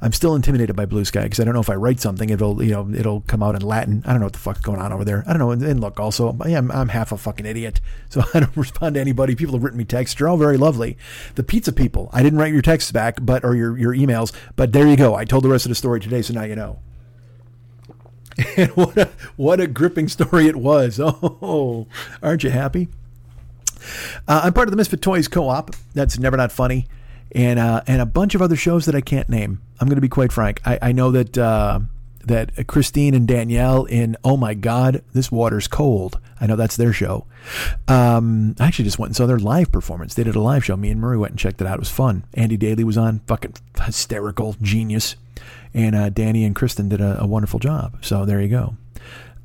[0.00, 2.62] I'm still intimidated by Blue Sky because I don't know if I write something, it'll
[2.62, 4.02] you know it'll come out in Latin.
[4.06, 5.24] I don't know what the fuck's going on over there.
[5.26, 5.50] I don't know.
[5.50, 8.94] And, and look, also, yeah, I'm, I'm, half a fucking idiot, so I don't respond
[8.94, 9.34] to anybody.
[9.34, 10.18] People have written me texts.
[10.18, 10.96] They're all very lovely.
[11.34, 14.72] The pizza people, I didn't write your texts back, but or your your emails, but
[14.72, 15.14] there you go.
[15.14, 16.78] I told the rest of the story today, so now you know.
[18.58, 21.00] And what a what a gripping story it was.
[21.42, 21.86] Oh,
[22.22, 22.88] aren't you happy?
[24.26, 25.74] Uh, I'm part of the Misfit Toys Co-op.
[25.94, 26.86] That's never not funny,
[27.32, 29.60] and uh, and a bunch of other shows that I can't name.
[29.80, 30.60] I'm going to be quite frank.
[30.64, 31.80] I, I know that uh,
[32.24, 36.18] that Christine and Danielle in Oh My God, This Water's Cold.
[36.40, 37.24] I know that's their show.
[37.88, 40.14] Um, I actually just went and saw their live performance.
[40.14, 40.76] They did a live show.
[40.76, 41.76] Me and Murray went and checked it out.
[41.76, 42.24] It was fun.
[42.34, 45.16] Andy Daly was on, fucking hysterical genius,
[45.72, 47.96] and uh, Danny and Kristen did a, a wonderful job.
[48.04, 48.76] So there you go.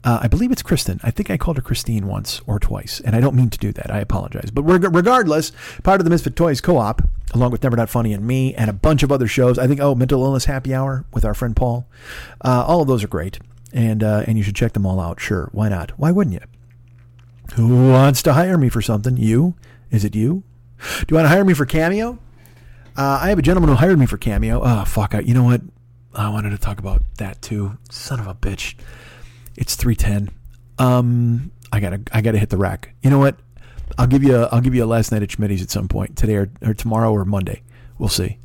[0.03, 0.99] Uh, I believe it's Kristen.
[1.03, 3.71] I think I called her Christine once or twice, and I don't mean to do
[3.73, 3.91] that.
[3.91, 4.49] I apologize.
[4.51, 5.51] But regardless,
[5.83, 7.03] part of the Misfit Toys co-op,
[7.33, 9.59] along with Never Not Funny and me, and a bunch of other shows.
[9.59, 11.87] I think oh, Mental Illness Happy Hour with our friend Paul.
[12.43, 13.39] Uh, all of those are great,
[13.73, 15.19] and uh, and you should check them all out.
[15.19, 15.91] Sure, why not?
[15.99, 16.47] Why wouldn't you?
[17.55, 19.17] Who wants to hire me for something?
[19.17, 19.55] You?
[19.91, 20.43] Is it you?
[20.79, 22.17] Do you want to hire me for Cameo?
[22.97, 24.61] Uh, I have a gentleman who hired me for Cameo.
[24.63, 25.13] Oh, fuck.
[25.13, 25.61] I, you know what?
[26.13, 27.77] I wanted to talk about that too.
[27.89, 28.75] Son of a bitch.
[29.61, 30.33] It's 310.
[30.79, 32.95] Um, I gotta, I gotta hit the rack.
[33.03, 33.37] You know what?
[33.97, 36.17] I'll give you, a, I'll give you a last night at Schmitty's at some point
[36.17, 37.61] today or, or tomorrow or Monday.
[37.99, 38.39] We'll see.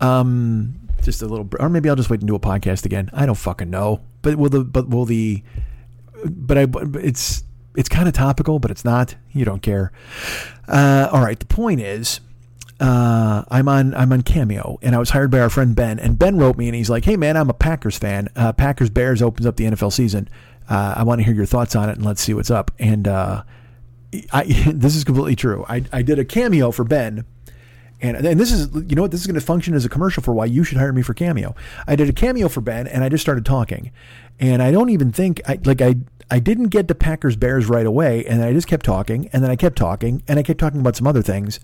[0.00, 3.10] Um, just a little, or maybe I'll just wait and do a podcast again.
[3.12, 4.00] I don't fucking know.
[4.22, 5.42] But will the, but will the,
[6.24, 7.44] but I, but it's,
[7.76, 9.16] it's kind of topical, but it's not.
[9.32, 9.92] You don't care.
[10.66, 11.38] Uh, all right.
[11.38, 12.20] The point is,
[12.80, 15.98] uh, I'm on I'm on Cameo, and I was hired by our friend Ben.
[15.98, 18.28] And Ben wrote me, and he's like, "Hey man, I'm a Packers fan.
[18.36, 20.28] Uh, Packers Bears opens up the NFL season.
[20.68, 23.08] Uh, I want to hear your thoughts on it, and let's see what's up." And
[23.08, 23.42] uh,
[24.32, 25.64] I, this is completely true.
[25.68, 27.24] I I did a cameo for Ben.
[28.00, 30.22] And, and this is, you know what, this is going to function as a commercial
[30.22, 31.56] for why you should hire me for Cameo.
[31.84, 33.90] I did a cameo for Ben and I just started talking.
[34.38, 35.96] And I don't even think, I, like, I,
[36.30, 39.50] I didn't get to Packers Bears right away, and I just kept talking, and then
[39.50, 41.58] I kept talking, and I kept talking about some other things.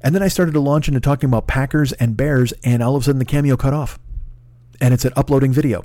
[0.00, 3.02] And then I started to launch into talking about Packers and Bears, and all of
[3.02, 3.98] a sudden the cameo cut off.
[4.80, 5.84] And it said uploading video.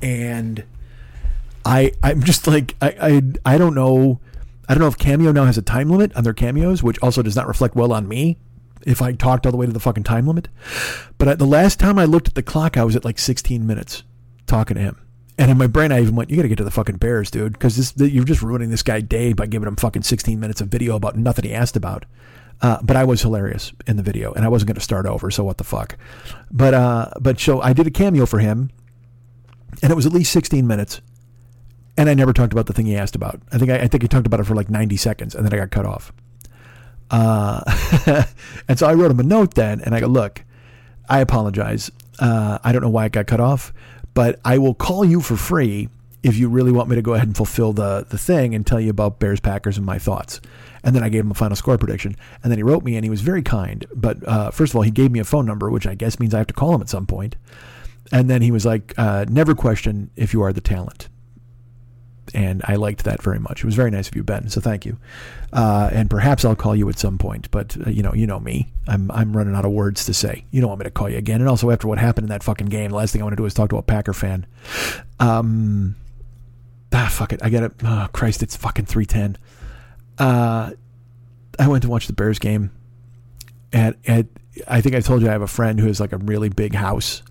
[0.00, 0.64] And
[1.64, 2.94] I I'm just like I
[3.44, 4.20] I, I don't know
[4.68, 7.22] I don't know if Cameo now has a time limit on their cameos, which also
[7.22, 8.38] does not reflect well on me
[8.86, 10.46] if I talked all the way to the fucking time limit.
[11.18, 14.04] But the last time I looked at the clock, I was at like 16 minutes
[14.46, 15.00] talking to him.
[15.40, 17.30] And in my brain, I even went, "You got to get to the fucking Bears,
[17.30, 20.68] dude, because you're just ruining this guy day by giving him fucking 16 minutes of
[20.68, 22.04] video about nothing he asked about."
[22.60, 25.30] Uh, but I was hilarious in the video, and I wasn't going to start over,
[25.30, 25.96] so what the fuck?
[26.50, 28.70] But uh, but so I did a cameo for him,
[29.82, 31.00] and it was at least 16 minutes,
[31.96, 33.40] and I never talked about the thing he asked about.
[33.50, 35.54] I think I, I think he talked about it for like 90 seconds, and then
[35.54, 36.12] I got cut off.
[37.10, 38.24] Uh,
[38.68, 40.44] and so I wrote him a note then, and I go, "Look,
[41.08, 41.90] I apologize.
[42.18, 43.72] Uh, I don't know why it got cut off."
[44.14, 45.88] But I will call you for free
[46.22, 48.80] if you really want me to go ahead and fulfill the the thing and tell
[48.80, 50.40] you about Bears Packers and my thoughts.
[50.82, 52.16] And then I gave him a final score prediction.
[52.42, 53.84] And then he wrote me and he was very kind.
[53.94, 56.32] But uh, first of all, he gave me a phone number, which I guess means
[56.32, 57.36] I have to call him at some point.
[58.12, 61.08] And then he was like, uh, never question if you are the talent
[62.34, 63.60] and I liked that very much.
[63.60, 64.48] It was very nice of you, Ben.
[64.48, 64.98] So thank you.
[65.52, 67.50] Uh, and perhaps I'll call you at some point.
[67.50, 68.72] But uh, you know, you know me.
[68.86, 70.44] I'm I'm running out of words to say.
[70.50, 71.40] You don't want me to call you again.
[71.40, 73.36] And also after what happened in that fucking game, the last thing I want to
[73.36, 74.46] do is talk to a Packer fan.
[75.18, 75.96] Um,
[76.92, 77.40] ah, fuck it.
[77.42, 77.72] I got it.
[77.84, 79.36] Oh, Christ, it's fucking three ten.
[80.18, 80.72] Uh,
[81.58, 82.70] I went to watch the Bears game.
[83.72, 84.26] At at
[84.66, 86.74] I think I told you I have a friend who has like a really big
[86.74, 87.22] house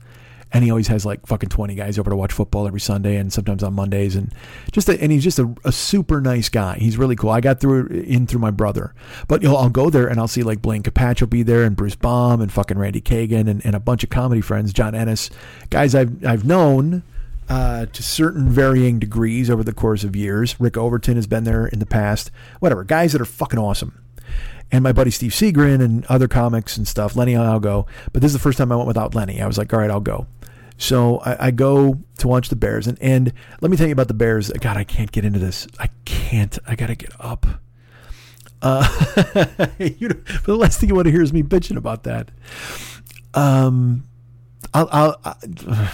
[0.51, 3.31] and he always has like fucking 20 guys over to watch football every Sunday and
[3.31, 4.33] sometimes on Mondays and
[4.71, 6.77] just a, and he's just a, a, super nice guy.
[6.77, 7.29] He's really cool.
[7.29, 8.93] I got through in through my brother,
[9.27, 11.63] but you know I'll go there and I'll see like Blaine Capatch will be there
[11.63, 14.95] and Bruce Baum and fucking Randy Kagan and, and a bunch of comedy friends, John
[14.95, 15.29] Ennis,
[15.69, 17.03] guys I've I've known.
[17.51, 20.59] Uh, to certain varying degrees over the course of years.
[20.59, 22.29] Rick Overton has been there in the past.
[22.59, 22.83] Whatever.
[22.83, 23.99] Guys that are fucking awesome
[24.71, 27.15] and my buddy Steve Seagrin and other comics and stuff.
[27.15, 27.87] Lenny, I'll go.
[28.13, 29.41] But this is the first time I went without Lenny.
[29.41, 30.27] I was like, all right, I'll go.
[30.79, 34.07] So I, I, go to watch the Bears, and, and let me tell you about
[34.07, 34.49] the Bears.
[34.49, 35.67] God, I can't get into this.
[35.77, 36.57] I can't.
[36.65, 37.45] I gotta get up.
[38.61, 38.87] Uh,
[39.77, 40.15] you know,
[40.45, 42.31] the last thing you want to hear is me bitching about that.
[43.33, 44.05] Um,
[44.73, 45.33] I'll, I'll, I,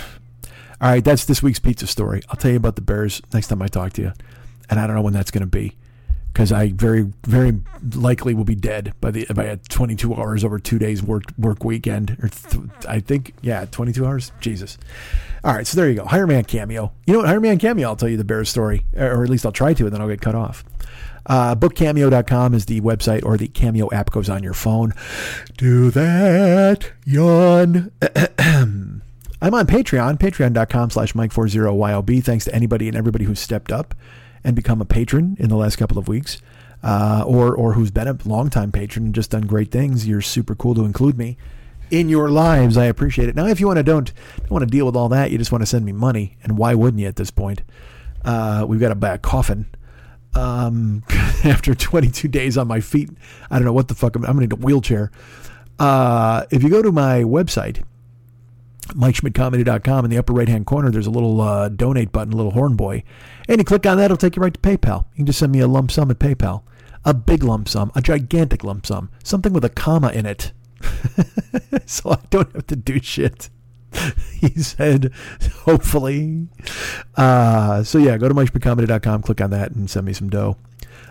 [0.82, 2.22] all right, that's this week's pizza story.
[2.30, 4.14] I'll tell you about the Bears next time I talk to you,
[4.70, 5.76] and I don't know when that's going to be
[6.36, 7.57] because I very very
[7.95, 11.64] likely will be dead by the by a 22 hours over two days work work
[11.64, 14.34] weekend or th- I think yeah 22 hours?
[14.41, 14.78] Jesus.
[15.45, 16.03] All right so there you go.
[16.03, 16.91] Hire Me on Cameo.
[17.07, 19.45] You know what Me on Cameo I'll tell you the Bears story or at least
[19.45, 20.66] I'll try to and then I'll get cut off.
[21.26, 24.94] Uh, bookcameo.com is the website or the Cameo app goes on your phone.
[25.57, 27.91] Do that yawn.
[29.41, 33.95] I'm on Patreon patreon.com slash Mike40YOB thanks to anybody and everybody who stepped up
[34.45, 36.41] and become a patron in the last couple of weeks,
[36.84, 40.55] uh, or or who's been a longtime patron and just done great things, you're super
[40.55, 41.35] cool to include me
[41.89, 42.77] in your lives.
[42.77, 43.35] I appreciate it.
[43.35, 45.51] Now, if you want to don't don't want to deal with all that, you just
[45.51, 47.63] want to send me money, and why wouldn't you at this point?
[48.23, 49.65] Uh, we've got to buy a coffin.
[50.35, 51.03] Um,
[51.45, 53.09] after 22 days on my feet,
[53.49, 55.11] I don't know what the fuck I'm, I'm gonna need a wheelchair.
[55.80, 57.84] Uh, if you go to my website,
[58.90, 62.52] MikeSchmidtComedy.com in the upper right hand corner, there's a little uh, donate button, a little
[62.52, 63.03] horn boy.
[63.48, 65.06] And you click on that, it'll take you right to PayPal.
[65.14, 66.64] You can just send me a lump sum at PayPal.
[67.03, 70.52] A big lump sum, a gigantic lump sum, something with a comma in it.
[71.86, 73.49] so I don't have to do shit.
[74.40, 75.12] he said,
[75.64, 76.48] hopefully.
[77.16, 80.57] Uh, so yeah, go to MikeSchmidtComedy.com, click on that, and send me some dough.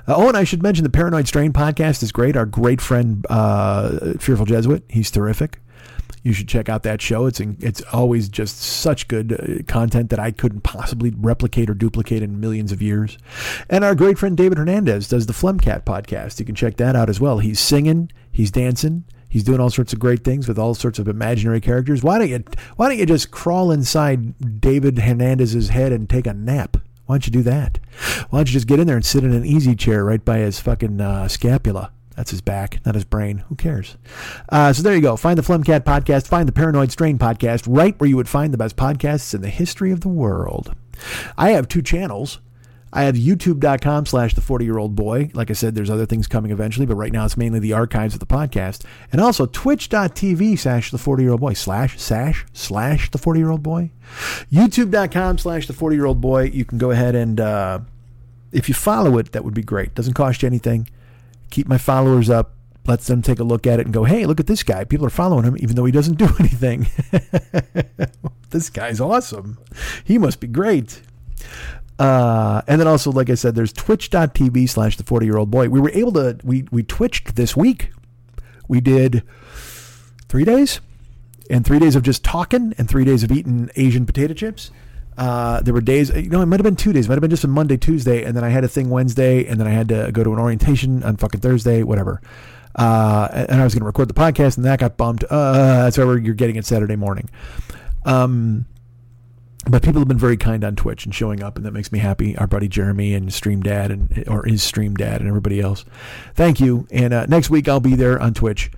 [0.07, 2.37] Uh, oh, and I should mention the Paranoid Strain podcast is great.
[2.37, 5.61] Our great friend, uh, Fearful Jesuit, he's terrific
[6.25, 7.27] You should check out that show.
[7.27, 12.23] It's it's always just such good uh, content that I couldn't possibly replicate or duplicate
[12.23, 13.19] in millions of years.
[13.69, 16.41] And our great friend David Hernandez does the Flemcat podcast.
[16.41, 17.41] You can check that out as well.
[17.41, 21.09] He's singing, he's dancing, he's doing all sorts of great things with all sorts of
[21.09, 22.03] imaginary characters.
[22.03, 22.43] Why don't you
[22.77, 26.79] Why don't you just crawl inside David Hernandez's head and take a nap?
[27.05, 27.81] Why don't you do that?
[28.31, 30.39] Why don't you just get in there and sit in an easy chair right by
[30.39, 31.93] his fucking uh, scapula?
[32.17, 33.39] That's his back, not his brain.
[33.49, 33.97] Who cares?
[34.49, 35.17] Uh, so there you go.
[35.17, 36.29] Find the Flemcat podcast.
[36.29, 39.49] Find the Paranoid Strain podcast right where you would find the best podcasts in the
[39.49, 40.75] history of the world.
[41.37, 42.41] I have two channels.
[42.97, 45.31] I have youtube.com slash the 40 year old boy.
[45.35, 48.15] Like I said, there's other things coming eventually, but right now it's mainly the archives
[48.15, 48.85] of the podcast.
[49.11, 53.51] And also twitch.tv slash the 40 year old boy slash sash slash the 40 year
[53.51, 53.91] old boy.
[54.53, 56.45] YouTube.com slash the 40 year old boy.
[56.45, 57.81] You can go ahead and, uh,
[58.53, 59.97] if you follow it, that would be great.
[59.97, 60.87] Doesn't cost you anything
[61.55, 64.41] keep my followers up, lets them take a look at it and go, hey, look
[64.41, 64.83] at this guy.
[64.83, 66.89] People are following him even though he doesn't do anything.
[68.51, 69.59] this guy's awesome.
[70.03, 71.01] He must be great.
[71.97, 75.69] Uh, and then also, like I said, there's twitch.tv slash the 40 year old boy.
[75.69, 77.93] We were able to, we, we twitched this week.
[78.67, 79.23] We did
[80.29, 80.81] three days
[81.49, 84.73] and three days of just talking and three days of eating Asian potato chips.
[85.17, 87.31] Uh, there were days, you know, it might have been two days, might have been
[87.31, 89.89] just a Monday, Tuesday, and then I had a thing Wednesday, and then I had
[89.89, 92.21] to go to an orientation on fucking Thursday, whatever.
[92.75, 95.25] Uh, and I was going to record the podcast, and that got bumped.
[95.25, 97.31] Uh, that's why you're getting it Saturday morning.
[98.05, 98.67] Um,
[99.71, 102.01] but people have been very kind on Twitch and showing up, and that makes me
[102.01, 102.37] happy.
[102.37, 105.85] Our buddy Jeremy and Stream Dad, and or his Stream Dad, and everybody else.
[106.35, 106.87] Thank you.
[106.91, 108.71] And uh, next week I'll be there on Twitch.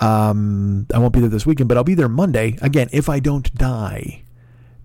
[0.00, 3.20] Um, I won't be there this weekend, but I'll be there Monday again if I
[3.20, 4.24] don't die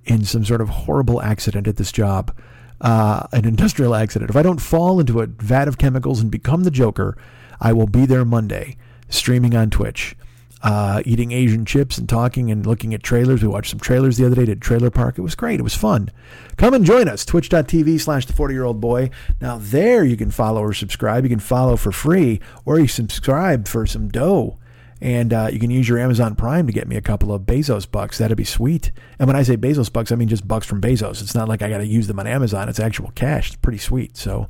[0.10, 2.36] in some sort of horrible accident at this job,
[2.82, 6.64] uh, an industrial accident, if I don't fall into a vat of chemicals and become
[6.64, 7.16] the Joker,
[7.62, 8.76] I will be there Monday,
[9.10, 10.16] streaming on Twitch,
[10.64, 13.44] uh, eating Asian chips and talking and looking at trailers.
[13.44, 15.18] We watched some trailers the other day, did Trailer Park.
[15.20, 15.60] It was great.
[15.60, 16.10] It was fun.
[16.58, 19.12] Come and join us, twitch.tv slash the 40 year old boy.
[19.40, 21.24] Now, there you can follow or subscribe.
[21.24, 24.58] You can follow for free or you subscribe for some dough.
[25.02, 27.90] And uh, you can use your Amazon Prime to get me a couple of Bezos
[27.90, 28.18] bucks.
[28.18, 28.92] That'd be sweet.
[29.18, 31.22] And when I say Bezos bucks, I mean just bucks from Bezos.
[31.22, 32.68] It's not like I got to use them on Amazon.
[32.68, 33.48] It's actual cash.
[33.48, 34.18] It's pretty sweet.
[34.18, 34.50] So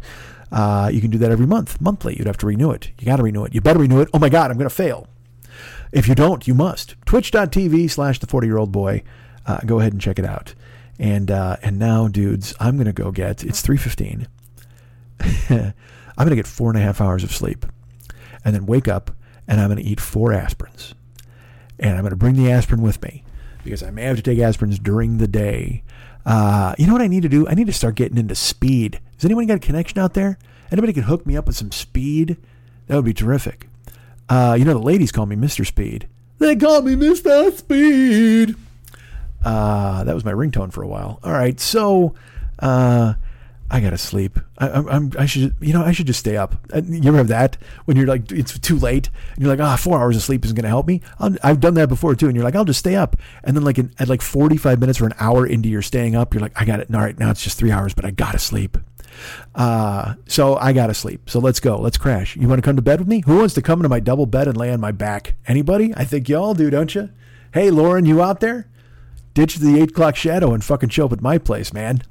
[0.52, 2.16] uh, you can do that every month, monthly.
[2.18, 2.92] You'd have to renew it.
[3.00, 3.54] You got to renew it.
[3.54, 4.10] You better renew it.
[4.14, 5.08] Oh my God, I'm going to fail.
[5.92, 6.96] If you don't, you must.
[7.06, 9.04] Twitch.tv slash the 40 year old boy.
[9.46, 10.56] Uh, go ahead and check it out.
[10.98, 14.28] And uh, and now, dudes, I'm to go get, it's 3.15.
[16.18, 17.66] I'm to get four and a half hours of sleep
[18.44, 19.12] and then wake up
[19.50, 20.94] and I'm going to eat four aspirins.
[21.80, 23.24] And I'm going to bring the aspirin with me
[23.64, 25.84] because I may have to take aspirins during the day.
[26.26, 27.48] Uh, you know what I need to do?
[27.48, 29.00] I need to start getting into speed.
[29.16, 30.38] Has anyone got a connection out there?
[30.72, 32.38] Anybody can hook me up with some speed?
[32.88, 33.68] That would be terrific.
[34.30, 35.66] Uh, you know, the ladies call me Mr.
[35.66, 36.08] Speed.
[36.38, 37.52] They call me Mr.
[37.52, 38.56] Speed.
[39.44, 41.20] Uh, that was my ringtone for a while.
[41.24, 42.14] All right, so
[42.60, 43.14] uh,
[43.72, 44.40] I gotta sleep.
[44.58, 46.56] I, I'm, I should, you know, I should just stay up.
[46.74, 49.74] Uh, you ever have that when you're like, it's too late, and you're like, ah,
[49.74, 51.02] oh, four hours of sleep isn't gonna help me.
[51.20, 53.64] i have done that before too, and you're like, I'll just stay up, and then
[53.64, 56.60] like in, at like 45 minutes or an hour into your staying up, you're like,
[56.60, 56.94] I got it.
[56.94, 58.78] All right, now it's just three hours, but I gotta sleep.
[59.54, 61.30] Uh, so I gotta sleep.
[61.30, 61.80] So let's go.
[61.80, 62.36] Let's crash.
[62.36, 63.22] You want to come to bed with me?
[63.26, 65.36] Who wants to come into my double bed and lay on my back?
[65.48, 65.94] Anybody?
[65.96, 67.10] I think y'all do, don't you?
[67.54, 68.68] Hey, Lauren, you out there?
[69.34, 72.02] Ditch the eight o'clock shadow and fucking show up at my place, man.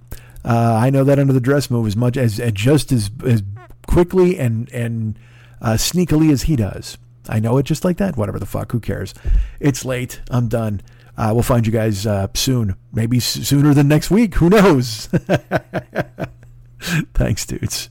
[0.44, 3.42] Uh, I know that under the dress move as much as, as just as as
[3.86, 5.18] quickly and and
[5.60, 6.98] uh, sneakily as he does.
[7.28, 8.16] I know it just like that.
[8.16, 9.12] Whatever the fuck, who cares?
[9.60, 10.20] It's late.
[10.30, 10.80] I'm done.
[11.16, 12.76] Uh, we'll find you guys uh, soon.
[12.92, 14.36] Maybe sooner than next week.
[14.36, 15.06] Who knows?
[17.14, 17.90] Thanks, dudes.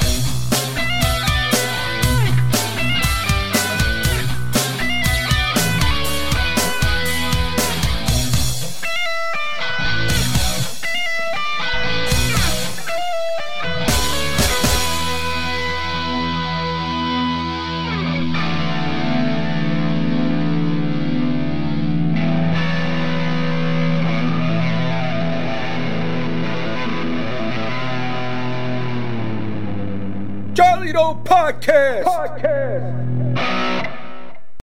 [31.15, 32.03] Podcast.
[32.05, 33.60] Podcast.